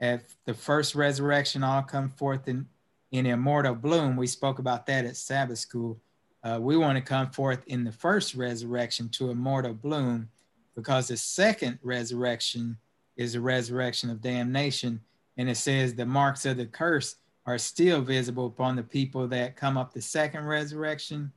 At 0.00 0.22
the 0.44 0.54
first 0.54 0.94
resurrection, 0.94 1.64
all 1.64 1.82
come 1.82 2.10
forth 2.10 2.46
in, 2.46 2.66
in 3.10 3.26
immortal 3.26 3.74
bloom. 3.74 4.16
We 4.16 4.28
spoke 4.28 4.60
about 4.60 4.86
that 4.86 5.04
at 5.04 5.16
Sabbath 5.16 5.58
school. 5.58 6.00
Uh, 6.44 6.58
we 6.60 6.76
want 6.76 6.96
to 6.96 7.02
come 7.02 7.30
forth 7.30 7.64
in 7.66 7.82
the 7.82 7.90
first 7.90 8.36
resurrection 8.36 9.08
to 9.08 9.30
immortal 9.30 9.74
bloom 9.74 10.28
because 10.76 11.08
the 11.08 11.16
second 11.16 11.80
resurrection 11.82 12.76
is 13.16 13.32
the 13.32 13.40
resurrection 13.40 14.10
of 14.10 14.20
damnation. 14.20 15.00
And 15.36 15.50
it 15.50 15.56
says 15.56 15.94
the 15.94 16.06
marks 16.06 16.46
of 16.46 16.56
the 16.56 16.66
curse 16.66 17.16
are 17.48 17.56
still 17.56 18.02
visible 18.02 18.44
upon 18.44 18.76
the 18.76 18.82
people 18.82 19.26
that 19.26 19.56
come 19.56 19.78
up 19.78 19.94
the 19.94 20.02
second 20.02 20.44
resurrection, 20.44 21.32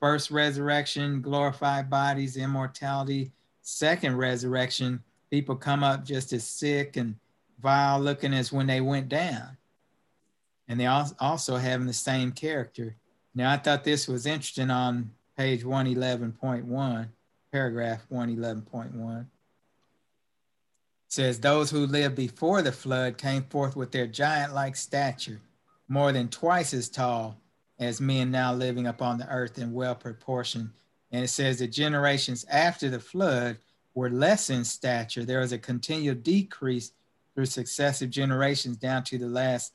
first 0.00 0.30
resurrection, 0.30 1.20
glorified 1.20 1.90
bodies, 1.90 2.38
immortality, 2.38 3.30
second 3.60 4.16
resurrection, 4.16 5.02
people 5.30 5.54
come 5.54 5.84
up 5.84 6.02
just 6.02 6.32
as 6.32 6.48
sick 6.48 6.96
and 6.96 7.14
vile 7.60 8.00
looking 8.00 8.32
as 8.32 8.50
when 8.50 8.66
they 8.66 8.80
went 8.80 9.10
down. 9.10 9.58
And 10.66 10.80
they 10.80 10.86
also 10.86 11.56
having 11.56 11.86
the 11.86 11.92
same 11.92 12.32
character. 12.32 12.96
Now, 13.34 13.52
I 13.52 13.58
thought 13.58 13.84
this 13.84 14.08
was 14.08 14.24
interesting 14.24 14.70
on 14.70 15.10
page 15.36 15.62
111.1, 15.62 17.08
paragraph 17.52 18.06
111.1 18.10 19.26
says 21.08 21.40
those 21.40 21.72
who 21.72 21.88
lived 21.88 22.14
before 22.14 22.62
the 22.62 22.70
flood 22.70 23.18
came 23.18 23.42
forth 23.42 23.74
with 23.74 23.90
their 23.90 24.06
giant 24.06 24.54
like 24.54 24.76
stature 24.76 25.40
more 25.90 26.12
than 26.12 26.28
twice 26.28 26.72
as 26.72 26.88
tall 26.88 27.36
as 27.78 28.00
men 28.00 28.30
now 28.30 28.54
living 28.54 28.86
upon 28.86 29.18
the 29.18 29.28
earth 29.28 29.58
and 29.58 29.74
well 29.74 29.94
proportioned 29.94 30.70
and 31.12 31.24
it 31.24 31.28
says 31.28 31.58
the 31.58 31.66
generations 31.66 32.46
after 32.48 32.88
the 32.88 33.00
flood 33.00 33.58
were 33.94 34.10
less 34.10 34.50
in 34.50 34.64
stature. 34.64 35.24
There 35.24 35.40
was 35.40 35.52
a 35.52 35.58
continual 35.58 36.14
decrease 36.14 36.92
through 37.34 37.46
successive 37.46 38.10
generations 38.10 38.76
down 38.76 39.02
to 39.04 39.18
the 39.18 39.26
last 39.26 39.74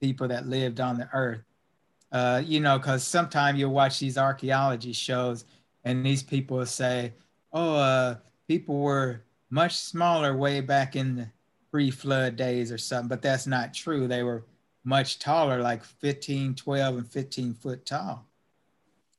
people 0.00 0.28
that 0.28 0.46
lived 0.46 0.80
on 0.80 0.96
the 0.96 1.08
earth. 1.12 1.42
Uh, 2.12 2.42
you 2.44 2.58
know 2.58 2.76
because 2.76 3.04
sometimes 3.04 3.58
you'll 3.58 3.72
watch 3.72 4.00
these 4.00 4.18
archaeology 4.18 4.92
shows 4.92 5.44
and 5.84 6.04
these 6.04 6.24
people 6.24 6.66
say 6.66 7.12
oh 7.52 7.76
uh, 7.76 8.16
people 8.48 8.80
were 8.80 9.22
much 9.48 9.76
smaller 9.76 10.36
way 10.36 10.60
back 10.60 10.96
in 10.96 11.14
the 11.14 11.28
pre-flood 11.70 12.34
days 12.34 12.72
or 12.72 12.78
something, 12.78 13.08
but 13.08 13.22
that's 13.22 13.46
not 13.46 13.72
true. 13.72 14.08
They 14.08 14.24
were 14.24 14.44
much 14.84 15.18
taller, 15.18 15.60
like 15.60 15.84
15, 15.84 16.54
12, 16.54 16.96
and 16.96 17.08
15 17.08 17.54
foot 17.54 17.86
tall. 17.86 18.26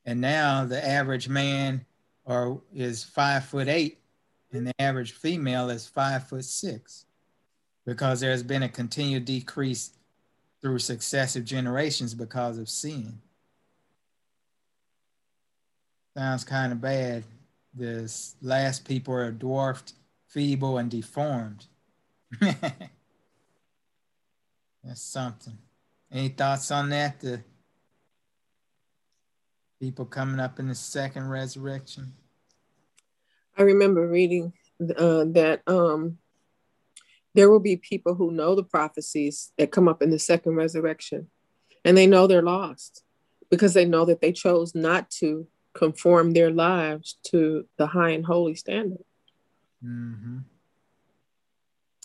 And 0.06 0.20
now 0.20 0.66
the 0.66 0.86
average 0.86 1.30
man 1.30 1.86
or 2.26 2.62
is 2.74 3.04
five 3.04 3.46
foot 3.46 3.68
eight, 3.68 4.00
and 4.52 4.68
the 4.68 4.74
average 4.80 5.14
female 5.14 5.70
is 5.70 5.88
five 5.88 6.28
foot 6.28 6.46
six, 6.46 7.06
because 7.86 8.20
there's 8.20 8.44
been 8.44 8.64
a 8.64 8.70
continued 8.70 9.26
decrease 9.26 9.92
through 10.62 10.80
successive 10.80 11.46
generations 11.46 12.14
because 12.14 12.58
of 12.58 12.70
sin. 12.70 13.20
Sounds 16.16 16.44
kind 16.44 16.72
of 16.72 16.82
bad. 16.82 17.24
The 17.74 18.12
last 18.42 18.86
people 18.86 19.14
are 19.14 19.32
dwarfed 19.32 19.94
feeble, 20.32 20.78
and 20.78 20.90
deformed. 20.90 21.66
That's 24.84 25.02
something. 25.02 25.58
Any 26.12 26.30
thoughts 26.30 26.72
on 26.72 26.90
that? 26.90 27.20
The 27.20 27.44
people 29.80 30.06
coming 30.06 30.40
up 30.40 30.60
in 30.60 30.68
the 30.68 30.76
second 30.76 31.28
resurrection? 31.28 32.14
I 33.58 33.64
remember 33.64 34.08
reading 34.08 34.54
uh, 34.80 35.26
that 35.30 35.62
um, 35.68 36.20
there 37.34 37.50
will 37.50 37.60
be 37.60 37.78
people 37.78 38.14
who 38.14 38.32
know 38.32 38.56
the 38.56 38.64
prophecies 38.64 39.52
that 39.58 39.72
come 39.72 39.88
up 39.88 40.02
in 40.02 40.10
the 40.10 40.20
second 40.20 40.56
resurrection, 40.56 41.28
and 41.84 41.98
they 41.98 42.08
know 42.08 42.28
they're 42.28 42.42
lost 42.42 43.04
because 43.50 43.74
they 43.74 43.86
know 43.86 44.06
that 44.06 44.22
they 44.22 44.32
chose 44.32 44.76
not 44.76 45.10
to 45.10 45.48
conform 45.74 46.32
their 46.32 46.52
lives 46.52 47.18
to 47.24 47.66
the 47.78 47.88
high 47.88 48.12
and 48.12 48.26
holy 48.26 48.56
standard. 48.56 49.04
Mm-hmm. 49.84 50.40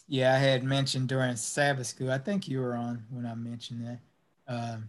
Yeah, 0.09 0.35
I 0.35 0.39
had 0.39 0.63
mentioned 0.63 1.09
during 1.09 1.35
Sabbath 1.37 1.89
school. 1.89 2.13
I 2.13 2.19
think 2.19 2.47
you 2.47 2.61
were 2.61 2.75
on 2.75 3.05
when 3.11 3.27
I 3.27 3.35
mentioned 3.35 3.87
that. 3.87 3.99
Um, 4.49 4.89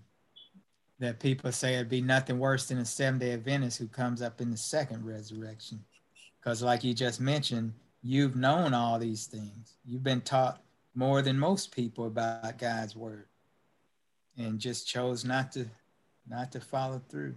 that 0.99 1.20
people 1.20 1.51
say 1.51 1.76
it'd 1.76 1.89
be 1.89 2.01
nothing 2.01 2.39
worse 2.39 2.68
than 2.68 2.80
a 2.80 2.86
seven 2.86 3.20
day 3.20 3.34
Adventist 3.34 3.78
who 3.78 3.88
comes 3.88 4.22
up 4.22 4.41
in 4.41 4.49
the 4.49 4.57
second 4.57 5.05
resurrection. 5.05 5.84
Because, 6.39 6.63
like 6.63 6.84
you 6.84 6.93
just 6.93 7.20
mentioned, 7.20 7.74
you've 8.01 8.36
known 8.36 8.74
all 8.74 8.97
these 8.97 9.26
things. 9.26 9.78
You've 9.86 10.03
been 10.03 10.22
taught 10.22 10.61
more 10.95 11.22
than 11.22 11.38
most 11.38 11.72
people 11.72 12.07
about 12.07 12.57
God's 12.57 12.95
word 12.95 13.28
and 14.38 14.59
just 14.59 14.88
chose 14.88 15.26
not 15.26 15.51
to 15.53 15.65
not 16.28 16.51
to 16.51 16.59
follow 16.59 17.01
through. 17.09 17.36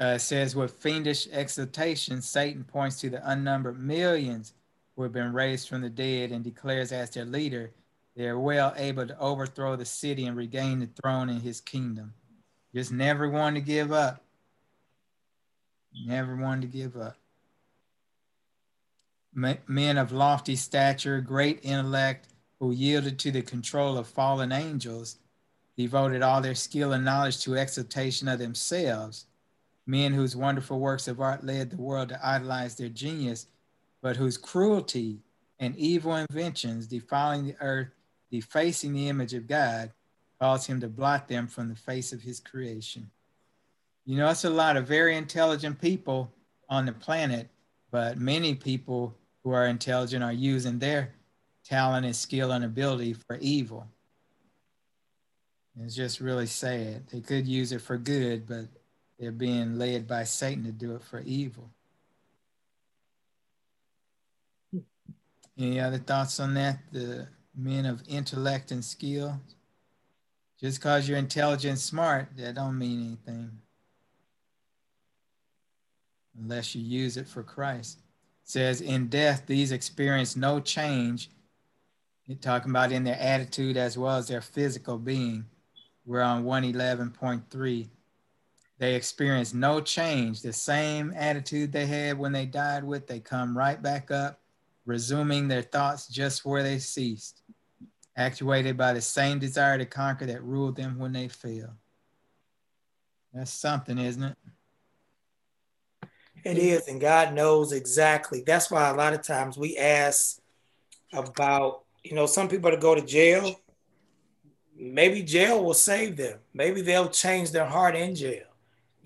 Uh, 0.00 0.14
it 0.16 0.20
says, 0.20 0.54
with 0.54 0.72
fiendish 0.72 1.26
exultation, 1.32 2.20
Satan 2.20 2.64
points 2.64 3.00
to 3.00 3.10
the 3.10 3.30
unnumbered 3.30 3.80
millions 3.80 4.52
who 4.96 5.02
have 5.02 5.12
been 5.12 5.32
raised 5.32 5.68
from 5.68 5.82
the 5.82 5.90
dead 5.90 6.32
and 6.32 6.42
declares 6.42 6.90
as 6.90 7.10
their 7.10 7.24
leader, 7.24 7.70
they 8.16 8.26
are 8.26 8.38
well 8.38 8.72
able 8.76 9.06
to 9.06 9.18
overthrow 9.18 9.76
the 9.76 9.84
city 9.84 10.24
and 10.24 10.36
regain 10.36 10.80
the 10.80 10.86
throne 10.86 11.28
in 11.28 11.40
his 11.40 11.60
kingdom. 11.60 12.14
Just 12.74 12.90
never 12.90 13.28
want 13.28 13.56
to 13.56 13.60
give 13.60 13.92
up. 13.92 14.22
Never 16.06 16.36
wanted 16.36 16.72
to 16.72 16.78
give 16.78 16.96
up. 16.96 17.16
Men 19.34 19.98
of 19.98 20.12
lofty 20.12 20.56
stature, 20.56 21.20
great 21.20 21.60
intellect, 21.62 22.28
who 22.58 22.72
yielded 22.72 23.18
to 23.18 23.30
the 23.30 23.42
control 23.42 23.98
of 23.98 24.08
fallen 24.08 24.50
angels, 24.50 25.18
devoted 25.76 26.22
all 26.22 26.40
their 26.40 26.54
skill 26.54 26.94
and 26.94 27.04
knowledge 27.04 27.42
to 27.44 27.54
exaltation 27.54 28.28
of 28.28 28.38
themselves 28.38 29.26
men 29.86 30.12
whose 30.12 30.34
wonderful 30.34 30.80
works 30.80 31.06
of 31.06 31.20
art 31.20 31.44
led 31.44 31.70
the 31.70 31.76
world 31.76 32.08
to 32.08 32.26
idolize 32.26 32.74
their 32.74 32.88
genius, 32.88 33.46
but 34.06 34.16
whose 34.16 34.38
cruelty 34.38 35.18
and 35.58 35.74
evil 35.74 36.14
inventions, 36.14 36.86
defiling 36.86 37.44
the 37.44 37.56
earth, 37.60 37.88
defacing 38.30 38.92
the 38.92 39.08
image 39.08 39.34
of 39.34 39.48
God, 39.48 39.90
caused 40.40 40.68
him 40.68 40.78
to 40.80 40.86
blot 40.86 41.26
them 41.26 41.48
from 41.48 41.68
the 41.68 41.74
face 41.74 42.12
of 42.12 42.22
his 42.22 42.38
creation. 42.38 43.10
You 44.04 44.16
know, 44.16 44.30
it's 44.30 44.44
a 44.44 44.48
lot 44.48 44.76
of 44.76 44.86
very 44.86 45.16
intelligent 45.16 45.80
people 45.80 46.30
on 46.70 46.86
the 46.86 46.92
planet, 46.92 47.48
but 47.90 48.16
many 48.16 48.54
people 48.54 49.12
who 49.42 49.50
are 49.50 49.66
intelligent 49.66 50.22
are 50.22 50.32
using 50.32 50.78
their 50.78 51.12
talent 51.64 52.06
and 52.06 52.14
skill 52.14 52.52
and 52.52 52.64
ability 52.64 53.12
for 53.12 53.38
evil. 53.38 53.88
It's 55.80 55.96
just 55.96 56.20
really 56.20 56.46
sad. 56.46 57.08
They 57.08 57.22
could 57.22 57.48
use 57.48 57.72
it 57.72 57.82
for 57.82 57.98
good, 57.98 58.46
but 58.46 58.66
they're 59.18 59.32
being 59.32 59.78
led 59.78 60.06
by 60.06 60.22
Satan 60.22 60.62
to 60.62 60.70
do 60.70 60.94
it 60.94 61.02
for 61.02 61.22
evil. 61.22 61.72
Any 65.58 65.80
other 65.80 65.98
thoughts 65.98 66.38
on 66.40 66.54
that? 66.54 66.78
The 66.92 67.28
men 67.54 67.86
of 67.86 68.02
intellect 68.08 68.70
and 68.70 68.84
skill. 68.84 69.40
Just 70.60 70.78
because 70.78 71.08
you're 71.08 71.18
intelligent 71.18 71.78
smart, 71.78 72.28
that 72.36 72.54
don't 72.54 72.78
mean 72.78 73.06
anything. 73.06 73.50
Unless 76.38 76.74
you 76.74 76.82
use 76.82 77.16
it 77.16 77.28
for 77.28 77.42
Christ. 77.42 77.98
It 78.44 78.50
says, 78.50 78.80
in 78.80 79.08
death, 79.08 79.44
these 79.46 79.72
experience 79.72 80.36
no 80.36 80.60
change. 80.60 81.30
You're 82.26 82.38
talking 82.38 82.70
about 82.70 82.92
in 82.92 83.04
their 83.04 83.18
attitude 83.18 83.76
as 83.76 83.96
well 83.96 84.16
as 84.16 84.28
their 84.28 84.40
physical 84.40 84.98
being. 84.98 85.46
We're 86.04 86.22
on 86.22 86.44
111.3 86.44 87.88
they 88.78 88.94
experience 88.94 89.54
no 89.54 89.80
change. 89.80 90.42
The 90.42 90.52
same 90.52 91.12
attitude 91.16 91.72
they 91.72 91.86
had 91.86 92.18
when 92.18 92.32
they 92.32 92.46
died 92.46 92.84
with, 92.84 93.06
they 93.06 93.20
come 93.20 93.56
right 93.56 93.80
back 93.80 94.10
up, 94.10 94.40
resuming 94.86 95.48
their 95.48 95.62
thoughts 95.62 96.08
just 96.08 96.44
where 96.44 96.62
they 96.62 96.78
ceased, 96.78 97.42
actuated 98.16 98.76
by 98.76 98.92
the 98.92 99.00
same 99.00 99.38
desire 99.38 99.76
to 99.76 99.84
conquer 99.84 100.26
that 100.26 100.42
ruled 100.42 100.76
them 100.76 100.98
when 100.98 101.12
they 101.12 101.28
fell. 101.28 101.76
That's 103.34 103.50
something, 103.50 103.98
isn't 103.98 104.22
it? 104.22 104.36
It 106.44 106.58
is, 106.58 106.88
and 106.88 107.00
God 107.00 107.34
knows 107.34 107.72
exactly. 107.72 108.42
That's 108.46 108.70
why 108.70 108.88
a 108.88 108.94
lot 108.94 109.12
of 109.12 109.22
times 109.22 109.58
we 109.58 109.76
ask 109.76 110.38
about, 111.12 111.82
you 112.04 112.14
know, 112.14 112.26
some 112.26 112.48
people 112.48 112.70
to 112.70 112.76
go 112.76 112.94
to 112.94 113.02
jail. 113.02 113.60
Maybe 114.78 115.22
jail 115.22 115.62
will 115.62 115.74
save 115.74 116.16
them. 116.16 116.38
Maybe 116.54 116.82
they'll 116.82 117.08
change 117.08 117.50
their 117.50 117.66
heart 117.66 117.96
in 117.96 118.14
jail 118.14 118.46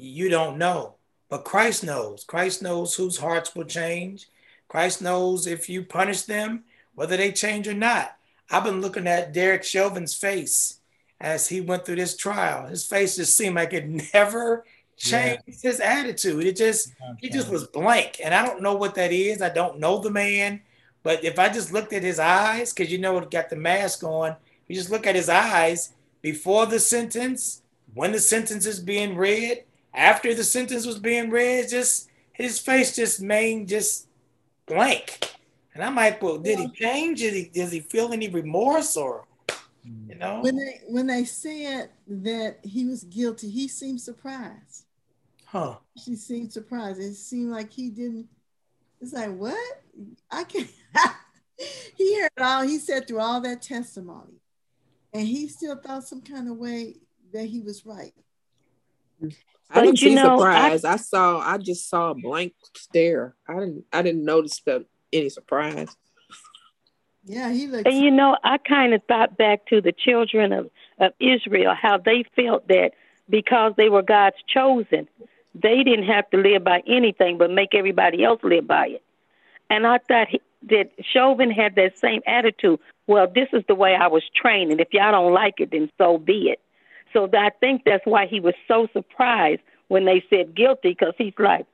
you 0.00 0.28
don't 0.28 0.58
know. 0.58 0.96
But 1.28 1.44
Christ 1.44 1.84
knows. 1.84 2.24
Christ 2.24 2.62
knows 2.62 2.94
whose 2.94 3.18
hearts 3.18 3.54
will 3.54 3.64
change. 3.64 4.28
Christ 4.70 5.02
knows 5.02 5.48
if 5.48 5.68
you 5.68 5.82
punish 5.82 6.22
them, 6.22 6.62
whether 6.94 7.16
they 7.16 7.32
change 7.32 7.66
or 7.66 7.74
not. 7.74 8.16
I've 8.48 8.62
been 8.62 8.80
looking 8.80 9.08
at 9.08 9.32
Derek 9.32 9.64
Chauvin's 9.64 10.14
face 10.14 10.78
as 11.20 11.48
he 11.48 11.60
went 11.60 11.84
through 11.84 11.96
this 11.96 12.16
trial. 12.16 12.68
His 12.68 12.86
face 12.86 13.16
just 13.16 13.36
seemed 13.36 13.56
like 13.56 13.72
it 13.72 13.88
never 14.14 14.64
changed 14.96 15.42
yeah. 15.44 15.54
his 15.60 15.80
attitude. 15.80 16.46
It 16.46 16.56
just 16.56 16.92
he 17.18 17.28
just 17.28 17.48
was 17.48 17.66
blank. 17.66 18.20
And 18.22 18.32
I 18.32 18.46
don't 18.46 18.62
know 18.62 18.76
what 18.76 18.94
that 18.94 19.10
is. 19.10 19.42
I 19.42 19.48
don't 19.48 19.80
know 19.80 19.98
the 19.98 20.10
man. 20.10 20.60
But 21.02 21.24
if 21.24 21.40
I 21.40 21.48
just 21.48 21.72
looked 21.72 21.92
at 21.92 22.04
his 22.04 22.20
eyes, 22.20 22.72
because 22.72 22.92
you 22.92 22.98
know 22.98 23.18
it 23.18 23.28
got 23.28 23.50
the 23.50 23.56
mask 23.56 24.04
on, 24.04 24.36
you 24.68 24.76
just 24.76 24.90
look 24.90 25.04
at 25.04 25.16
his 25.16 25.28
eyes 25.28 25.94
before 26.22 26.66
the 26.66 26.78
sentence, 26.78 27.62
when 27.92 28.12
the 28.12 28.20
sentence 28.20 28.66
is 28.66 28.78
being 28.78 29.16
read, 29.16 29.64
after 29.92 30.32
the 30.32 30.44
sentence 30.44 30.86
was 30.86 31.00
being 31.00 31.28
read, 31.28 31.68
just 31.68 32.08
his 32.32 32.60
face 32.60 32.94
just 32.94 33.18
remained 33.18 33.66
just 33.66 34.06
blank. 34.70 35.34
And 35.74 35.84
I'm 35.84 35.94
like, 35.94 36.22
well, 36.22 36.38
did 36.38 36.58
he 36.58 36.68
change? 36.70 37.20
Did 37.20 37.34
he, 37.34 37.44
does 37.44 37.72
he 37.72 37.80
feel 37.80 38.12
any 38.12 38.28
remorse 38.28 38.96
or, 38.96 39.26
you 39.84 40.16
know? 40.16 40.40
When 40.40 40.56
they 40.56 40.80
when 40.86 41.06
they 41.06 41.24
said 41.24 41.90
that 42.08 42.58
he 42.62 42.86
was 42.86 43.04
guilty, 43.04 43.50
he 43.50 43.68
seemed 43.68 44.00
surprised. 44.00 44.86
Huh? 45.44 45.76
She 46.02 46.16
seemed 46.16 46.52
surprised. 46.52 47.00
It 47.00 47.14
seemed 47.14 47.50
like 47.50 47.72
he 47.72 47.90
didn't. 47.90 48.28
It's 49.00 49.12
like 49.12 49.34
what? 49.36 49.82
I 50.30 50.44
can't. 50.44 50.70
he 51.96 52.20
heard 52.20 52.30
all. 52.38 52.62
He 52.62 52.78
said 52.78 53.06
through 53.06 53.20
all 53.20 53.40
that 53.40 53.62
testimony, 53.62 54.40
and 55.12 55.26
he 55.26 55.48
still 55.48 55.76
thought 55.76 56.04
some 56.04 56.20
kind 56.20 56.48
of 56.48 56.56
way 56.56 56.96
that 57.32 57.46
he 57.46 57.60
was 57.60 57.86
right. 57.86 58.14
Mm-hmm. 59.22 59.49
I 59.72 59.82
didn't 59.82 59.98
see 59.98 60.14
know, 60.14 60.38
surprise. 60.38 60.84
I, 60.84 60.94
I, 60.94 60.96
saw. 60.96 61.38
I 61.38 61.58
just 61.58 61.88
saw 61.88 62.10
a 62.10 62.14
blank 62.14 62.54
stare. 62.76 63.34
I 63.48 63.54
didn't. 63.54 63.84
I 63.92 64.02
didn't 64.02 64.24
notice 64.24 64.60
the, 64.64 64.84
any 65.12 65.28
surprise. 65.28 65.96
Yeah, 67.24 67.52
he 67.52 67.66
looked. 67.66 67.86
And 67.86 67.98
you 67.98 68.10
know, 68.10 68.36
I 68.42 68.58
kind 68.58 68.94
of 68.94 69.02
thought 69.04 69.36
back 69.36 69.66
to 69.66 69.80
the 69.80 69.92
children 69.92 70.52
of 70.52 70.70
of 70.98 71.12
Israel, 71.20 71.74
how 71.80 71.98
they 71.98 72.24
felt 72.36 72.68
that 72.68 72.92
because 73.28 73.74
they 73.76 73.88
were 73.88 74.02
God's 74.02 74.36
chosen, 74.46 75.08
they 75.54 75.82
didn't 75.82 76.06
have 76.06 76.28
to 76.30 76.36
live 76.36 76.64
by 76.64 76.82
anything 76.86 77.38
but 77.38 77.50
make 77.50 77.74
everybody 77.74 78.24
else 78.24 78.40
live 78.42 78.66
by 78.66 78.88
it. 78.88 79.02
And 79.70 79.86
I 79.86 79.98
thought 79.98 80.28
he, 80.28 80.40
that 80.68 80.90
Chauvin 81.00 81.50
had 81.50 81.76
that 81.76 81.98
same 81.98 82.22
attitude. 82.26 82.80
Well, 83.06 83.30
this 83.32 83.48
is 83.52 83.62
the 83.66 83.74
way 83.74 83.94
I 83.94 84.08
was 84.08 84.22
trained, 84.34 84.72
and 84.72 84.80
if 84.80 84.88
y'all 84.92 85.12
don't 85.12 85.32
like 85.32 85.54
it, 85.58 85.70
then 85.70 85.90
so 85.98 86.18
be 86.18 86.50
it. 86.50 86.60
So 87.12 87.28
I 87.32 87.50
think 87.61 87.82
that's 87.84 88.04
why 88.04 88.26
he 88.26 88.40
was 88.40 88.54
so 88.68 88.88
surprised 88.92 89.62
when 89.88 90.04
they 90.04 90.24
said 90.30 90.54
guilty, 90.54 90.90
because 90.90 91.14
he's 91.18 91.34
like, 91.38 91.66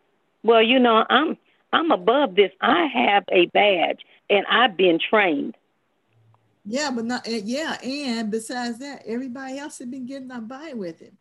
well, 0.43 0.63
you 0.63 0.79
know, 0.79 1.05
I'm 1.09 1.37
I'm 1.73 1.91
above 1.91 2.35
this. 2.37 2.51
I 2.61 2.87
have 2.87 3.25
a 3.31 3.47
badge, 3.47 4.01
and 4.31 4.47
I've 4.51 4.77
been 4.77 4.99
trained. 4.99 5.57
Yeah, 6.65 6.91
but 6.95 7.05
not 7.05 7.27
yeah, 7.29 7.79
and 7.83 8.31
besides 8.31 8.79
that, 8.79 9.03
everybody 9.07 9.59
else 9.59 9.79
had 9.79 9.91
been 9.91 10.07
getting 10.07 10.31
on 10.31 10.47
by 10.47 10.73
with 10.75 11.03
it. 11.03 11.15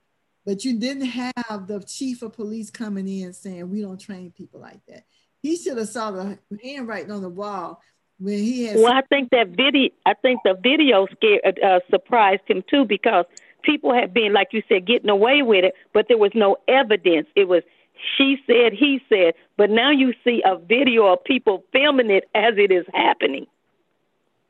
But 0.45 0.63
you 0.63 0.79
didn't 0.79 1.07
have 1.07 1.67
the 1.67 1.83
chief 1.87 2.21
of 2.21 2.33
police 2.33 2.69
coming 2.69 3.07
in 3.07 3.33
saying 3.33 3.69
we 3.69 3.81
don't 3.81 3.99
train 3.99 4.31
people 4.31 4.59
like 4.59 4.85
that. 4.87 5.05
He 5.41 5.57
should 5.57 5.77
have 5.77 5.89
saw 5.89 6.11
the 6.11 6.39
handwriting 6.63 7.11
on 7.11 7.21
the 7.21 7.29
wall 7.29 7.81
when 8.19 8.37
he 8.39 8.65
had. 8.65 8.77
Well, 8.77 8.93
I 8.93 9.01
think 9.01 9.29
that 9.31 9.49
video. 9.49 9.89
I 10.05 10.13
think 10.13 10.39
the 10.43 10.55
video 10.61 11.07
scared 11.07 11.59
uh, 11.63 11.79
surprised 11.89 12.43
him 12.47 12.63
too 12.69 12.85
because 12.85 13.25
people 13.65 13.93
had 13.93 14.13
been, 14.13 14.33
like 14.33 14.49
you 14.51 14.61
said, 14.69 14.85
getting 14.85 15.09
away 15.09 15.41
with 15.41 15.65
it, 15.65 15.73
but 15.93 16.07
there 16.07 16.17
was 16.17 16.31
no 16.35 16.57
evidence. 16.67 17.27
It 17.35 17.47
was 17.47 17.63
she 18.17 18.37
said, 18.45 18.73
he 18.73 19.01
said, 19.09 19.33
but 19.57 19.69
now 19.69 19.89
you 19.89 20.13
see 20.23 20.41
a 20.45 20.57
video 20.57 21.07
of 21.07 21.23
people 21.23 21.63
filming 21.71 22.09
it 22.09 22.25
as 22.35 22.53
it 22.57 22.71
is 22.71 22.85
happening. 22.93 23.47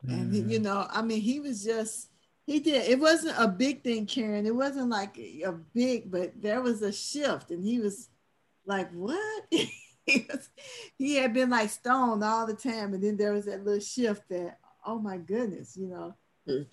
And 0.07 0.33
he, 0.33 0.41
you 0.41 0.59
know, 0.59 0.87
I 0.89 1.01
mean, 1.01 1.21
he 1.21 1.39
was 1.39 1.63
just 1.63 2.09
he 2.45 2.59
did. 2.59 2.87
It 2.87 2.99
wasn't 2.99 3.35
a 3.39 3.47
big 3.47 3.83
thing, 3.83 4.05
Karen. 4.05 4.45
It 4.45 4.55
wasn't 4.55 4.89
like 4.89 5.17
a 5.17 5.51
big, 5.73 6.11
but 6.11 6.33
there 6.39 6.61
was 6.61 6.81
a 6.83 6.91
shift, 6.91 7.49
and 7.49 7.63
he 7.63 7.79
was 7.79 8.09
like, 8.67 8.91
"What?" 8.91 9.43
he, 9.49 10.27
was, 10.29 10.49
he 10.97 11.15
had 11.15 11.33
been 11.33 11.49
like 11.49 11.71
stoned 11.71 12.23
all 12.23 12.45
the 12.45 12.53
time, 12.53 12.93
and 12.93 13.03
then 13.03 13.17
there 13.17 13.33
was 13.33 13.45
that 13.45 13.65
little 13.65 13.79
shift 13.79 14.29
that, 14.29 14.59
oh 14.85 14.99
my 14.99 15.17
goodness, 15.17 15.75
you 15.75 15.87
know. 15.87 16.15
Mm. 16.47 16.67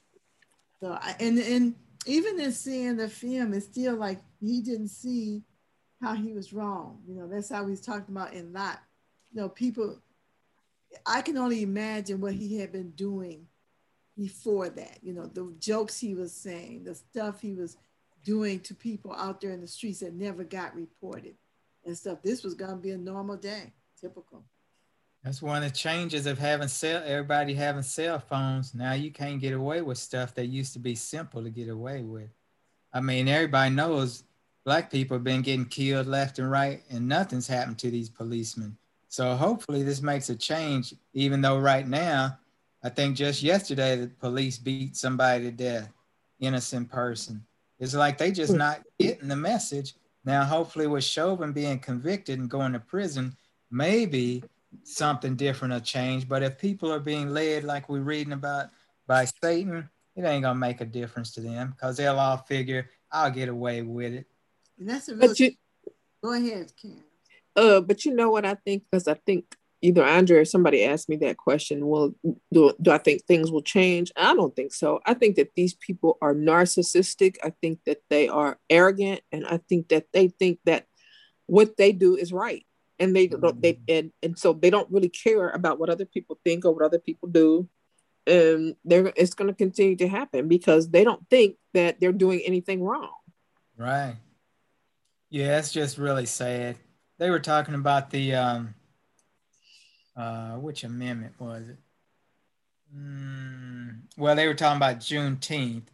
So, 0.80 0.92
I, 0.92 1.16
and 1.20 1.38
and 1.38 1.74
even 2.06 2.40
in 2.40 2.52
seeing 2.52 2.96
the 2.96 3.08
film, 3.08 3.52
it's 3.54 3.66
still 3.66 3.94
like 3.94 4.20
he 4.40 4.60
didn't 4.60 4.88
see 4.88 5.42
how 6.00 6.14
he 6.14 6.32
was 6.32 6.52
wrong. 6.52 7.00
You 7.06 7.14
know, 7.14 7.28
that's 7.28 7.48
how 7.48 7.66
he's 7.66 7.80
talking 7.80 8.14
about 8.14 8.32
in 8.32 8.52
Lot. 8.52 8.80
You 9.32 9.42
know, 9.42 9.48
people. 9.48 9.98
I 11.06 11.22
can 11.22 11.38
only 11.38 11.62
imagine 11.62 12.20
what 12.20 12.34
he 12.34 12.58
had 12.58 12.70
been 12.70 12.90
doing 12.90 13.46
before 14.16 14.68
that. 14.68 14.98
You 15.02 15.14
know, 15.14 15.26
the 15.26 15.54
jokes 15.58 15.98
he 15.98 16.14
was 16.14 16.32
saying, 16.32 16.84
the 16.84 16.94
stuff 16.94 17.40
he 17.40 17.54
was 17.54 17.78
doing 18.24 18.60
to 18.60 18.74
people 18.74 19.12
out 19.14 19.40
there 19.40 19.52
in 19.52 19.60
the 19.60 19.66
streets 19.66 20.00
that 20.00 20.14
never 20.14 20.44
got 20.44 20.74
reported 20.76 21.34
and 21.84 21.96
stuff. 21.96 22.22
This 22.22 22.42
was 22.42 22.54
going 22.54 22.72
to 22.72 22.76
be 22.76 22.90
a 22.90 22.98
normal 22.98 23.36
day, 23.36 23.72
typical. 24.00 24.44
That's 25.24 25.40
one 25.40 25.62
of 25.62 25.70
the 25.70 25.76
changes 25.76 26.26
of 26.26 26.38
having 26.38 26.68
cell 26.68 27.02
everybody 27.04 27.54
having 27.54 27.82
cell 27.82 28.18
phones. 28.18 28.74
Now 28.74 28.92
you 28.94 29.12
can't 29.12 29.40
get 29.40 29.52
away 29.52 29.80
with 29.82 29.98
stuff 29.98 30.34
that 30.34 30.46
used 30.46 30.72
to 30.72 30.80
be 30.80 30.94
simple 30.94 31.42
to 31.42 31.50
get 31.50 31.68
away 31.68 32.02
with. 32.02 32.28
I 32.92 33.00
mean, 33.00 33.28
everybody 33.28 33.74
knows 33.74 34.24
black 34.64 34.90
people 34.90 35.16
have 35.16 35.24
been 35.24 35.42
getting 35.42 35.66
killed 35.66 36.06
left 36.06 36.38
and 36.38 36.50
right, 36.50 36.82
and 36.90 37.08
nothing's 37.08 37.46
happened 37.46 37.78
to 37.78 37.90
these 37.90 38.08
policemen. 38.08 38.76
So 39.08 39.36
hopefully 39.36 39.82
this 39.82 40.02
makes 40.02 40.28
a 40.28 40.36
change, 40.36 40.94
even 41.14 41.40
though 41.40 41.58
right 41.58 41.86
now 41.86 42.38
I 42.82 42.88
think 42.88 43.16
just 43.16 43.42
yesterday 43.42 43.96
the 43.96 44.08
police 44.08 44.58
beat 44.58 44.96
somebody 44.96 45.44
to 45.44 45.50
death, 45.52 45.92
innocent 46.40 46.90
person. 46.90 47.44
It's 47.78 47.94
like 47.94 48.18
they 48.18 48.32
just 48.32 48.52
not 48.52 48.82
getting 48.98 49.28
the 49.28 49.36
message. 49.36 49.94
Now, 50.24 50.44
hopefully, 50.44 50.86
with 50.86 51.04
Chauvin 51.04 51.52
being 51.52 51.78
convicted 51.80 52.38
and 52.38 52.48
going 52.48 52.72
to 52.72 52.80
prison, 52.80 53.36
maybe 53.70 54.44
something 54.84 55.36
different 55.36 55.74
will 55.74 55.80
change. 55.80 56.28
But 56.28 56.42
if 56.42 56.58
people 56.58 56.92
are 56.92 57.00
being 57.00 57.30
led 57.30 57.64
like 57.64 57.88
we're 57.88 58.00
reading 58.00 58.32
about 58.32 58.70
by 59.06 59.26
Satan, 59.42 59.88
it 60.16 60.24
ain't 60.24 60.42
gonna 60.42 60.58
make 60.58 60.80
a 60.80 60.86
difference 60.86 61.32
to 61.32 61.40
them 61.40 61.70
because 61.70 61.96
they'll 61.96 62.18
all 62.18 62.36
figure 62.36 62.88
I'll 63.10 63.30
get 63.30 63.48
away 63.48 63.82
with 63.82 64.14
it. 64.14 64.26
And 64.78 64.88
that's 64.88 65.08
a 65.08 65.16
real. 65.16 65.28
But 65.28 65.40
you, 65.40 65.52
go 66.22 66.32
ahead, 66.32 66.72
Karen. 66.80 67.04
Uh, 67.54 67.80
but 67.80 68.04
you 68.04 68.14
know 68.14 68.30
what 68.30 68.46
I 68.46 68.54
think? 68.54 68.84
Because 68.90 69.06
I 69.06 69.14
think 69.14 69.56
either 69.82 70.04
Andre 70.04 70.38
or 70.38 70.44
somebody 70.44 70.84
asked 70.84 71.08
me 71.08 71.16
that 71.16 71.36
question. 71.36 71.86
Well, 71.86 72.14
do, 72.52 72.72
do 72.80 72.90
I 72.90 72.98
think 72.98 73.24
things 73.24 73.50
will 73.50 73.62
change? 73.62 74.10
I 74.16 74.34
don't 74.34 74.54
think 74.54 74.72
so. 74.72 75.00
I 75.04 75.14
think 75.14 75.36
that 75.36 75.50
these 75.54 75.74
people 75.74 76.16
are 76.22 76.34
narcissistic. 76.34 77.36
I 77.44 77.52
think 77.60 77.80
that 77.84 77.98
they 78.08 78.28
are 78.28 78.58
arrogant, 78.70 79.20
and 79.30 79.46
I 79.46 79.58
think 79.68 79.88
that 79.88 80.06
they 80.12 80.28
think 80.28 80.60
that 80.64 80.86
what 81.46 81.76
they 81.76 81.92
do 81.92 82.16
is 82.16 82.32
right, 82.32 82.64
and 83.02 83.16
they 83.16 83.26
don't. 83.26 83.60
They 83.60 83.80
and 83.88 84.12
and 84.22 84.38
so 84.38 84.52
they 84.52 84.70
don't 84.70 84.90
really 84.90 85.08
care 85.08 85.50
about 85.50 85.80
what 85.80 85.90
other 85.90 86.04
people 86.04 86.38
think 86.44 86.64
or 86.64 86.72
what 86.72 86.84
other 86.84 87.00
people 87.00 87.28
do. 87.28 87.68
And 88.26 88.76
they're 88.84 89.12
it's 89.16 89.34
going 89.34 89.48
to 89.48 89.56
continue 89.56 89.96
to 89.96 90.08
happen 90.08 90.46
because 90.46 90.88
they 90.88 91.02
don't 91.02 91.28
think 91.28 91.56
that 91.74 91.98
they're 91.98 92.12
doing 92.12 92.40
anything 92.46 92.82
wrong. 92.82 93.12
Right. 93.76 94.16
Yeah, 95.30 95.58
it's 95.58 95.72
just 95.72 95.98
really 95.98 96.26
sad. 96.26 96.76
They 97.18 97.30
were 97.30 97.40
talking 97.40 97.74
about 97.74 98.10
the 98.10 98.34
um, 98.34 98.74
uh, 100.16 100.52
which 100.52 100.84
amendment 100.84 101.34
was 101.40 101.68
it? 101.68 101.78
Mm, 102.96 104.02
well, 104.16 104.36
they 104.36 104.46
were 104.46 104.54
talking 104.54 104.76
about 104.76 105.00
Juneteenth, 105.00 105.88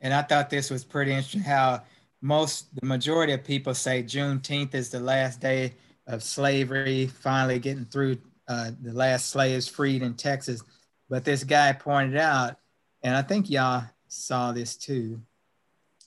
and 0.00 0.12
I 0.12 0.22
thought 0.22 0.50
this 0.50 0.70
was 0.70 0.84
pretty 0.84 1.12
interesting. 1.12 1.42
How 1.42 1.82
most, 2.22 2.74
the 2.74 2.86
majority 2.86 3.34
of 3.34 3.44
people 3.44 3.74
say 3.74 4.02
Juneteenth 4.02 4.74
is 4.74 4.88
the 4.88 5.00
last 5.00 5.40
day 5.40 5.74
of 6.10 6.22
slavery, 6.22 7.06
finally 7.06 7.58
getting 7.58 7.84
through 7.84 8.18
uh, 8.48 8.72
the 8.82 8.92
last 8.92 9.30
slaves 9.30 9.68
freed 9.68 10.02
in 10.02 10.14
Texas. 10.14 10.62
But 11.08 11.24
this 11.24 11.44
guy 11.44 11.72
pointed 11.72 12.16
out, 12.16 12.56
and 13.02 13.16
I 13.16 13.22
think 13.22 13.48
y'all 13.48 13.84
saw 14.08 14.52
this 14.52 14.76
too. 14.76 15.22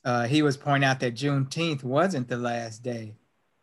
Uh, 0.03 0.27
he 0.27 0.41
was 0.41 0.57
pointing 0.57 0.87
out 0.87 0.99
that 0.99 1.15
Juneteenth 1.15 1.83
wasn't 1.83 2.27
the 2.27 2.37
last 2.37 2.83
day, 2.83 3.15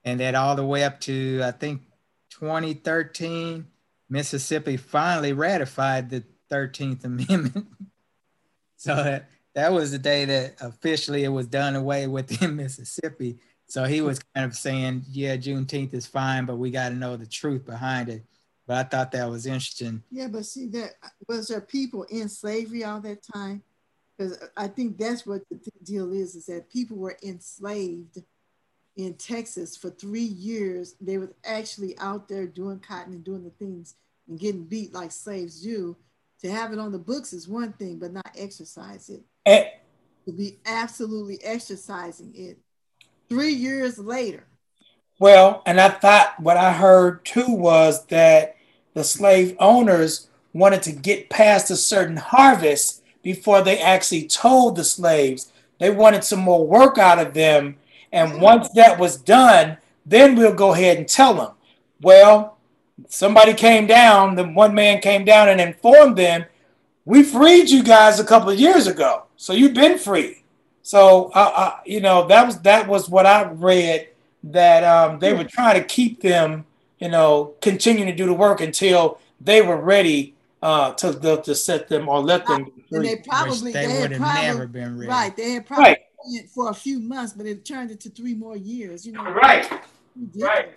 and 0.05 0.18
that 0.20 0.34
all 0.34 0.57
the 0.57 0.64
way 0.64 0.84
up 0.84 1.01
to 1.01 1.43
I 1.45 1.51
think 1.51 1.82
2013, 2.30 3.66
Mississippi 4.09 4.76
finally 4.76 5.32
ratified 5.32 6.09
the 6.09 6.24
13th 6.51 7.05
Amendment. 7.05 7.66
so 8.76 8.97
that, 8.97 9.28
that 9.55 9.72
was 9.72 9.93
the 9.93 9.99
day 9.99 10.24
that 10.24 10.55
officially 10.61 11.24
it 11.24 11.28
was 11.28 11.47
done 11.47 11.76
away 11.76 12.07
with 12.07 12.43
in 12.43 12.57
Mississippi. 12.57 13.38
So 13.71 13.85
he 13.85 14.01
was 14.01 14.18
kind 14.35 14.45
of 14.45 14.57
saying, 14.57 15.05
yeah, 15.09 15.37
Juneteenth 15.37 15.95
is 15.95 16.05
fine, 16.05 16.45
but 16.45 16.57
we 16.57 16.73
got 16.73 16.89
to 16.89 16.95
know 16.97 17.16
the 17.16 17.25
truth 17.25 17.64
behind 17.64 18.09
it. 18.09 18.25
But 18.66 18.79
I 18.79 18.83
thought 18.83 19.12
that 19.12 19.31
was 19.31 19.47
interesting. 19.47 20.03
Yeah, 20.11 20.27
but 20.27 20.45
see, 20.45 20.66
that 20.66 20.95
was 21.29 21.47
there 21.47 21.61
people 21.61 22.03
in 22.11 22.29
slavery 22.29 22.83
all 22.83 23.01
that 23.03 23.23
time? 23.23 23.62
Because 24.18 24.43
I 24.57 24.66
think 24.66 24.99
that's 24.99 25.25
what 25.25 25.43
the 25.49 25.61
deal 25.85 26.12
is: 26.12 26.35
is 26.35 26.47
that 26.47 26.68
people 26.68 26.97
were 26.97 27.16
enslaved 27.23 28.18
in 28.97 29.14
Texas 29.14 29.77
for 29.77 29.91
three 29.91 30.21
years. 30.21 30.97
They 31.01 31.18
were 31.18 31.33
actually 31.45 31.97
out 31.99 32.29
there 32.29 32.49
doing 32.49 32.81
cotton 32.81 33.12
and 33.12 33.25
doing 33.25 33.45
the 33.45 33.51
things 33.51 33.95
and 34.29 34.39
getting 34.39 34.64
beat 34.64 34.93
like 34.93 35.12
slaves 35.12 35.62
do. 35.62 35.97
To 36.41 36.51
have 36.51 36.73
it 36.73 36.81
on 36.81 36.91
the 36.91 36.99
books 36.99 37.33
is 37.33 37.47
one 37.47 37.73
thing, 37.75 38.01
but 38.01 38.12
not 38.12 38.35
exercise 38.37 39.11
it. 39.11 39.23
Eh. 39.47 39.68
To 40.27 40.33
be 40.33 40.59
absolutely 40.66 41.39
exercising 41.45 42.33
it 42.35 42.59
three 43.31 43.53
years 43.53 43.99
later. 43.99 44.45
Well, 45.18 45.62
and 45.64 45.81
I 45.81 45.89
thought 45.89 46.41
what 46.41 46.57
I 46.57 46.72
heard 46.72 47.24
too 47.24 47.51
was 47.51 48.05
that 48.07 48.57
the 48.95 49.05
slave 49.05 49.57
owners 49.59 50.28
wanted 50.53 50.83
to 50.83 50.93
get 50.93 51.31
past 51.31 51.70
a 51.70 51.76
certain 51.76 52.16
harvest 52.16 53.03
before 53.22 53.62
they 53.62 53.78
actually 53.78 54.26
told 54.26 54.76
the 54.76 54.85
slaves. 54.85 55.53
They 55.78 55.91
wanted 55.91 56.24
some 56.24 56.41
more 56.41 56.66
work 56.66 56.99
out 56.99 57.18
of 57.18 57.35
them 57.35 57.76
and 58.12 58.41
once 58.41 58.68
that 58.70 58.99
was 58.99 59.16
done, 59.16 59.76
then 60.05 60.35
we'll 60.35 60.55
go 60.55 60.72
ahead 60.72 60.99
and 60.99 61.09
tell 61.09 61.35
them, 61.35 61.53
well, 62.01 62.59
somebody 63.09 63.55
came 63.55 63.87
down, 63.87 64.35
the 64.35 64.45
one 64.45 64.74
man 64.74 65.01
came 65.01 65.24
down 65.24 65.49
and 65.49 65.61
informed 65.61 66.16
them, 66.16 66.45
we 67.05 67.22
freed 67.22 67.70
you 67.70 67.83
guys 67.83 68.18
a 68.18 68.24
couple 68.24 68.51
of 68.51 68.59
years 68.59 68.87
ago. 68.87 69.24
So 69.37 69.53
you've 69.53 69.74
been 69.74 69.99
free. 69.99 70.39
So, 70.91 71.30
uh, 71.36 71.53
uh, 71.55 71.76
you 71.86 72.01
know, 72.01 72.26
that 72.26 72.45
was 72.45 72.59
that 72.62 72.88
was 72.88 73.09
what 73.09 73.24
I 73.24 73.45
read 73.45 74.09
that 74.43 74.82
um, 74.82 75.20
they 75.20 75.32
were 75.32 75.45
trying 75.45 75.80
to 75.80 75.86
keep 75.86 76.20
them, 76.20 76.66
you 76.99 77.09
know, 77.09 77.55
continuing 77.61 78.11
to 78.11 78.16
do 78.16 78.26
the 78.26 78.32
work 78.34 78.61
until 78.61 79.20
they 79.41 79.62
were 79.62 79.76
ready 79.80 80.34
uh, 80.61 80.93
to 80.95 81.41
to 81.45 81.55
set 81.55 81.86
them 81.88 82.09
or 82.09 82.18
let 82.18 82.45
them. 82.45 82.66
And 82.91 83.05
they 83.05 83.22
probably 83.24 83.70
they, 83.72 83.86
they 83.86 84.01
would 84.01 84.11
have 84.11 84.20
probably, 84.20 84.43
never 84.43 84.66
been 84.66 84.99
ready. 84.99 85.09
right. 85.09 85.36
They 85.36 85.53
had 85.53 85.64
probably 85.64 85.84
Right. 85.84 85.99
done 86.38 86.49
for 86.49 86.70
a 86.70 86.74
few 86.74 86.99
months, 86.99 87.34
but 87.34 87.47
it 87.47 87.64
turned 87.64 87.93
into 87.93 88.11
three 88.11 88.34
more 88.34 88.57
years. 88.57 89.07
You 89.07 89.12
know, 89.12 89.22
Right. 89.22 89.70
Right. 90.41 90.74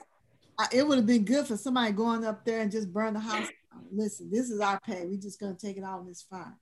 I- 0.59 0.67
it 0.71 0.87
would 0.87 0.99
have 0.99 1.07
been 1.07 1.25
good 1.25 1.47
for 1.47 1.57
somebody 1.57 1.91
going 1.91 2.23
up 2.23 2.45
there 2.45 2.61
and 2.61 2.71
just 2.71 2.93
burn 2.93 3.15
the 3.15 3.19
house. 3.19 3.47
down. 3.47 3.85
Listen, 3.91 4.29
this 4.29 4.51
is 4.51 4.59
our 4.59 4.79
pay. 4.81 5.07
We're 5.07 5.17
just 5.19 5.39
gonna 5.39 5.55
take 5.55 5.77
it 5.77 5.83
out 5.83 6.01
on 6.01 6.05
this 6.05 6.21
fire. 6.21 6.55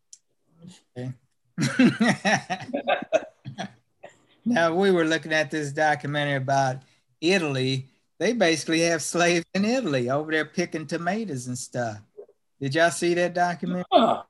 Now 4.46 4.74
we 4.74 4.92
were 4.92 5.06
looking 5.06 5.34
at 5.34 5.52
this 5.52 5.72
documentary 5.72 6.36
about 6.36 6.78
Italy. 7.20 7.88
They 8.20 8.34
basically 8.34 8.82
have 8.82 9.02
slaves 9.02 9.46
in 9.54 9.66
Italy 9.66 10.10
over 10.10 10.32
there 10.32 10.46
picking 10.46 10.86
tomatoes 10.86 11.48
and 11.48 11.58
stuff. 11.58 11.98
Did 12.60 12.76
y'all 12.76 12.92
see 12.92 13.14
that 13.16 13.34
documentary? 13.34 13.86
Oh, 13.92 14.24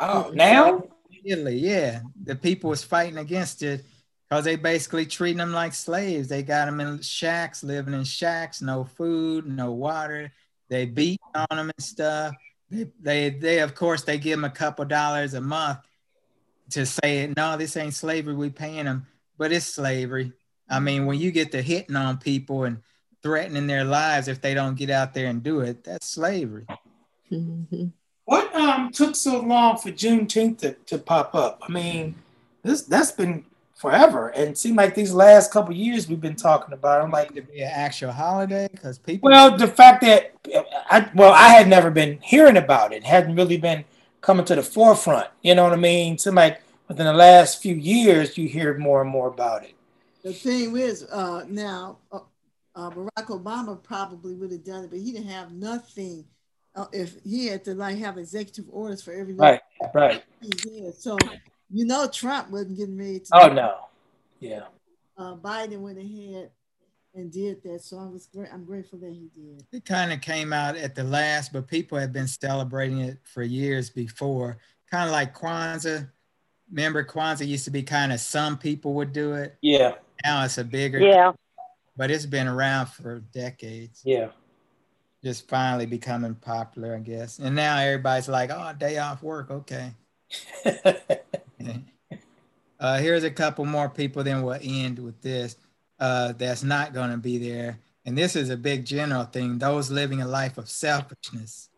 Wow. 0.00 0.30
Now? 0.32 0.84
Italy, 1.24 1.56
yeah. 1.56 2.00
The 2.24 2.36
people 2.36 2.70
was 2.70 2.84
fighting 2.84 3.18
against 3.18 3.62
it 3.62 3.84
because 4.28 4.44
they 4.44 4.56
basically 4.56 5.06
treating 5.06 5.38
them 5.38 5.52
like 5.52 5.74
slaves. 5.74 6.28
They 6.28 6.42
got 6.42 6.66
them 6.66 6.80
in 6.80 7.00
shacks, 7.00 7.64
living 7.64 7.94
in 7.94 8.04
shacks, 8.04 8.62
no 8.62 8.84
food, 8.84 9.46
no 9.46 9.72
water. 9.72 10.32
They 10.68 10.86
beat 10.86 11.20
on 11.34 11.56
them 11.56 11.70
and 11.76 11.84
stuff. 11.84 12.34
They, 12.70 12.86
they, 13.00 13.30
they, 13.30 13.58
of 13.60 13.74
course, 13.74 14.04
they 14.04 14.18
give 14.18 14.38
them 14.38 14.44
a 14.44 14.50
couple 14.50 14.84
dollars 14.84 15.34
a 15.34 15.40
month 15.40 15.78
to 16.70 16.86
say, 16.86 17.32
no, 17.36 17.56
this 17.56 17.76
ain't 17.76 17.94
slavery. 17.94 18.34
We 18.34 18.50
paying 18.50 18.84
them, 18.84 19.06
but 19.38 19.52
it's 19.52 19.66
slavery. 19.66 20.32
I 20.68 20.80
mean, 20.80 21.06
when 21.06 21.18
you 21.18 21.30
get 21.30 21.52
to 21.52 21.62
hitting 21.62 21.96
on 21.96 22.18
people 22.18 22.64
and 22.64 22.82
threatening 23.22 23.66
their 23.66 23.84
lives 23.84 24.28
if 24.28 24.40
they 24.40 24.54
don't 24.54 24.76
get 24.76 24.90
out 24.90 25.14
there 25.14 25.26
and 25.28 25.42
do 25.42 25.60
it, 25.60 25.84
that's 25.84 26.06
slavery. 26.06 26.66
Mhm. 27.32 27.92
What 28.24 28.54
um 28.54 28.90
took 28.92 29.16
so 29.16 29.40
long 29.40 29.78
for 29.78 29.90
Juneteenth 29.90 30.58
to, 30.58 30.72
to 30.86 30.98
pop 30.98 31.34
up? 31.34 31.62
I 31.66 31.72
mean, 31.72 32.14
this 32.62 32.82
that's 32.82 33.12
been 33.12 33.44
forever, 33.74 34.28
and 34.30 34.50
it 34.50 34.58
seemed 34.58 34.76
like 34.76 34.94
these 34.94 35.12
last 35.12 35.52
couple 35.52 35.72
years 35.74 36.08
we've 36.08 36.20
been 36.20 36.36
talking 36.36 36.74
about. 36.74 37.00
it. 37.00 37.04
I'm 37.04 37.10
like, 37.10 37.34
to 37.34 37.42
be 37.42 37.62
an 37.62 37.70
actual 37.72 38.12
holiday 38.12 38.68
because 38.70 38.98
people. 38.98 39.30
well, 39.30 39.56
the 39.56 39.68
fact 39.68 40.02
that 40.02 40.32
I 40.90 41.08
well, 41.14 41.32
I 41.32 41.48
had 41.48 41.68
never 41.68 41.90
been 41.90 42.18
hearing 42.20 42.56
about 42.56 42.92
it, 42.92 43.04
hadn't 43.04 43.36
really 43.36 43.56
been 43.56 43.84
coming 44.20 44.44
to 44.46 44.56
the 44.56 44.62
forefront. 44.62 45.28
You 45.42 45.54
know 45.54 45.64
what 45.64 45.72
I 45.72 45.76
mean? 45.76 46.18
Seemed 46.18 46.36
like 46.36 46.60
within 46.88 47.06
the 47.06 47.12
last 47.12 47.62
few 47.62 47.74
years 47.74 48.36
you 48.38 48.48
hear 48.48 48.76
more 48.78 49.02
and 49.02 49.10
more 49.10 49.28
about 49.28 49.64
it. 49.64 49.74
The 50.22 50.32
thing 50.32 50.76
is, 50.76 51.04
uh, 51.04 51.44
now 51.48 51.98
uh, 52.10 52.20
uh, 52.74 52.90
Barack 52.90 53.26
Obama 53.28 53.80
probably 53.82 54.34
would 54.34 54.50
have 54.50 54.64
done 54.64 54.84
it, 54.84 54.90
but 54.90 54.98
he 54.98 55.12
didn't 55.12 55.28
have 55.28 55.52
nothing. 55.52 56.24
Uh, 56.74 56.86
if 56.92 57.16
he 57.24 57.46
had 57.46 57.64
to 57.64 57.74
like 57.74 57.98
have 57.98 58.18
executive 58.18 58.64
orders 58.70 59.02
for 59.02 59.12
every 59.12 59.32
little 59.32 59.50
Right, 59.52 59.60
right. 59.94 60.22
thing 60.62 60.92
so 60.96 61.16
you 61.70 61.84
know 61.84 62.06
Trump 62.08 62.50
wasn't 62.50 62.76
getting 62.76 62.96
ready 62.96 63.20
to. 63.20 63.26
Oh 63.32 63.48
no, 63.48 63.76
yeah. 64.40 64.64
uh, 65.16 65.34
Biden 65.36 65.78
went 65.80 65.98
ahead 65.98 66.50
and 67.14 67.32
did 67.32 67.62
that. 67.64 67.82
So 67.82 67.98
I 67.98 68.04
was 68.06 68.26
great. 68.26 68.48
I'm 68.52 68.64
grateful 68.64 68.98
that 69.00 69.12
he 69.12 69.28
did. 69.34 69.64
It 69.72 69.84
kind 69.84 70.12
of 70.12 70.20
came 70.20 70.52
out 70.52 70.76
at 70.76 70.94
the 70.94 71.04
last, 71.04 71.52
but 71.52 71.66
people 71.66 71.98
have 71.98 72.12
been 72.12 72.28
celebrating 72.28 73.00
it 73.00 73.18
for 73.24 73.42
years 73.42 73.90
before. 73.90 74.58
Kind 74.90 75.06
of 75.06 75.12
like 75.12 75.36
Kwanzaa. 75.36 76.08
Remember, 76.70 77.04
Kwanzaa 77.04 77.46
used 77.46 77.64
to 77.64 77.70
be 77.70 77.82
kind 77.82 78.12
of 78.12 78.20
some 78.20 78.58
people 78.58 78.94
would 78.94 79.12
do 79.12 79.34
it. 79.34 79.56
Yeah, 79.62 79.94
Now 80.24 80.44
it's 80.44 80.58
a 80.58 80.64
bigger, 80.64 80.98
Yeah. 80.98 81.32
but 81.96 82.10
it's 82.10 82.26
been 82.26 82.46
around 82.48 82.86
for 82.86 83.20
decades. 83.32 84.02
yeah. 84.04 84.28
Just 85.24 85.48
finally 85.48 85.86
becoming 85.86 86.36
popular, 86.36 86.94
I 86.94 87.00
guess. 87.00 87.40
And 87.40 87.56
now 87.56 87.76
everybody's 87.78 88.28
like, 88.28 88.50
oh, 88.52 88.72
day 88.78 88.98
off 88.98 89.22
work. 89.22 89.50
Okay. 89.50 89.92
Uh, 92.80 92.96
here's 92.98 93.24
a 93.24 93.30
couple 93.30 93.64
more 93.64 93.88
people, 93.88 94.22
then 94.22 94.40
we'll 94.40 94.56
end 94.62 95.00
with 95.00 95.20
this. 95.20 95.56
Uh, 95.98 96.32
that's 96.38 96.62
not 96.62 96.94
going 96.94 97.10
to 97.10 97.16
be 97.16 97.36
there. 97.36 97.76
And 98.06 98.16
this 98.16 98.36
is 98.36 98.50
a 98.50 98.56
big 98.56 98.84
general 98.84 99.24
thing 99.24 99.58
those 99.58 99.90
living 99.90 100.22
a 100.22 100.28
life 100.28 100.58
of 100.58 100.68
selfishness. 100.70 101.70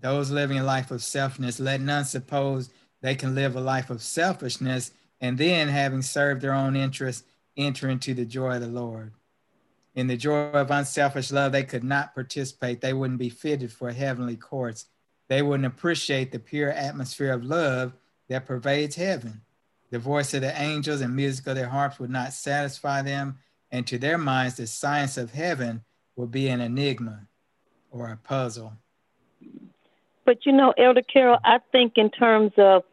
Those 0.00 0.32
living 0.32 0.58
a 0.58 0.64
life 0.64 0.90
of 0.90 1.04
selfishness, 1.04 1.60
let 1.60 1.80
none 1.80 2.04
suppose 2.04 2.70
they 3.00 3.14
can 3.14 3.34
live 3.34 3.56
a 3.56 3.60
life 3.60 3.90
of 3.90 4.02
selfishness 4.02 4.92
and 5.20 5.36
then, 5.36 5.68
having 5.68 6.02
served 6.02 6.42
their 6.42 6.54
own 6.54 6.76
interests, 6.76 7.24
enter 7.56 7.88
into 7.88 8.14
the 8.14 8.24
joy 8.24 8.54
of 8.56 8.60
the 8.60 8.68
Lord. 8.68 9.12
In 9.94 10.06
the 10.06 10.16
joy 10.16 10.50
of 10.50 10.70
unselfish 10.70 11.32
love, 11.32 11.50
they 11.50 11.64
could 11.64 11.82
not 11.82 12.14
participate. 12.14 12.80
They 12.80 12.92
wouldn't 12.92 13.18
be 13.18 13.30
fitted 13.30 13.72
for 13.72 13.90
heavenly 13.90 14.36
courts. 14.36 14.86
They 15.28 15.42
wouldn't 15.42 15.66
appreciate 15.66 16.30
the 16.30 16.38
pure 16.38 16.70
atmosphere 16.70 17.32
of 17.32 17.44
love 17.44 17.94
that 18.28 18.46
pervades 18.46 18.94
heaven. 18.94 19.42
The 19.90 19.98
voice 19.98 20.34
of 20.34 20.42
the 20.42 20.60
angels 20.60 21.00
and 21.00 21.16
music 21.16 21.46
of 21.48 21.56
their 21.56 21.68
harps 21.68 21.98
would 21.98 22.10
not 22.10 22.32
satisfy 22.32 23.02
them, 23.02 23.38
and 23.72 23.86
to 23.86 23.98
their 23.98 24.18
minds, 24.18 24.56
the 24.56 24.66
science 24.66 25.16
of 25.16 25.32
heaven 25.32 25.82
would 26.14 26.30
be 26.30 26.48
an 26.48 26.60
enigma 26.60 27.26
or 27.90 28.10
a 28.10 28.16
puzzle. 28.16 28.74
But 30.28 30.44
you 30.44 30.52
know, 30.52 30.74
Elder 30.76 31.00
Carrell, 31.00 31.38
I 31.42 31.58
think 31.72 31.94
in 31.96 32.10
terms 32.10 32.52
of 32.58 32.84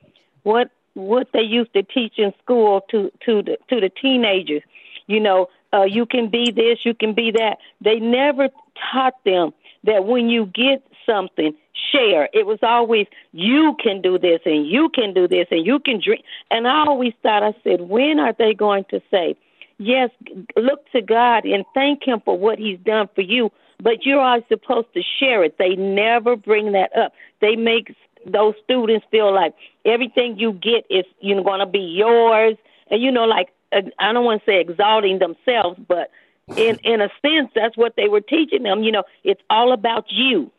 what 0.44 0.72
what 0.94 1.28
they 1.34 1.42
used 1.42 1.74
to 1.74 1.84
teach 1.84 2.14
in 2.18 2.32
school 2.42 2.80
to 2.92 3.12
to 3.26 3.44
the 3.44 3.58
to 3.70 3.82
the 3.82 3.90
teenagers, 3.90 4.62
you 5.08 5.20
know, 5.20 5.50
uh, 5.74 5.84
you 5.84 6.06
can 6.06 6.30
be 6.30 6.50
this, 6.50 6.86
you 6.86 6.94
can 6.94 7.14
be 7.14 7.32
that. 7.32 7.58
They 7.82 8.00
never 8.00 8.48
taught 8.90 9.22
them 9.26 9.54
that 9.84 10.06
when 10.06 10.30
you 10.30 10.46
get 10.46 10.82
something, 11.06 11.54
share. 11.92 12.30
It 12.32 12.46
was 12.46 12.60
always 12.62 13.08
you 13.34 13.76
can 13.84 14.02
do 14.02 14.18
this 14.18 14.40
and 14.46 14.66
you 14.66 14.88
can 14.88 15.14
do 15.14 15.28
this 15.28 15.48
and 15.52 15.66
you 15.66 15.80
can 15.80 16.00
drink. 16.02 16.24
And 16.52 16.66
I 16.66 16.86
always 16.88 17.12
thought, 17.22 17.44
I 17.44 17.54
said, 17.66 17.82
when 17.82 18.18
are 18.18 18.32
they 18.32 18.54
going 18.54 18.86
to 18.92 19.02
say, 19.12 19.36
yes, 19.78 20.10
look 20.56 20.90
to 20.94 21.02
God 21.02 21.44
and 21.44 21.66
thank 21.74 22.08
Him 22.08 22.22
for 22.24 22.40
what 22.40 22.60
He's 22.60 22.80
done 22.80 23.10
for 23.14 23.20
you, 23.20 23.52
but 23.82 24.06
you're 24.06 24.42
supposed 24.48 24.88
to 24.94 25.02
share 25.20 25.44
it. 25.44 25.58
They 25.58 25.76
never 25.76 26.36
bring 26.36 26.72
that 26.74 26.96
up. 26.96 27.14
They 27.42 27.56
make 27.56 27.96
those 28.26 28.56
students 28.64 29.06
feel 29.12 29.34
like 29.34 29.54
everything 29.86 30.38
you 30.40 30.54
get 30.54 30.86
is 30.90 31.06
you 31.20 31.36
know 31.36 31.44
going 31.44 31.60
to 31.60 31.66
be 31.66 31.80
yours, 31.80 32.58
and 32.90 33.02
you 33.02 33.12
know, 33.12 33.26
like 33.26 33.50
uh, 33.72 33.82
I 34.00 34.14
don't 34.14 34.26
want 34.26 34.44
to 34.44 34.52
say 34.52 34.60
exalting 34.60 35.20
themselves, 35.20 35.80
but 35.88 36.12
in 36.56 36.80
in 36.84 37.02
a 37.02 37.10
sense, 37.22 37.52
that's 37.56 37.78
what 37.78 37.94
they 37.96 38.08
were 38.08 38.22
teaching 38.22 38.64
them. 38.64 38.84
You 38.84 38.92
know, 38.92 39.04
it's 39.24 39.42
all 39.50 39.74
about 39.74 40.06
you. 40.10 40.52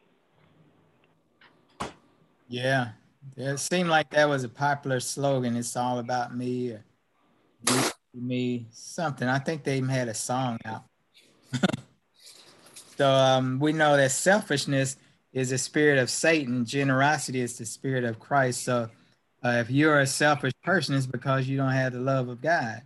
Yeah, 2.48 2.90
it 3.36 3.58
seemed 3.58 3.88
like 3.88 4.10
that 4.10 4.28
was 4.28 4.44
a 4.44 4.48
popular 4.48 5.00
slogan. 5.00 5.56
It's 5.56 5.76
all 5.76 5.98
about 5.98 6.36
me, 6.36 6.72
or 6.72 6.84
you, 7.68 7.80
me, 8.14 8.66
something. 8.70 9.26
I 9.26 9.40
think 9.40 9.64
they 9.64 9.78
even 9.78 9.88
had 9.88 10.08
a 10.08 10.14
song 10.14 10.58
out. 10.64 10.84
so 12.96 13.10
um, 13.10 13.58
we 13.58 13.72
know 13.72 13.96
that 13.96 14.10
selfishness 14.10 14.96
is 15.32 15.50
the 15.50 15.58
spirit 15.58 15.98
of 15.98 16.08
Satan. 16.10 16.64
Generosity 16.64 17.40
is 17.40 17.58
the 17.58 17.66
spirit 17.66 18.04
of 18.04 18.18
Christ. 18.18 18.64
So 18.64 18.88
uh, 19.44 19.50
if 19.60 19.70
you're 19.70 20.00
a 20.00 20.06
selfish 20.06 20.52
person, 20.64 20.94
it's 20.94 21.06
because 21.06 21.46
you 21.46 21.56
don't 21.56 21.72
have 21.72 21.92
the 21.92 22.00
love 22.00 22.28
of 22.28 22.40
God, 22.40 22.82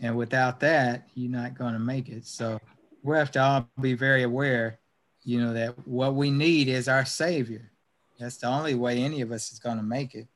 and 0.00 0.16
without 0.16 0.60
that, 0.60 1.08
you're 1.14 1.30
not 1.30 1.58
going 1.58 1.72
to 1.74 1.78
make 1.78 2.08
it. 2.08 2.26
So 2.26 2.60
we 3.02 3.16
have 3.16 3.30
to 3.32 3.42
all 3.42 3.68
be 3.80 3.94
very 3.94 4.22
aware, 4.22 4.78
you 5.24 5.40
know, 5.40 5.52
that 5.52 5.86
what 5.86 6.14
we 6.14 6.30
need 6.30 6.68
is 6.68 6.88
our 6.88 7.04
Savior. 7.04 7.70
That's 8.18 8.36
the 8.36 8.46
only 8.46 8.74
way 8.74 8.98
any 8.98 9.20
of 9.22 9.32
us 9.32 9.50
is 9.50 9.58
going 9.58 9.78
to 9.78 9.82
make 9.82 10.14
it. 10.14 10.28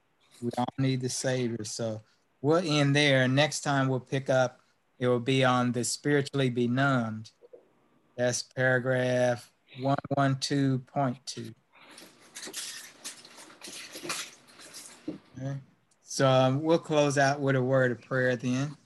We 0.43 0.51
all 0.59 0.67
need 0.79 1.01
the 1.01 1.09
Savior. 1.09 1.65
So 1.65 2.03
we'll 2.41 2.63
end 2.65 2.97
there. 2.97 3.29
Next 3.29 3.61
time 3.61 3.89
we'll 3.89 4.01
pick 4.01 4.29
up, 4.29 4.61
it 4.99 5.07
will 5.07 5.21
be 5.21 5.45
on 5.45 5.73
the 5.73 5.85
spiritually 5.85 6.51
benumbed. 6.51 7.31
That's 8.17 8.43
paragraph 8.43 9.51
112.2. 9.81 11.55
Okay. 15.37 15.57
So 16.03 16.29
um, 16.29 16.63
we'll 16.63 16.79
close 16.79 17.19
out 17.19 17.41
with 17.41 17.57
a 17.57 17.63
word 17.63 17.91
of 17.91 18.01
prayer 18.01 18.31
at 18.31 18.41
the 18.41 18.55
end. 18.55 18.77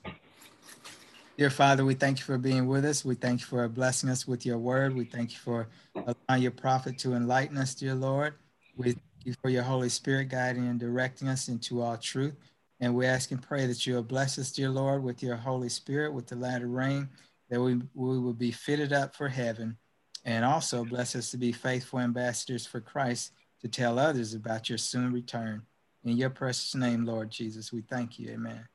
Dear 1.36 1.50
Father, 1.50 1.84
we 1.84 1.94
thank 1.94 2.18
you 2.18 2.24
for 2.24 2.38
being 2.38 2.66
with 2.66 2.84
us. 2.84 3.04
We 3.04 3.14
thank 3.14 3.40
you 3.40 3.46
for 3.46 3.68
blessing 3.68 4.08
us 4.08 4.26
with 4.26 4.44
your 4.44 4.58
word. 4.58 4.96
We 4.96 5.04
thank 5.04 5.32
you 5.32 5.38
for 5.38 5.68
allowing 5.94 6.42
your 6.42 6.50
prophet 6.50 6.98
to 6.98 7.14
enlighten 7.14 7.58
us, 7.58 7.74
dear 7.74 7.94
Lord. 7.94 8.34
We 8.76 8.92
thank 8.92 9.02
you 9.24 9.34
for 9.40 9.48
your 9.48 9.62
Holy 9.62 9.88
Spirit 9.88 10.30
guiding 10.30 10.66
and 10.66 10.80
directing 10.80 11.28
us 11.28 11.48
into 11.48 11.80
all 11.80 11.96
truth. 11.96 12.34
And 12.80 12.94
we 12.94 13.06
ask 13.06 13.30
and 13.30 13.42
pray 13.42 13.66
that 13.66 13.86
you'll 13.86 14.02
bless 14.02 14.38
us, 14.38 14.50
dear 14.50 14.70
Lord, 14.70 15.02
with 15.02 15.22
your 15.22 15.36
Holy 15.36 15.68
Spirit, 15.68 16.12
with 16.12 16.26
the 16.26 16.36
latter 16.36 16.66
rain, 16.66 17.08
that 17.50 17.60
we, 17.60 17.74
we 17.94 18.18
will 18.18 18.34
be 18.34 18.50
fitted 18.50 18.92
up 18.92 19.14
for 19.14 19.28
heaven. 19.28 19.76
And 20.24 20.44
also 20.44 20.84
bless 20.84 21.16
us 21.16 21.30
to 21.30 21.36
be 21.36 21.52
faithful 21.52 22.00
ambassadors 22.00 22.66
for 22.66 22.80
Christ 22.80 23.32
to 23.60 23.68
tell 23.68 23.98
others 23.98 24.34
about 24.34 24.68
your 24.68 24.78
soon 24.78 25.12
return. 25.12 25.62
In 26.04 26.16
your 26.16 26.30
precious 26.30 26.74
name, 26.74 27.04
Lord 27.04 27.30
Jesus, 27.30 27.72
we 27.72 27.82
thank 27.82 28.18
you. 28.18 28.30
Amen. 28.32 28.66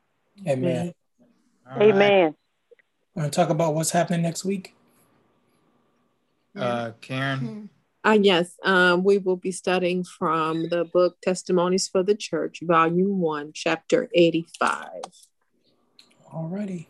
Amen. 0.47 0.93
Amen. 1.71 1.95
Right. 1.95 2.34
Want 3.15 3.32
to 3.32 3.36
talk 3.36 3.49
about 3.49 3.76
what's 3.76 3.91
happening 3.91 4.21
next 4.21 4.43
week? 4.43 4.76
Uh, 6.57 6.91
Karen. 7.01 7.69
Uh, 8.05 8.17
yes, 8.19 8.55
um, 8.63 9.03
we 9.03 9.17
will 9.17 9.38
be 9.38 9.51
studying 9.51 10.03
from 10.03 10.67
the 10.67 10.84
book 10.84 11.17
Testimonies 11.21 11.88
for 11.88 12.03
the 12.03 12.15
Church, 12.15 12.59
Volume 12.61 13.19
1, 13.19 13.51
Chapter 13.53 14.09
85. 14.13 14.88
Alrighty. 16.34 16.88